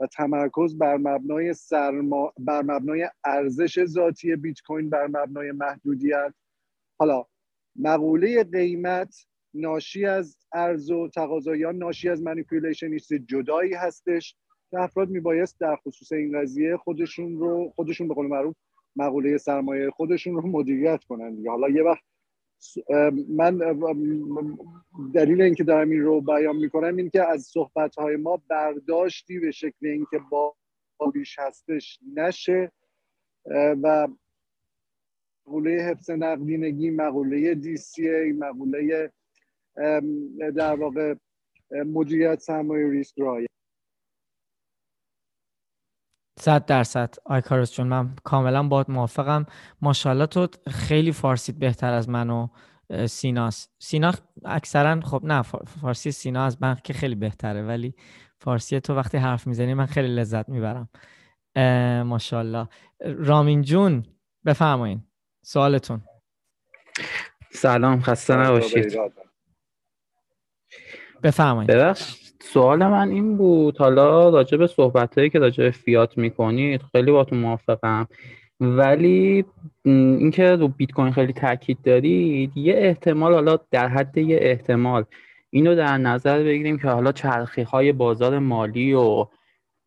و 0.00 0.06
تمرکز 0.06 0.78
بر 0.78 0.96
مبنای 0.96 1.54
سرما... 1.54 2.32
بر 2.38 2.62
مبنای 2.62 3.08
ارزش 3.24 3.84
ذاتی 3.84 4.36
بیت 4.36 4.60
کوین 4.60 4.90
بر 4.90 5.06
مبنای 5.06 5.52
محدودیت. 5.52 6.34
حالا 6.98 7.24
مقوله 7.76 8.44
قیمت 8.44 9.26
ناشی 9.60 10.04
از 10.04 10.36
ارز 10.52 10.90
و 10.90 11.08
تقاضا 11.08 11.56
یا 11.56 11.72
ناشی 11.72 12.08
از 12.08 12.22
منیپولیشن 12.22 12.96
جدایی 13.28 13.74
هستش 13.74 14.36
که 14.70 14.80
افراد 14.80 15.08
میبایست 15.08 15.60
در 15.60 15.76
خصوص 15.76 16.12
این 16.12 16.40
قضیه 16.40 16.76
خودشون 16.76 17.38
رو 17.38 17.72
خودشون 17.76 18.08
به 18.08 18.14
قول 18.14 18.26
معروف 18.26 18.56
مقوله 18.96 19.38
سرمایه 19.38 19.90
خودشون 19.90 20.34
رو 20.34 20.48
مدیریت 20.48 21.04
کنن 21.04 21.34
دیگه. 21.34 21.50
حالا 21.50 21.68
یه 21.68 21.82
وقت 21.82 22.02
من 23.28 23.58
دلیل 25.14 25.42
اینکه 25.42 25.64
دارم 25.64 25.90
این 25.90 26.00
رو 26.00 26.20
بیان 26.20 26.56
می‌کنم 26.56 26.96
این 26.96 27.10
که 27.10 27.30
از 27.30 27.42
صحبت 27.42 27.94
های 27.94 28.16
ما 28.16 28.42
برداشتی 28.48 29.38
به 29.38 29.50
شکل 29.50 29.86
اینکه 29.86 30.20
با 30.30 30.56
بیش 31.14 31.38
هستش 31.38 31.98
نشه. 32.14 32.72
و 33.82 34.08
مقوله 35.46 35.70
حفظ 35.70 36.10
نقدینگی 36.10 36.90
مقوله 36.90 37.54
دی 37.54 37.76
سی 37.76 38.08
ای 38.08 38.32
مقوله 38.32 39.12
در 40.56 40.76
واقع 40.76 41.14
مدیریت 41.86 42.40
سرمایه 42.40 42.90
ریسک 42.90 43.18
رایه 43.18 43.46
صد 46.38 46.66
درصد. 46.66 47.14
آیکارس 47.24 47.72
جون 47.72 47.86
من 47.86 48.16
کاملا 48.24 48.68
با 48.68 48.84
موافقم. 48.88 49.46
ماشاءالله 49.82 50.26
تو 50.26 50.48
خیلی 50.68 51.12
فارسیت 51.12 51.56
بهتر 51.56 51.92
از 51.92 52.08
من 52.08 52.30
و 52.30 52.48
سیناست 53.06 53.74
سینا 53.78 54.12
اکثرا 54.44 55.00
خب 55.00 55.20
نه 55.24 55.42
فارسی 55.42 56.10
سینا 56.10 56.44
از 56.44 56.62
من 56.62 56.76
که 56.84 56.92
خیلی 56.92 57.14
بهتره 57.14 57.62
ولی 57.62 57.94
فارسی 58.40 58.80
تو 58.80 58.94
وقتی 58.94 59.18
حرف 59.18 59.46
می‌زنی 59.46 59.74
من 59.74 59.86
خیلی 59.86 60.08
لذت 60.08 60.48
می‌برم. 60.48 60.88
ماشاءالله. 62.06 62.68
رامین 63.00 63.62
جون 63.62 64.06
بفرمایین. 64.46 65.02
سوالتون. 65.42 66.00
سلام 67.50 68.00
خسته 68.00 68.36
نباشید. 68.36 68.98
بفرمایید. 71.22 71.70
ببخش 71.70 72.16
سوال 72.42 72.86
من 72.86 73.08
این 73.08 73.36
بود. 73.36 73.78
حالا 73.78 74.28
راجع 74.28 74.56
به 74.56 74.66
صحبت 74.66 75.18
هایی 75.18 75.30
که 75.30 75.38
راجع 75.38 75.64
به 75.64 75.70
فیات 75.70 76.18
می‌کنید 76.18 76.82
خیلی 76.92 77.10
با 77.12 77.24
تو 77.24 77.36
موافقم. 77.36 78.08
ولی 78.60 79.44
اینکه 79.84 80.56
رو 80.56 80.68
بیت 80.68 80.92
کوین 80.92 81.12
خیلی 81.12 81.32
تاکید 81.32 81.78
دارید 81.82 82.56
یه 82.56 82.74
احتمال 82.76 83.34
حالا 83.34 83.58
در 83.70 83.88
حد 83.88 84.18
یه 84.18 84.38
احتمال 84.40 85.04
اینو 85.50 85.74
در 85.74 85.98
نظر 85.98 86.42
بگیریم 86.42 86.78
که 86.78 86.88
حالا 86.88 87.12
چرخی 87.12 87.62
های 87.62 87.92
بازار 87.92 88.38
مالی 88.38 88.94
و 88.94 89.26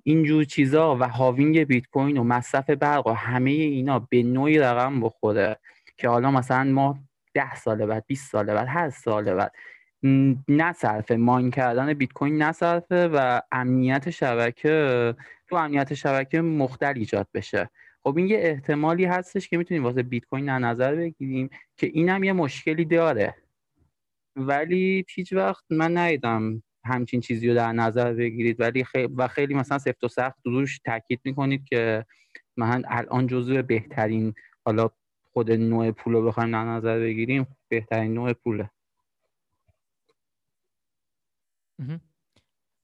اینجور 0.04 0.44
چیزا 0.44 0.98
و 1.00 1.10
هاوینگ 1.10 1.64
بیت 1.64 1.88
کوین 1.88 2.18
و 2.18 2.24
مصرف 2.24 2.70
برق 2.70 3.08
و 3.08 3.12
همه 3.12 3.52
اینا 3.52 4.00
به 4.00 4.24
نوعی 4.24 4.60
رقم 4.60 5.02
بخوره. 5.02 5.58
که 5.98 6.10
حالا 6.10 6.32
مثلا 6.32 6.64
ما 6.64 7.00
ده 7.34 7.56
سال 7.56 7.86
بعد 7.86 8.04
20 8.08 8.32
سال 8.32 8.46
بعد 8.46 8.68
هر 8.70 8.90
سال 8.90 9.34
بعد 9.34 9.52
نصرفه 10.48 11.16
ماین 11.16 11.52
کردن 11.52 11.94
بیت 11.94 12.14
کوین 12.14 12.42
نصرفه 12.42 13.08
و 13.08 13.42
امنیت 13.52 14.10
شبکه 14.10 15.16
تو 15.48 15.56
امنیت 15.56 15.94
شبکه 15.94 16.42
مختل 16.42 16.94
ایجاد 16.96 17.28
بشه. 17.34 17.70
خب 18.04 18.18
این 18.18 18.28
یه 18.28 18.38
احتمالی 18.38 19.06
هستش 19.06 19.48
که 19.48 19.58
می‌تونیم 19.58 19.84
واسه 19.84 20.04
بیت 20.04 20.26
کوین 20.26 20.46
در 20.46 20.60
نظر 20.60 20.96
بگیریم 20.96 21.50
که 21.78 21.88
اینم 21.88 22.24
یه 22.24 22.34
مشکلی 22.34 22.86
داره. 22.86 23.36
ولی 24.36 25.06
هیچ 25.16 25.34
وقت 25.34 25.64
من 25.70 25.98
ندیدم 25.98 26.64
همچین 26.86 27.22
چیزی 27.22 27.48
رو 27.48 27.56
در 27.56 27.72
نظر 27.72 28.14
بگیرید. 28.14 28.60
ولی 28.60 28.84
خیلی 28.84 29.14
و 29.18 29.28
خیلی 29.28 29.54
مثلا 29.54 29.78
سفت 29.78 30.04
و 30.04 30.08
سخت 30.08 30.40
روش 30.46 30.80
تاکید 30.80 31.20
می‌کنید 31.24 31.66
که 31.66 32.06
من 32.58 32.84
الان 32.88 33.28
جزو 33.28 33.62
بهترین 33.62 34.34
حالا 34.66 34.90
خود 35.34 35.52
نوع 35.52 35.92
پول 35.92 36.14
رو 36.14 36.26
بخوایم 36.26 36.52
در 36.52 36.64
نظر 36.64 37.00
بگیریم 37.00 37.48
بهترین 37.70 38.14
نوع 38.14 38.34
پوله. 38.34 38.70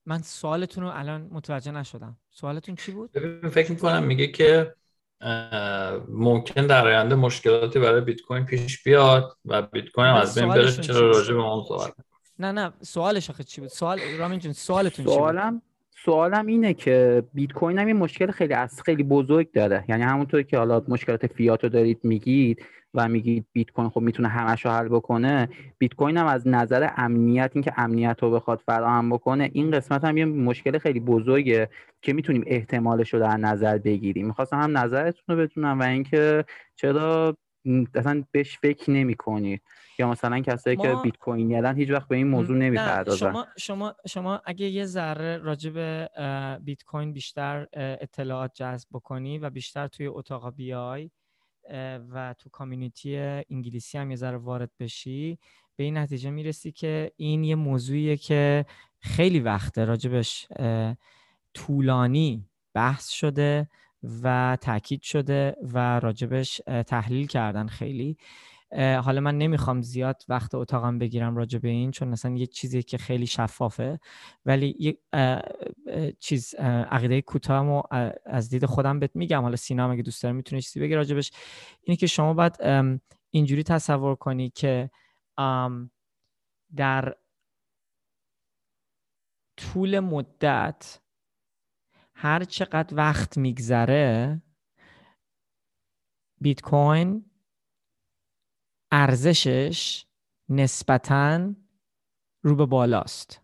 من 0.06 0.22
سوالتون 0.22 0.84
رو 0.84 0.90
الان 0.94 1.28
متوجه 1.32 1.72
نشدم. 1.72 2.16
سوالتون 2.30 2.74
چی 2.74 2.92
بود؟ 2.92 3.10
فکر 3.48 3.70
می‌کنم 3.70 4.04
میگه 4.04 4.26
که 4.26 4.74
ممکن 6.08 6.66
در 6.66 6.86
آینده 6.86 7.14
مشکلاتی 7.14 7.78
برای 7.78 8.00
بیت 8.00 8.20
کوین 8.20 8.44
پیش 8.44 8.82
بیاد 8.82 9.36
و 9.44 9.62
بیت 9.62 9.90
کوین 9.90 10.06
از 10.06 10.38
بین 10.38 10.48
بره 10.48 10.72
چرا 10.72 11.10
راجع 11.10 11.34
به 11.34 11.40
اون 11.40 11.64
صحبت؟ 11.68 11.94
نه 12.38 12.52
نه 12.52 12.72
سوالش 12.82 13.30
آخه 13.30 13.44
چی 13.44 13.60
بود؟ 13.60 13.70
سوال 13.70 14.00
رامین 14.18 14.38
جون 14.38 14.52
سوالتون 14.52 15.04
سوالم 15.04 15.50
چی 15.50 15.54
بود؟ 15.54 15.62
سوالم 16.04 16.46
اینه 16.46 16.74
که 16.74 17.22
بیت 17.34 17.52
کوین 17.52 17.78
هم 17.78 17.88
یه 17.88 17.94
مشکل 17.94 18.30
خیلی 18.30 18.54
از 18.54 18.82
خیلی 18.82 19.02
بزرگ 19.02 19.52
داره. 19.52 19.84
یعنی 19.88 20.02
همونطور 20.02 20.42
که 20.42 20.58
حالا 20.58 20.82
مشکلات 20.88 21.26
فیات 21.26 21.64
رو 21.64 21.70
دارید 21.70 22.00
میگید 22.04 22.64
و 22.94 23.08
میگید 23.08 23.46
بیت 23.52 23.70
کوین 23.70 23.88
خب 23.88 24.00
می‌تونه 24.00 24.28
همش 24.28 24.64
رو 24.64 24.70
حل 24.70 24.88
بکنه 24.88 25.48
بیت 25.78 25.94
کوین 25.94 26.16
هم 26.16 26.26
از 26.26 26.48
نظر 26.48 26.90
امنیت 26.96 27.50
اینکه 27.54 27.72
امنیت 27.76 28.22
رو 28.22 28.30
بخواد 28.30 28.62
فراهم 28.66 29.10
بکنه 29.10 29.50
این 29.52 29.70
قسمت 29.70 30.04
هم 30.04 30.16
یه 30.16 30.24
مشکل 30.24 30.78
خیلی 30.78 31.00
بزرگه 31.00 31.68
که 32.02 32.12
می‌تونیم 32.12 32.44
احتمالش 32.46 33.14
رو 33.14 33.20
در 33.20 33.36
نظر 33.36 33.78
بگیریم. 33.78 34.26
می‌خواستم 34.26 34.60
هم 34.60 34.78
نظرتون 34.78 35.36
رو 35.36 35.42
بدونم 35.42 35.80
و 35.80 35.82
اینکه 35.82 36.44
چرا 36.76 37.36
اصلا 37.94 38.24
بهش 38.32 38.58
فکر 38.58 38.90
نمی 38.90 39.14
کنید 39.14 39.62
یا 39.98 40.10
مثلا 40.10 40.40
کسایی 40.40 40.76
که 40.76 40.94
بیت 41.02 41.16
کوین 41.16 41.50
یادن 41.50 41.76
هیچ 41.76 41.90
وقت 41.90 42.08
به 42.08 42.16
این 42.16 42.28
موضوع 42.28 42.56
نمی‌پردازن. 42.56 43.30
شما 43.30 43.46
شما 43.58 43.94
شما 44.08 44.40
اگه 44.44 44.66
یه 44.66 44.84
ذره 44.84 45.36
راجع 45.36 45.70
به 45.70 46.08
بیت 46.64 46.84
کوین 46.84 47.12
بیشتر 47.12 47.66
اطلاعات 47.72 48.54
جذب 48.54 48.88
بکنی 48.92 49.38
و 49.38 49.50
بیشتر 49.50 49.86
توی 49.86 50.06
اتاق 50.06 50.54
بیای 50.54 51.10
و 52.12 52.34
تو 52.38 52.50
کامیونیتی 52.50 53.16
انگلیسی 53.50 53.98
هم 53.98 54.10
یه 54.10 54.16
ذره 54.16 54.36
وارد 54.36 54.70
بشی 54.80 55.38
به 55.76 55.84
این 55.84 55.98
نتیجه 55.98 56.30
می‌رسی 56.30 56.72
که 56.72 57.12
این 57.16 57.44
یه 57.44 57.54
موضوعیه 57.54 58.16
که 58.16 58.66
خیلی 59.00 59.40
وقته 59.40 59.84
راجبش 59.84 60.48
طولانی 61.54 62.44
بحث 62.74 63.08
شده 63.08 63.68
و 64.22 64.58
تاکید 64.60 65.02
شده 65.02 65.56
و 65.62 66.00
راجبش 66.00 66.60
تحلیل 66.86 67.26
کردن 67.26 67.66
خیلی. 67.66 68.16
حالا 68.76 69.20
من 69.20 69.38
نمی‌خوام 69.38 69.82
زیاد 69.82 70.22
وقت 70.28 70.54
اتاقم 70.54 70.98
بگیرم 70.98 71.36
راجع 71.36 71.58
به 71.58 71.68
این 71.68 71.90
چون 71.90 72.08
مثلا 72.08 72.36
یه 72.36 72.46
چیزی 72.46 72.82
که 72.82 72.98
خیلی 72.98 73.26
شفافه. 73.26 74.00
ولی 74.46 74.76
یه 74.78 74.98
چیز 76.20 76.54
عقیده 76.90 77.22
کوتاهمو 77.22 77.82
از 78.26 78.48
دید 78.50 78.66
خودم 78.66 78.98
بهت 78.98 79.16
میگم. 79.16 79.42
حالا 79.42 79.56
سینا 79.56 79.90
اگه 79.90 80.02
دوست 80.02 80.22
داره 80.22 80.34
می‌تونه 80.34 80.62
چیزی 80.62 80.80
بگی 80.80 80.94
راجبش. 80.94 81.32
اینه 81.82 81.96
که 81.96 82.06
شما 82.06 82.34
باید 82.34 82.56
اینجوری 83.30 83.62
تصور 83.62 84.14
کنی 84.14 84.50
که 84.50 84.90
در 86.76 87.14
طول 89.56 90.00
مدت 90.00 91.00
هر 92.14 92.44
چقدر 92.44 92.96
وقت 92.96 93.38
میگذره 93.38 94.42
بیت 96.40 96.60
کوین 96.60 97.24
ارزشش 98.92 100.04
نسبتا 100.48 101.54
رو 102.42 102.56
به 102.56 102.66
بالاست. 102.66 103.40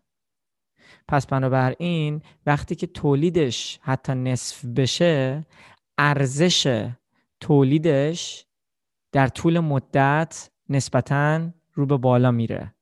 پس 1.07 1.27
بنابراین 1.27 2.21
وقتی 2.45 2.75
که 2.75 2.87
تولیدش 2.87 3.79
حتی 3.81 4.13
نصف 4.13 4.65
بشه 4.65 5.45
ارزش 5.97 6.89
تولیدش 7.39 8.45
در 9.11 9.27
طول 9.27 9.59
مدت 9.59 10.49
نسبتا 10.69 11.49
رو 11.73 11.85
به 11.85 11.97
بالا 11.97 12.31
میره. 12.31 12.75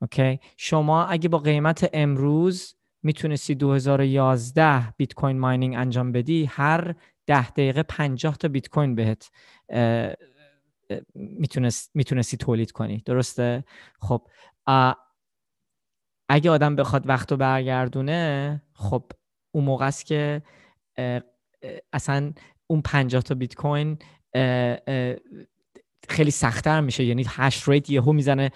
اوکی؟ 0.00 0.40
شما 0.56 1.04
اگه 1.04 1.28
با 1.28 1.38
قیمت 1.38 1.90
امروز 1.92 2.74
می‌تونستی 3.02 3.54
2011 3.54 4.90
بیت 4.96 5.14
کوین 5.14 5.38
ماینینگ 5.38 5.74
انجام 5.76 6.12
بدی 6.12 6.44
هر 6.44 6.94
ده 7.26 7.50
دقیقه 7.50 7.82
50 7.82 8.36
تا 8.36 8.48
بیت 8.48 8.68
کوین 8.68 8.94
بهت 8.94 9.30
می‌تونست 11.14 11.90
می‌تونستی 11.94 12.36
تولید 12.36 12.72
کنی. 12.72 13.02
درسته؟ 13.06 13.64
خب 14.00 14.28
اگه 16.28 16.50
آدم 16.50 16.76
بخواد 16.76 17.08
وقت 17.08 17.30
رو 17.30 17.36
برگردونه 17.36 18.62
خب 18.74 19.12
اون 19.54 19.64
موقع 19.64 19.86
است 19.86 20.06
که 20.06 20.42
اصلا 21.92 22.32
اون 22.66 22.82
50 22.82 23.22
تا 23.22 23.34
بیت 23.34 23.54
کوین 23.54 23.98
خیلی 26.08 26.30
سختتر 26.30 26.80
میشه. 26.80 27.04
یعنی 27.04 27.24
هش 27.28 27.68
ریت 27.68 27.90
یهو 27.90 28.12
می‌زنه 28.12 28.50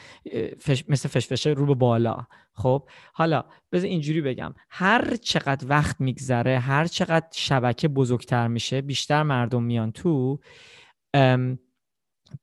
فش 0.60 0.84
مثل 0.88 1.08
فشفشه 1.08 1.50
رو 1.50 1.66
به 1.66 1.74
بالا. 1.74 2.26
خب 2.52 2.88
حالا 3.12 3.44
بذار 3.72 3.88
اینجوری 3.88 4.20
بگم. 4.20 4.54
هر 4.70 5.16
چقدر 5.16 5.66
وقت 5.68 6.00
میگذره 6.00 6.58
هر 6.58 6.86
چقدر 6.86 7.28
شبکه 7.32 7.88
بزرگتر 7.88 8.48
میشه 8.48 8.80
بیشتر 8.80 9.22
مردم 9.22 9.62
میان 9.62 9.92
تو 9.92 10.40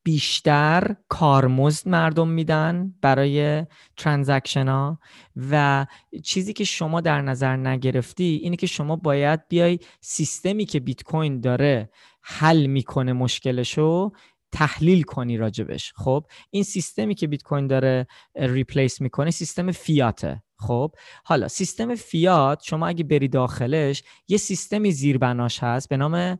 بیشتر 0.04 0.96
کارمزد 1.08 1.90
مردم 1.90 2.28
میدن 2.28 2.94
برای 3.02 3.66
transaction 3.98 4.68
ها 4.68 5.00
و 5.36 5.86
چیزی 6.24 6.54
که 6.54 6.64
شما 6.64 7.02
در 7.02 7.22
نظر 7.22 7.56
نگرفتی 7.56 8.40
اینه 8.44 8.56
که 8.56 8.68
شما 8.68 8.96
باید 8.96 9.48
بیای 9.48 9.80
سیستمی 10.02 10.66
که 10.66 10.80
بیت 10.80 11.04
کوین 11.04 11.42
داره 11.42 11.90
حل 12.22 12.66
می‌کنه 12.66 13.14
مشکلشو 13.14 14.12
تحلیل 14.52 15.04
کنی 15.04 15.38
راجبش. 15.38 15.94
خب 15.96 16.26
این 16.50 16.64
سیستمی 16.64 17.16
که 17.16 17.28
بیت 17.28 17.44
کوین 17.44 17.68
داره 17.68 18.08
replace 18.36 19.02
می‌کنه 19.02 19.32
سیستم 19.32 19.72
فیاته. 19.72 20.44
خب 20.60 20.92
حالا 21.24 21.48
سیستم 21.48 21.96
فیات 21.96 22.64
شما 22.64 22.88
اگه 22.88 23.04
بری 23.04 23.28
داخلش 23.28 24.04
یه 24.28 24.38
سیستمی 24.38 24.92
زیربناش 24.92 25.64
هست 25.64 25.90
به 25.90 25.98
نام 25.98 26.40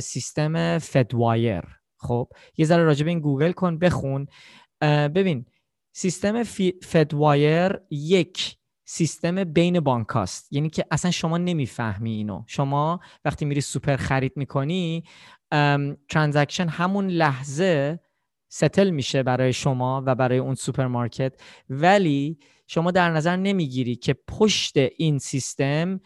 سیستم 0.00 0.78
Fedwire. 0.78 1.79
خب 2.00 2.28
یه 2.56 2.66
ذره 2.66 2.84
راجب 2.84 3.06
این 3.06 3.20
گوگل 3.20 3.52
کن 3.52 3.78
بخون. 3.78 4.26
ببین 5.14 5.46
سیستم 5.92 6.42
Fedwire 6.82 7.78
یک 7.90 8.56
سیستم 8.84 9.44
بین 9.44 9.80
بانک 9.80 10.06
هست 10.10 10.52
یعنی 10.52 10.70
که 10.70 10.84
اصلا 10.90 11.10
شما 11.10 11.38
نمی‌فهمی 11.38 12.10
اینو. 12.10 12.44
شما 12.46 13.00
وقتی 13.24 13.44
میری 13.44 13.60
سوپر 13.60 13.96
خرید 13.96 14.32
می‌کنی 14.36 15.04
transaction 16.08 16.68
همون 16.68 17.06
لحظه 17.06 18.00
settle 18.52 18.90
میشه 18.90 19.22
برای 19.22 19.52
شما 19.52 20.02
و 20.06 20.14
برای 20.14 20.38
اون 20.38 20.54
سوپرمارکت. 20.54 21.40
ولی 21.68 22.38
شما 22.66 22.90
در 22.90 23.10
نظر 23.10 23.36
نمی‌گیری 23.36 23.96
که 23.96 24.14
پشت 24.28 24.76
این 24.76 25.18
سیستم 25.18 26.00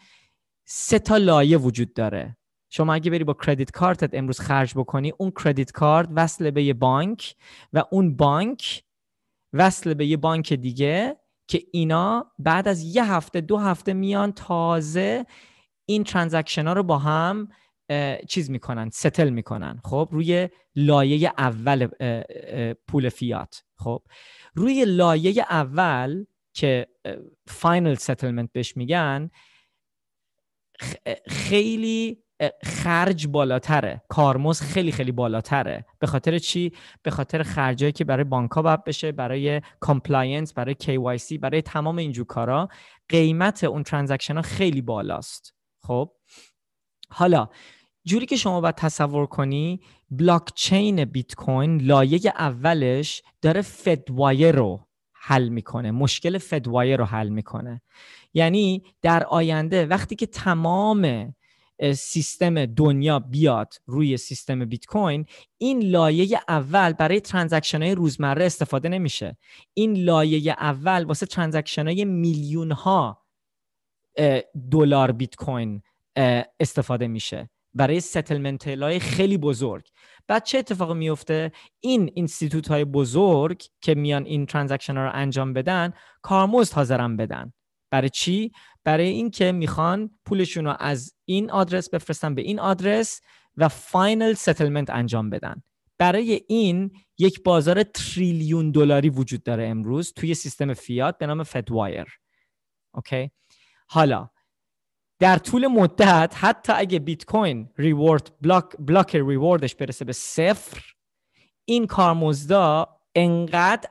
سه 0.65 0.99
تا 0.99 1.17
لایه 1.17 1.57
وجود 1.57 1.93
داره. 1.93 2.37
شما 2.75 2.93
اگه 2.93 3.11
بری 3.11 3.23
با 3.23 3.33
credit 3.33 3.71
card 3.71 4.05
ت 4.05 4.13
امروز 4.13 4.39
خرج 4.39 4.73
بکنی 4.75 5.13
اون 5.17 5.31
credit 5.31 5.71
card 5.71 6.09
وصل 6.15 6.51
به 6.51 6.63
یه 6.63 6.73
بانک 6.73 7.35
و 7.73 7.83
اون 7.91 8.15
بانک 8.15 8.83
وصل 9.53 9.93
به 9.93 10.05
یه 10.05 10.17
بانک 10.17 10.53
دیگه 10.53 11.17
که 11.47 11.63
اینا 11.71 12.31
بعد 12.39 12.67
از 12.67 12.95
یه 12.95 13.13
هفته 13.13 13.41
دو 13.41 13.57
هفته 13.57 13.93
میان 13.93 14.31
تازه 14.31 15.25
این 15.85 16.03
transaction 16.03 16.67
ها 16.67 16.73
رو 16.73 16.83
با 16.83 16.97
هم 16.97 17.47
چیز 18.27 18.49
می‌کنن 18.49 18.89
settle 18.89 19.29
می‌کنن. 19.29 19.81
خب؟ 19.83 20.09
روی 20.11 20.49
لایه 20.75 21.33
اول 21.37 21.87
پول 22.87 23.09
فیات. 23.09 23.63
خب؟ 23.77 24.03
روی 24.55 24.85
لایه 24.85 25.45
اول 25.49 26.25
که 26.53 26.87
final 27.47 27.95
settlement 27.95 28.51
بهش 28.51 28.77
میگن 28.77 29.29
خیلی 31.27 32.24
خرج 32.63 33.27
بالاتره. 33.27 34.01
کارمزد 34.09 34.61
خیلی 34.61 34.91
خیلی 34.91 35.11
بالاتره. 35.11 35.85
به 35.99 36.07
خاطر 36.07 36.39
چی؟ 36.39 36.71
به 37.03 37.11
خاطر 37.11 37.43
خرجایی 37.43 37.91
که 37.91 38.05
برای 38.05 38.23
بانک 38.23 38.53
باید 38.53 38.83
بشه 38.83 39.11
برای 39.11 39.61
compliance 39.79 40.53
برای 40.53 40.75
KYC 40.83 41.39
برای 41.39 41.61
تمام 41.61 41.97
اینجور 41.97 42.25
کارا 42.25 42.69
قیمت 43.09 43.63
اون 43.63 43.83
transaction 43.83 44.35
ها 44.35 44.41
خیلی 44.41 44.81
بالاست. 44.81 45.53
خب؟ 45.81 46.11
حالا 47.09 47.49
جوری 48.05 48.25
که 48.25 48.35
شما 48.35 48.61
باید 48.61 48.75
تصور 48.75 49.25
کنی 49.25 49.79
بلاک 50.11 50.51
چین 50.55 51.05
بیت 51.05 51.35
کوین 51.35 51.81
لایه 51.81 52.19
اولش 52.25 53.21
داره 53.41 53.61
Fedwire 53.61 54.55
رو 54.55 54.87
حل 55.13 55.49
می‌کنه. 55.49 55.91
مشکل 55.91 56.37
Fedwire 56.37 56.97
رو 56.97 57.05
حل 57.05 57.29
می‌کنه. 57.29 57.81
یعنی 58.33 58.83
در 59.01 59.23
آینده 59.23 59.85
وقتی 59.85 60.15
که 60.15 60.25
تمام 60.25 61.34
سیستم 61.95 62.65
دنیا 62.65 63.19
بیاد 63.19 63.73
روی 63.85 64.17
سیستم 64.17 64.65
بیت 64.65 64.85
کوین 64.85 65.25
این 65.57 65.83
لایه 65.83 66.39
اول 66.47 66.93
برای 66.93 67.19
transaction 67.19 67.81
های 67.81 67.95
روزمره 67.95 68.45
استفاده 68.45 68.89
نمیشه. 68.89 69.37
این 69.73 69.93
لایه 69.97 70.55
اول 70.59 71.03
واسه 71.03 71.25
transaction 71.25 71.87
های 71.87 72.05
میلیون 72.05 72.71
ها 72.71 73.25
دلار 74.71 75.11
بیت 75.11 75.35
کوین 75.35 75.81
استفاده 76.59 77.07
میشه. 77.07 77.49
برای 77.73 77.99
settlement 77.99 78.67
های 78.67 78.99
خیلی 78.99 79.37
بزرگ. 79.37 79.87
بعد 80.27 80.43
چه 80.43 80.57
اتفاقی 80.57 80.93
میفته؟ 80.93 81.51
این 81.79 82.11
institute 82.15 82.67
های 82.67 82.85
بزرگ 82.85 83.63
که 83.81 83.95
میان 83.95 84.25
این 84.25 84.45
transaction 84.45 84.97
ها 84.97 85.03
رو 85.03 85.11
انجام 85.13 85.53
بدن 85.53 85.93
کارمزد 86.21 86.73
حاضرن 86.73 87.17
بدن. 87.17 87.53
برای 87.89 88.09
چی؟ 88.09 88.51
برای 88.83 89.07
اینکه 89.07 89.51
می‌خوان 89.51 90.09
پولشون 90.25 90.65
رو 90.65 90.75
از 90.79 91.13
این 91.25 91.51
آدرس 91.51 91.89
بفرستن 91.89 92.35
به 92.35 92.41
این 92.41 92.59
آدرس 92.59 93.21
و 93.57 93.69
final 93.69 94.33
settlement 94.33 94.89
انجام 94.89 95.29
بدن. 95.29 95.63
برای 95.97 96.41
این 96.47 96.91
یک 97.17 97.43
بازار 97.43 97.83
تریلیون 97.83 98.71
دلاری 98.71 99.09
وجود 99.09 99.43
داره 99.43 99.67
امروز 99.67 100.13
توی 100.13 100.33
سیستم 100.33 100.73
فیات 100.73 101.17
به 101.17 101.27
نام 101.27 101.43
Fedwire 101.43 102.19
okay؟ 102.93 103.31
اینکه 103.95 104.29
در 105.19 105.37
طول 105.37 105.67
مدت 105.67 106.35
حتی 106.37 106.73
اگه 106.73 106.99
بیت 106.99 107.25
کوین 107.25 107.69
reward 107.77 108.31
block 108.41 108.65
block 108.79 109.15
reward 109.15 109.60
ش 109.60 109.75
برسه 109.75 110.05
به 110.05 110.13
صفر 110.13 110.81
این 111.65 111.87
کارمزدا 111.87 112.94
انقدر 113.15 113.89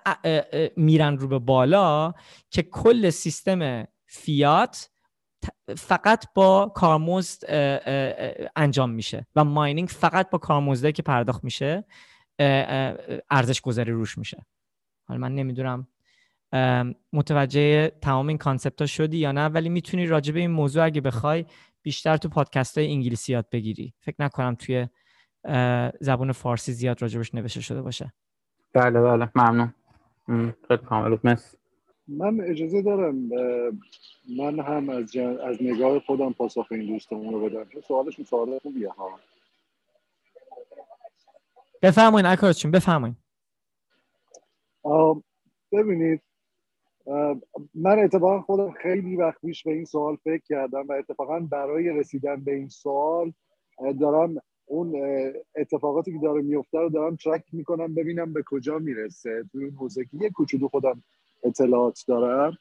میرن 0.76 1.16
رو 1.16 1.28
به 1.28 1.38
بالا 1.38 2.12
که 2.50 2.62
کل 2.62 3.10
سیستم 3.10 3.86
فیات 4.06 4.90
فقط 5.76 6.24
با 6.34 6.72
کارمزد 6.74 7.44
انجام 8.56 8.90
میشه 8.90 9.26
و 9.36 9.44
mining 9.44 9.88
فقط 9.88 10.30
با 10.30 10.38
کارمزده 10.38 10.92
که 10.92 11.02
پرداخت 11.02 11.44
میشه 11.44 11.84
ارزش 13.30 13.60
گذاری 13.60 13.92
روش 13.92 14.18
میشه. 14.18 14.46
حالا 15.08 15.20
من 15.20 15.34
نمی‌دونم 15.34 15.88
متوجه 17.12 17.88
تمام 17.88 18.28
این 18.28 18.38
concept 18.38 18.80
ها 18.80 18.86
شدی 18.86 19.18
یا 19.18 19.32
نه 19.32 19.46
ولی 19.46 19.68
می‌تونی 19.68 20.06
راجع 20.06 20.32
به 20.32 20.40
این 20.40 20.50
موضوع 20.50 20.84
اگه 20.84 21.00
بخوای 21.00 21.44
بیشتر 21.82 22.16
تو 22.16 22.28
پادکست 22.28 22.78
های 22.78 22.86
انگلیسی 22.86 23.32
یاد 23.32 23.48
بگیری. 23.50 23.94
فکر 24.00 24.16
نکنم 24.18 24.54
توی 24.54 24.88
زبان 26.00 26.32
فارسی 26.32 26.72
زیاد 26.72 27.02
راجبش 27.02 27.34
نوشته 27.34 27.60
شده 27.60 27.82
باشه. 27.82 28.12
بله 28.74 29.00
بله 29.00 29.30
ممنون. 29.34 29.74
خیلی 30.68 30.82
کامل 30.86 31.18
مرسی. 31.24 31.56
من 32.08 32.40
اجازه 32.40 32.82
دارم 32.82 33.14
من 34.38 34.60
هم 34.60 34.88
از, 34.88 35.16
از 35.16 35.62
نگاه 35.62 35.98
خودم 36.00 36.32
پاسخ 36.32 36.66
این 36.70 36.86
دوستمون 36.86 37.34
رو 37.34 37.40
بدم. 37.40 37.64
چون 37.64 37.82
سوالش 37.82 38.22
سوال 38.22 38.58
خوبیه 38.58 38.90
ها. 38.90 39.20
بفرمایین 41.82 42.26
اکارچون 42.26 42.70
بفرمایین. 42.70 43.16
ببینید 45.72 46.22
من 47.74 47.98
اتفاقا 47.98 48.40
خودم 48.40 48.72
خیلی 48.72 49.16
وقت 49.16 49.40
پیش 49.40 49.62
به 49.62 49.72
این 49.72 49.84
سوال 49.84 50.16
فکر 50.16 50.42
کردم 50.44 50.86
و 50.88 50.92
اتفاقا 50.92 51.40
برای 51.40 51.88
رسیدن 51.88 52.44
به 52.44 52.54
این 52.54 52.68
سوال 52.68 53.32
دارم 54.00 54.36
اون 54.66 54.94
اتفاقاتی 55.56 56.12
که 56.12 56.18
داره 56.22 56.42
میفته 56.42 56.78
رو 56.78 56.88
دارم 56.88 57.16
ترک 57.16 57.44
می‌کنم 57.52 57.94
ببینم 57.94 58.32
به 58.32 58.42
کجا 58.46 58.78
می‌رسه. 58.78 59.44
توی 59.52 59.64
اون 59.64 59.74
حوزه 59.74 60.04
که 60.04 60.16
یه 60.20 60.30
کوچولو 60.30 60.68
خودم 60.68 61.02
اطلاعات 61.44 62.04
دارم. 62.08 62.58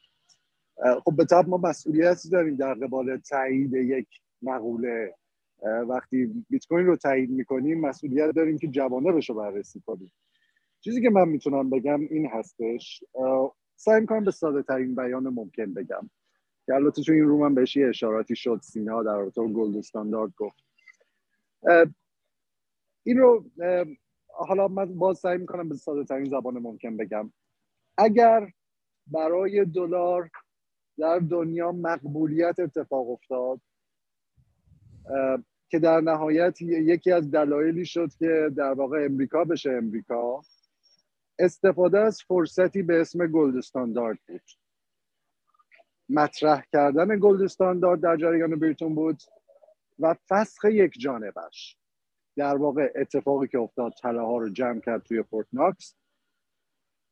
خب 1.04 1.16
به 1.16 1.24
طب 1.24 1.48
ما 1.48 1.56
مسئولیتی 1.56 2.30
داریم 2.30 2.56
در 2.56 2.74
قبال 2.74 3.16
تایید 3.16 3.74
یک 3.74 4.08
مقوله. 4.42 5.14
وقتی 5.88 6.44
بیت 6.50 6.66
کوین 6.66 6.86
رو 6.86 6.96
تایید 6.96 7.30
می‌کنیم 7.30 7.80
مسئولیت 7.80 8.30
داریم 8.30 8.58
که 8.58 8.68
جوانبش 8.68 9.28
رو 9.30 9.34
بررسی 9.34 9.82
کنیم. 9.86 10.12
چیزی 10.80 11.02
که 11.02 11.10
من 11.10 11.28
می‌تونم 11.28 11.70
بگم 11.70 12.00
این 12.00 12.26
هستش. 12.26 13.04
سعی 13.76 14.00
می‌کنم 14.00 14.24
به 14.24 14.30
ساده 14.30 14.62
ترین 14.62 14.94
بیان 14.94 15.28
ممکن 15.28 15.74
بگم. 15.74 16.10
که 16.66 16.74
البته 16.74 17.02
تو 17.02 17.12
این 17.12 17.24
رو 17.24 17.38
من 17.38 17.54
بهش 17.54 17.76
یه 17.76 17.88
اشاراتی 17.88 18.36
شد 18.36 18.60
سینا 18.62 19.02
در 19.02 19.16
رابطه 19.16 19.48
gold 19.48 19.76
standard 19.76 20.32
گفت. 20.36 20.64
این 23.06 23.18
رو 23.18 23.44
حالا 24.28 24.68
من 24.68 24.98
باز 24.98 25.18
سعی 25.18 25.38
می‌کنم 25.38 25.68
به 25.68 25.74
ساده 25.74 26.04
ترین 26.04 26.24
زبان 26.24 26.58
ممکن 26.58 26.96
بگم. 26.96 27.32
اگر 27.98 28.52
برای 29.06 29.64
دلار 29.64 30.30
در 30.98 31.18
دنیا 31.18 31.72
مقبولیت 31.72 32.58
اتفاق 32.58 33.10
افتاد 33.10 33.60
که 35.68 35.78
در 35.78 36.00
نهایت 36.00 36.62
یکی 36.62 37.12
از 37.12 37.30
دلایلی 37.30 37.84
شد 37.86 38.08
که 38.18 38.50
در 38.56 38.72
واقع 38.72 39.04
امریکا 39.04 39.44
بشه 39.44 39.70
امریکا 39.70 40.42
استفاده 41.38 41.98
از 41.98 42.22
فرصتی 42.22 42.82
به 42.82 43.00
اسم 43.00 43.26
gold 43.26 43.56
standard 43.56 44.18
بود. 44.28 44.42
مطرح 46.08 46.62
کردن 46.72 47.18
gold 47.20 47.42
standard 47.42 48.00
در 48.00 48.16
جریان 48.16 48.58
Bretton 48.58 48.94
بود. 48.94 49.22
و 49.98 50.14
فسخ 50.28 50.64
یک 50.64 50.92
جانبش. 50.98 51.76
در 52.36 52.56
واقع 52.56 52.92
اتفاقی 52.94 53.48
که 53.48 53.58
افتاد 53.58 53.92
طلاها 54.02 54.38
رو 54.38 54.48
جمع 54.48 54.80
کرد 54.80 55.02
توی 55.02 55.22
Fort 55.22 55.46
Knox. 55.52 55.94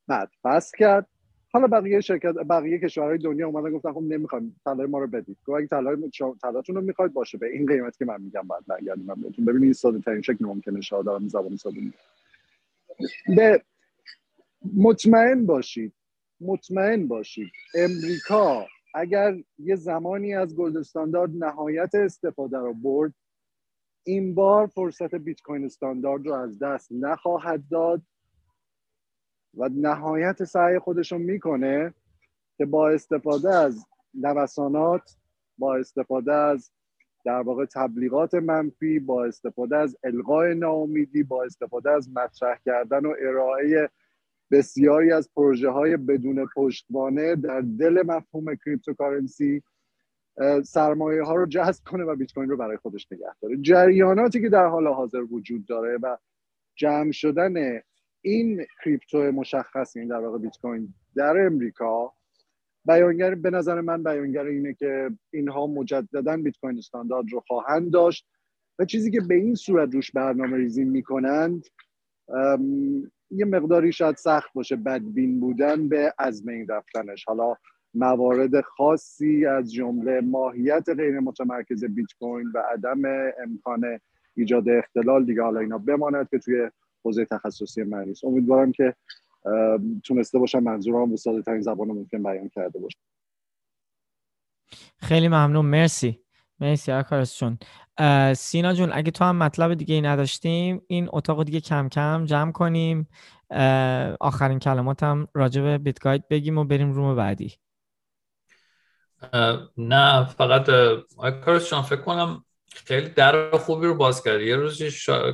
بعد 0.09 0.31
فسخ 0.43 0.75
کرد. 0.79 1.09
حالا 1.53 1.67
بقیه 1.67 2.01
شرکت 2.01 2.33
بقیه 2.33 2.79
کشورهای 2.79 3.19
دنیا 3.19 3.47
اومدن 3.47 3.71
گفتن 3.71 3.93
خب 3.93 4.03
نمی‌خوایم 4.03 4.61
طلای 4.65 4.87
ما 4.87 4.99
رو 4.99 5.07
بدید. 5.07 5.37
گفت 5.47 5.59
اگه 5.59 5.67
طلای 5.67 6.11
طلاتون 6.43 6.77
رو 6.77 6.83
می‌خواید 6.83 7.13
باشه. 7.13 7.39
به 7.39 7.53
این 7.53 7.67
قیمت 7.67 7.97
که 7.97 8.05
من 8.05 8.23
میگم 8.23 8.49
بعد 8.49 8.67
برگردیم. 8.67 9.05
من 9.05 9.15
بهتون 9.15 9.45
ببینید 9.45 9.65
این 9.65 9.73
ساده 9.73 10.01
ترین 10.01 10.23
شکل 10.23 10.45
ممکنه 10.47 10.81
شاه 10.81 11.03
دارم 11.03 11.29
زبان 11.29 11.57
ساده 11.57 11.81
به 13.37 13.63
مطمئن 14.77 15.47
باشید. 15.47 15.93
مطمئن 16.41 17.09
باشید. 17.09 17.51
امریکا 17.75 18.67
اگر 18.95 19.35
یه 19.59 19.77
زمانی 19.77 20.35
از 20.35 20.57
گلد 20.57 20.77
استاندارد 20.77 21.31
نهایت 21.35 21.95
استفاده 21.95 22.59
رو 22.59 22.75
برد 22.75 23.15
این 24.05 24.35
بار 24.35 24.67
فرصت 24.67 25.15
بیت 25.15 25.41
کوین 25.41 25.65
استاندارد 25.65 26.27
رو 26.27 26.33
از 26.35 26.59
دست 26.59 26.89
نخواهد 26.93 27.69
داد 27.71 28.03
و 29.55 29.69
نهایت 29.69 30.45
سعی 30.45 30.79
خودش 30.79 31.13
می‌کنه 31.13 31.95
که 32.57 32.67
با 32.67 32.89
استفاده 32.89 33.55
از 33.55 33.87
نوسانات 34.15 35.17
با 35.59 35.77
استفاده 35.77 36.33
از 36.33 36.71
در 37.25 37.41
واقع 37.41 37.65
تبلیغات 37.65 38.35
منفی 38.35 38.99
با 38.99 39.25
استفاده 39.25 39.77
از 39.77 39.97
القای 40.05 40.55
ناامیدی 40.55 41.23
با 41.23 41.45
استفاده 41.45 41.91
از 41.91 42.11
مطرح 42.11 42.59
کردن 42.65 43.07
و 43.07 43.15
ارائه 43.21 43.91
بسیاری 44.53 45.13
از 45.13 45.31
پروژه 45.37 45.71
های 45.71 45.97
بدون 45.97 46.47
پشتوانه 46.57 47.37
در 47.37 47.61
دل 47.61 48.03
مفهوم 48.07 48.55
cryptocurrency 48.55 49.63
سرمایه 50.65 51.23
ها 51.23 51.35
رو 51.35 51.47
جذب 51.47 51.85
کنه 51.85 52.05
و 52.05 52.17
بیت 52.17 52.33
کوین 52.33 52.49
رو 52.49 52.57
برای 52.57 52.77
خودش 52.77 53.07
نگه 53.13 53.35
داره. 53.43 53.57
جریاناتی 53.57 54.41
که 54.41 54.49
در 54.49 54.67
حال 54.67 54.87
حاضر 54.87 55.23
وجود 55.31 55.67
داره 55.67 55.99
و 56.03 56.17
جمع 56.77 57.13
شدن 57.13 57.81
این 58.21 58.67
کریپتو 58.85 59.19
مشخص 59.19 59.97
این 59.97 60.09
در 60.09 60.19
واقع 60.19 60.39
بیت 60.39 60.57
کوین 60.63 60.95
در 61.17 61.47
امریکا 61.47 62.13
بیانگر 62.85 63.35
به 63.35 63.51
نظر 63.51 63.81
من 63.81 64.03
بیانگر 64.03 64.45
اینه 64.45 64.75
که 64.75 65.11
اینها 65.31 65.67
مجددا 65.67 66.37
Bitcoin 66.37 66.79
standard 66.79 67.27
رو 67.33 67.43
خواهند 67.47 67.93
داشت 67.93 68.27
و 68.79 68.85
چیزی 68.85 69.11
که 69.11 69.21
به 69.21 69.35
این 69.35 69.55
صورت 69.55 69.95
روش 69.95 70.11
برنامه 70.11 70.57
ریزی 70.57 70.85
می‌کنند 70.85 71.65
یه 73.33 73.45
مقداری 73.45 73.93
شاید 73.93 74.17
سخت 74.17 74.53
باشه 74.55 74.77
بدبین 74.77 75.41
بودن 75.41 75.89
به 75.89 76.15
از 76.19 76.49
این 76.49 76.69
رفتنش. 76.69 77.25
حالا 77.25 77.57
موارد 77.95 78.61
خاصی 78.61 79.47
از 79.47 79.73
جمله 79.73 80.21
ماهیت 80.21 80.89
غیر 80.97 81.21
متمرکز 81.21 81.85
بیت 81.85 82.13
کوین 82.21 82.47
و 82.55 82.59
عدم 82.59 83.33
امکان 83.43 84.01
ایجاد 84.37 84.69
اختلال 84.69 85.25
دیگه 85.25 85.43
حالا 85.43 85.61
اینا 85.61 85.79
بماند 85.79 86.29
که 86.29 86.39
توی 86.39 86.71
حوزه 87.05 87.25
تخصصی 87.25 87.83
من 87.83 88.05
نیست 88.05 88.25
امیدوارم 88.25 88.73
که 88.73 88.95
تونسته 90.05 90.39
باشم 90.39 90.59
منظورم 90.59 91.11
به 91.11 91.17
ساده 91.17 91.43
ترین 91.43 91.61
زبان 91.61 91.89
ممکن 91.89 92.23
بیان 92.23 92.49
کرده 92.49 92.79
باشم 92.79 92.99
خیلی 94.97 95.29
ممنون. 95.29 95.67
مرسی. 95.67 96.22
مرسی 96.63 96.93
آکارس 96.93 97.39
جون 97.39 97.59
سینا 98.35 98.75
جون 98.75 98.91
اگه 98.93 99.11
تو 99.11 99.25
هم 99.25 99.37
مطلب 99.37 99.75
دیگه 99.75 99.95
ای 99.95 100.01
نداشتیم 100.01 100.83
این 100.87 101.09
اتاق 101.13 101.45
دیگه 101.45 101.61
کم 101.61 101.89
کم 101.89 102.25
جمع 102.25 102.53
کنیم. 102.53 103.09
آخرین 104.21 104.59
کلمات 104.59 105.03
هم 105.03 105.29
راجع 105.35 105.63
به 105.63 105.79
بیت 105.79 105.99
بگیم 106.31 106.59
و 106.59 106.65
بریم 106.65 106.93
روم 106.93 107.17
بعدی. 107.17 107.55
نه 109.77 110.25
فقط 110.25 110.69
آکارس 111.17 111.71
جان 111.71 111.83
فکر 111.83 112.01
کنم 112.01 112.45
خیلی 112.75 113.09
در 113.09 113.51
خوبی 113.51 113.87
رو 113.87 113.95
باز 113.95 114.23
کرد 114.23 114.41
یه 114.41 114.57
روزی 114.57 114.91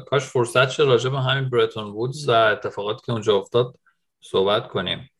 کاش 0.06 0.24
فرصت 0.24 0.70
شد 0.70 0.82
راجع 0.82 1.10
به 1.10 1.20
همین 1.20 1.50
برتون 1.50 1.84
وودز 1.84 2.28
و 2.28 2.32
اتفاقاتی 2.32 3.06
که 3.06 3.12
اونجا 3.12 3.36
افتاد 3.36 3.74
صحبت 4.20 4.68
کنیم. 4.68 5.10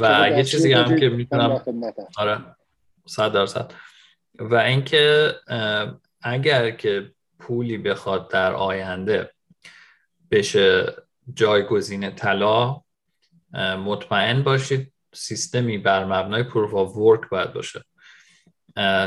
و 0.00 0.30
یه 0.36 0.44
چیزی 0.44 0.72
هم 0.72 0.96
که 0.96 1.08
می‌تونم 1.08 1.60
آره 2.18 2.38
صد 3.06 3.32
درصد. 3.32 3.72
و 4.38 4.54
اینکه 4.54 5.34
اگر 6.22 6.70
که 6.70 7.12
پولی 7.38 7.78
بخواد 7.78 8.30
در 8.30 8.54
آینده 8.54 9.30
بشه 10.30 10.94
جایگزین 11.34 12.10
طلا 12.14 12.80
مطمئن 13.84 14.42
باشید 14.42 14.92
سیستمی 15.14 15.78
بر 15.78 16.04
مبنای 16.04 16.42
proof 16.42 16.74
of 16.74 16.96
work 16.96 17.28
باید 17.28 17.52
باشه. 17.52 17.84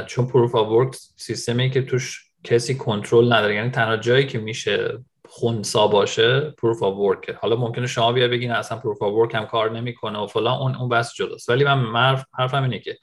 چون 0.07 0.27
proof 0.27 0.55
of 0.55 0.67
work 0.67 0.95
سیستمی 1.15 1.69
که 1.69 1.81
توش 1.81 2.31
کسی 2.43 2.75
کنترل 2.75 3.33
نداره 3.33 3.55
یعنی 3.55 3.69
تنها 3.69 3.97
جایی 3.97 4.27
که 4.27 4.39
میشه 4.39 5.03
خونسا 5.27 5.87
باشه 5.87 6.39
پروف 6.39 6.83
آف 6.83 6.97
ورک 6.97 7.29
حالا 7.29 7.55
ممکنه 7.55 7.87
شما 7.87 8.11
بیا 8.11 8.27
بگین 8.27 8.51
اصلا 8.51 8.77
proof 8.77 9.01
of 9.01 9.13
work 9.13 9.35
هم 9.35 9.45
کار 9.45 9.71
نمی‌کنه 9.71 10.19
و 10.19 10.27
فلان 10.27 10.59
اون 10.59 10.75
اون 10.75 10.89
بحث 10.89 11.13
جداست. 11.13 11.49
ولی 11.49 11.63
من 11.63 12.23
حرفم 12.33 12.63
اینه 12.63 12.79
که 12.79 12.97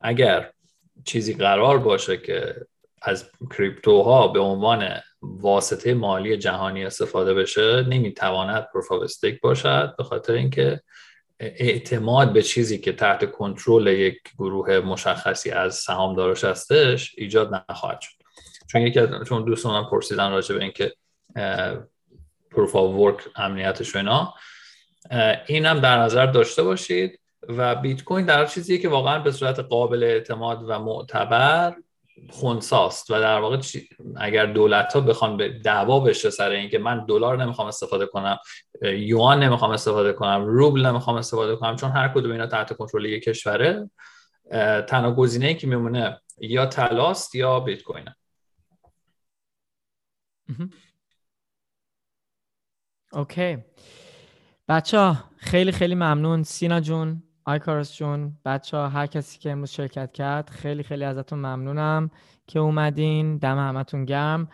اگر 0.00 0.50
چیزی 1.04 1.34
قرار 1.34 1.78
باشه 1.78 2.16
که 2.16 2.56
از 3.02 3.30
کریپتوها 3.56 4.28
به 4.28 4.40
عنوان 4.40 4.88
واسطه 5.22 5.94
مالی 5.94 6.36
جهانی 6.36 6.84
استفاده 6.84 7.34
بشه 7.34 7.82
نمی‌تواند 7.82 8.68
پروف 8.72 8.92
استیک 8.92 9.40
باشد 9.40 9.94
به 9.98 10.04
خاطر 10.04 10.32
اینکه 10.32 10.80
اعتماد 11.40 12.32
به 12.32 12.42
چیزی 12.42 12.78
که 12.78 12.92
تحت 12.92 13.30
کنترل 13.30 13.86
یک 13.86 14.18
گروه 14.38 14.80
مشخصی 14.80 15.50
از 15.50 15.74
سهامدارش 15.74 16.44
هستش 16.44 17.14
ایجاد 17.18 17.64
نخواهد 17.70 18.00
شد. 18.00 18.22
چون 18.66 18.82
یکی 18.82 19.00
از 19.00 19.08
چون 19.28 19.44
دوستان 19.44 19.80
من 19.80 19.90
پرسیدن 19.90 20.30
راجع 20.30 20.54
به 20.54 20.62
اینکه 20.62 20.94
پروف 22.50 22.74
ورک 22.74 23.16
امنیتش 23.36 23.94
و 23.94 23.98
اینا. 23.98 24.34
این 25.46 25.66
هم 25.66 25.80
در 25.80 25.98
نظر 25.98 26.26
داشته 26.26 26.62
باشید. 26.62 27.20
و 27.48 27.74
بیت 27.74 28.04
کوین 28.04 28.26
در 28.26 28.46
چیزیه 28.46 28.78
که 28.78 28.88
واقعا 28.88 29.18
به 29.18 29.32
صورت 29.32 29.58
قابل 29.60 30.02
اعتماد 30.02 30.64
و 30.68 30.78
معتبر 30.78 31.76
خونساست 32.30 33.10
و 33.10 33.20
در 33.20 33.40
واقع 33.40 33.60
اگر 34.16 34.46
دولت 34.46 34.92
ها 34.92 35.00
بخوان 35.00 35.36
به 35.36 35.48
دعوا 35.48 36.00
بشه 36.00 36.30
سر 36.30 36.50
اینکه 36.50 36.78
من 36.78 37.06
دلار 37.06 37.42
نمی‌خوام 37.42 37.68
استفاده 37.68 38.06
کنم 38.06 38.38
یوان 38.82 39.42
نمی‌خوام 39.42 39.70
استفاده 39.70 40.12
کنم 40.12 40.44
روبل 40.44 40.86
نمی‌خوام 40.86 41.16
استفاده 41.16 41.56
کنم 41.56 41.76
چون 41.76 41.90
هر 41.90 42.08
کدوم 42.08 42.32
اینا 42.32 42.46
تحت 42.46 42.72
کنترل 42.72 43.04
یک 43.04 43.24
کشوره 43.24 43.90
تنها 44.88 45.14
گزینه 45.14 45.54
که 45.54 45.66
میمونه 45.66 46.20
یا 46.38 46.66
تلاست 46.66 47.34
یا 47.34 47.60
بیت 47.60 47.82
کوین 47.82 48.08
اوکی. 53.12 53.58
بچه 54.68 55.16
خیلی 55.36 55.72
خیلی 55.72 55.94
ممنون. 55.94 56.42
سینا 56.42 56.80
جون 56.80 57.22
آیکارس 57.44 57.96
جون 57.96 58.38
بچه 58.44 58.76
ها 58.76 58.88
هر 58.88 59.06
کسی 59.06 59.38
که 59.38 59.50
امروز 59.50 59.70
شرکت 59.70 60.12
کرد 60.12 60.50
خیلی 60.50 60.82
خیلی 60.82 61.04
ازتون 61.04 61.38
ممنونم 61.38 62.10
که 62.46 62.58
اومدین. 62.58 63.38
دم 63.38 63.58
همتون 63.58 64.04
گرم. 64.04 64.48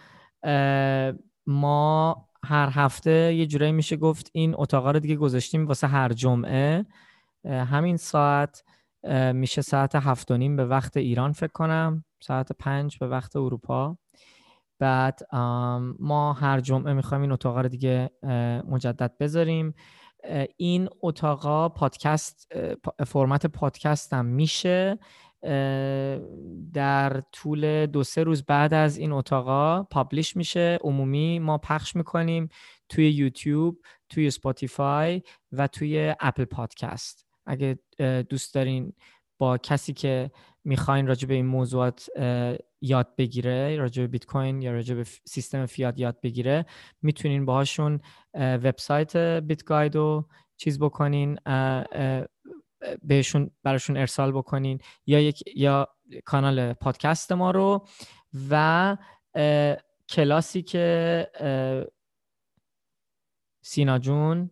ما 1.47 2.24
هر 2.45 2.68
هفته 2.72 3.34
یه 3.34 3.47
جورایی 3.47 3.72
میشه 3.72 3.97
گفت 3.97 4.30
این 4.32 4.55
اتاقا 4.59 4.91
رو 4.91 5.01
دیگه 5.01 5.16
گذاشتیم 5.16 5.66
واسه 5.66 5.86
هر 5.86 6.12
جمعه. 6.12 6.86
همین 7.45 7.97
ساعت 7.97 8.64
میشه 9.32 9.62
ساعت 9.62 9.95
هفت 9.95 10.30
و 10.30 10.36
نیم 10.36 10.57
به 10.57 10.66
وقت 10.66 10.97
ایران 10.97 11.32
فکر 11.32 11.53
کنم. 11.53 12.05
ساعت 12.20 12.53
پنج 12.53 12.99
به 12.99 13.09
وقت 13.09 13.36
اروپا. 13.36 13.99
بعد 14.78 15.20
ما 15.99 16.32
هر 16.32 16.61
جمعه 16.61 16.93
می‌خوایم 16.93 17.22
این 17.22 17.32
اتاقا 17.32 17.61
رو 17.61 17.68
دیگه 17.68 18.11
مجدد 18.68 19.12
بذاریم. 19.20 19.74
این 20.57 20.89
اتاقا 21.03 21.69
پادکست 21.69 22.53
فرمت 23.07 23.47
پادکست 23.47 24.12
هم 24.12 24.27
میشه 24.27 24.99
در 26.73 27.23
طول 27.33 27.87
دو 27.87 28.05
سه 28.05 28.23
روز 28.23 28.43
بعد 28.43 28.75
از 28.75 28.99
این 28.99 29.12
اتاقا 29.12 29.83
publish 29.83 30.37
میشه. 30.37 30.79
عمومی 30.81 31.39
ما 31.39 31.59
پخش 31.59 31.97
می‌کنیم 31.97 32.49
توی 32.89 33.11
یوتیوب 33.11 33.79
توی 34.09 34.31
Spotify 34.31 35.23
و 35.53 35.66
توی 35.66 36.14
Apple 36.21 36.45
Podcast. 36.45 37.27
اگه 37.47 37.79
دوست 38.29 38.55
دارین 38.55 38.93
با 39.39 39.59
کسی 39.59 39.93
که 39.93 40.31
می‌خواین 40.64 41.07
راجع 41.07 41.29
به 41.29 41.35
این 41.35 41.47
موضوعات 41.47 42.09
یاد 42.81 43.16
بگیره 43.16 43.76
راجع 43.76 44.03
به 44.03 44.09
بیت 44.09 44.26
کوین 44.26 44.62
یا 44.62 44.72
راجع 44.72 44.95
به 44.95 45.05
سیستم 45.05 45.66
فیات 45.66 45.99
یاد 45.99 46.20
بگیره 46.20 46.66
می‌تونین 47.03 47.45
باهاشون 47.45 48.01
وبسایت 48.35 49.16
بیت 49.16 49.64
گاید 49.64 49.97
رو 49.97 50.29
چیز 50.57 50.79
بکنین 50.79 51.39
بهشون 53.03 53.51
براشون 53.62 53.97
ارسال 53.97 54.33
بکنین 54.33 54.79
یا 55.07 55.20
یک 55.20 55.43
یا 55.57 55.89
کانال 56.24 56.72
پادکست 56.72 57.33
ما 57.33 57.51
رو 57.51 57.87
و 58.51 58.97
کلاسی 60.09 60.62
که 60.62 61.26
سینا 63.62 63.99
جون 63.99 64.51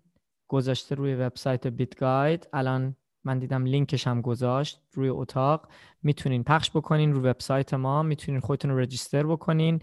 گذاشته 0.49 0.95
روی 0.95 1.15
وبسایت 1.15 1.67
بیت 1.67 1.97
گاید 1.99 2.49
الان 2.53 2.97
من 3.27 3.39
دیدم 3.39 3.65
لینکش 3.65 4.07
هم 4.07 4.21
گذاشت 4.21 4.81
روی 4.93 5.09
اتاق. 5.09 5.69
می‌تونین 6.03 6.45
پخش 6.45 6.71
بکنین 6.71 7.13
رو 7.13 7.23
وبسایت 7.23 7.75
ما 7.75 8.03
می‌تونین 8.03 8.41
خودتون 8.41 8.71
رو 8.71 8.79
رجیستر 8.79 9.27
بکنین. 9.27 9.81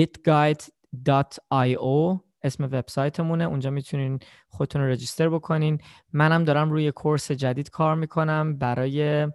bitguide.io 0.00 2.20
اسم 2.42 2.64
وبسایتمونه. 2.64 3.44
اونجا 3.44 3.70
می‌تونین 3.70 4.18
خودتون 4.48 4.82
رو 4.82 4.88
رجیستر 4.88 5.28
بکنین. 5.28 5.78
منم 6.12 6.44
دارم 6.44 6.70
روی 6.70 6.92
کورس 6.92 7.32
جدید 7.32 7.70
کار 7.70 7.94
می‌کنم 7.94 8.58
برای 8.58 9.28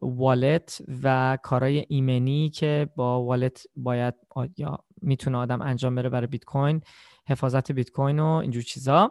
والت 0.00 0.82
و 1.02 1.38
کارهای 1.42 1.84
ایمنی 1.88 2.50
که 2.50 2.88
با 2.96 3.22
والت 3.22 3.66
باید 3.76 4.14
یا 4.56 4.78
می‌تونه 5.02 5.38
آدم 5.38 5.62
انجام 5.62 5.94
بره 5.94 6.08
برای 6.08 6.26
بیت 6.26 6.44
کوین. 6.44 6.80
حفاظت 7.28 7.72
بیت 7.72 7.90
کوین 7.90 8.20
و 8.20 8.26
اینجور 8.26 8.62
چیزا. 8.62 9.10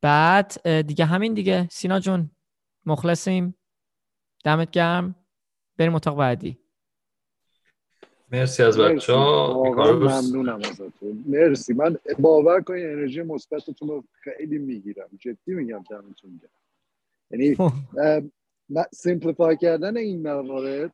بعد 0.00 0.80
دیگه 0.80 1.04
همین 1.04 1.34
دیگه. 1.34 1.68
سینا 1.70 2.00
جون 2.00 2.30
مخلصیم. 2.86 3.54
دمت 4.44 4.70
گرم. 4.70 5.14
بریم 5.76 5.94
اتاق 5.94 6.16
بعدی. 6.16 6.58
مرسی 8.32 8.62
از 8.62 8.78
بچه 8.78 9.12
ها 9.12 9.62
ممنونم 9.74 10.58
ازتون. 10.58 11.24
مرسی. 11.26 11.72
من 11.72 11.96
باور 12.18 12.60
کنید 12.60 12.86
انرژی 12.86 13.22
مثبتتون 13.22 13.88
رو 13.88 14.04
خیلی 14.12 14.58
می‌گیرم. 14.58 15.08
جدی 15.18 15.54
میگم 15.54 15.84
دمتون 15.90 16.40
گرم. 16.42 16.50
یعنی 17.30 17.56
simplify 18.92 19.56
کردن 19.56 19.96
این 19.96 20.22
موارد 20.22 20.92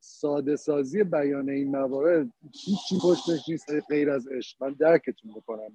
ساده 0.00 0.56
سازی 0.56 1.04
بیان 1.04 1.48
این 1.48 1.70
موارد 1.70 2.26
هیچی 2.52 2.98
پشتش 3.02 3.48
نیست 3.48 3.70
غیر 3.88 4.10
از 4.10 4.28
عشق. 4.28 4.62
من 4.62 4.72
درکتون 4.72 5.32
بکنم 5.32 5.72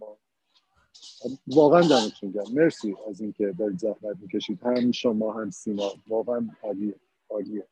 واقعا 1.47 1.81
دمتون 1.81 2.31
گرم. 2.31 2.53
مرسی 2.53 2.95
از 3.09 3.21
اینکه 3.21 3.53
دارید 3.59 3.77
زحمت 3.77 4.17
می‌کشید. 4.21 4.59
هم 4.63 4.91
شما 4.91 5.33
هم 5.33 5.49
سیما 5.49 5.91
واقعا 6.07 6.49
عالیه. 6.63 6.95
عالیه. 7.29 7.67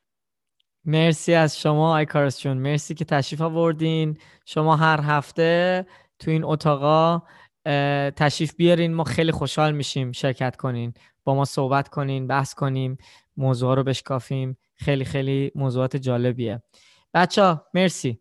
مرسی 0.85 1.33
از 1.33 1.59
شما 1.59 1.93
آیکارس 1.93 2.39
جون. 2.39 2.57
مرسی 2.57 2.93
که 2.93 3.05
تشریف 3.05 3.41
آوردین. 3.41 4.17
شما 4.45 4.75
هر 4.75 5.01
هفته 5.01 5.85
تو 6.19 6.31
این 6.31 6.43
اتاقا 6.43 7.21
تشریف 8.15 8.55
بیارین. 8.55 8.93
ما 8.93 9.03
خیلی 9.03 9.31
خوشحال 9.31 9.71
میشیم 9.71 10.11
شرکت 10.11 10.55
کنین. 10.55 10.93
با 11.23 11.35
ما 11.35 11.45
صحبت 11.45 11.87
کنین 11.87 12.27
بحث 12.27 12.53
کنیم 12.53 12.97
موضوع 13.37 13.75
رو 13.75 13.83
بشکافیم. 13.83 14.57
خیلی 14.75 15.05
خیلی 15.05 15.51
موضوعات 15.55 15.95
جالبیه. 15.95 16.63
بچه 17.13 17.43
ها 17.43 17.65
مرسی. 17.73 18.19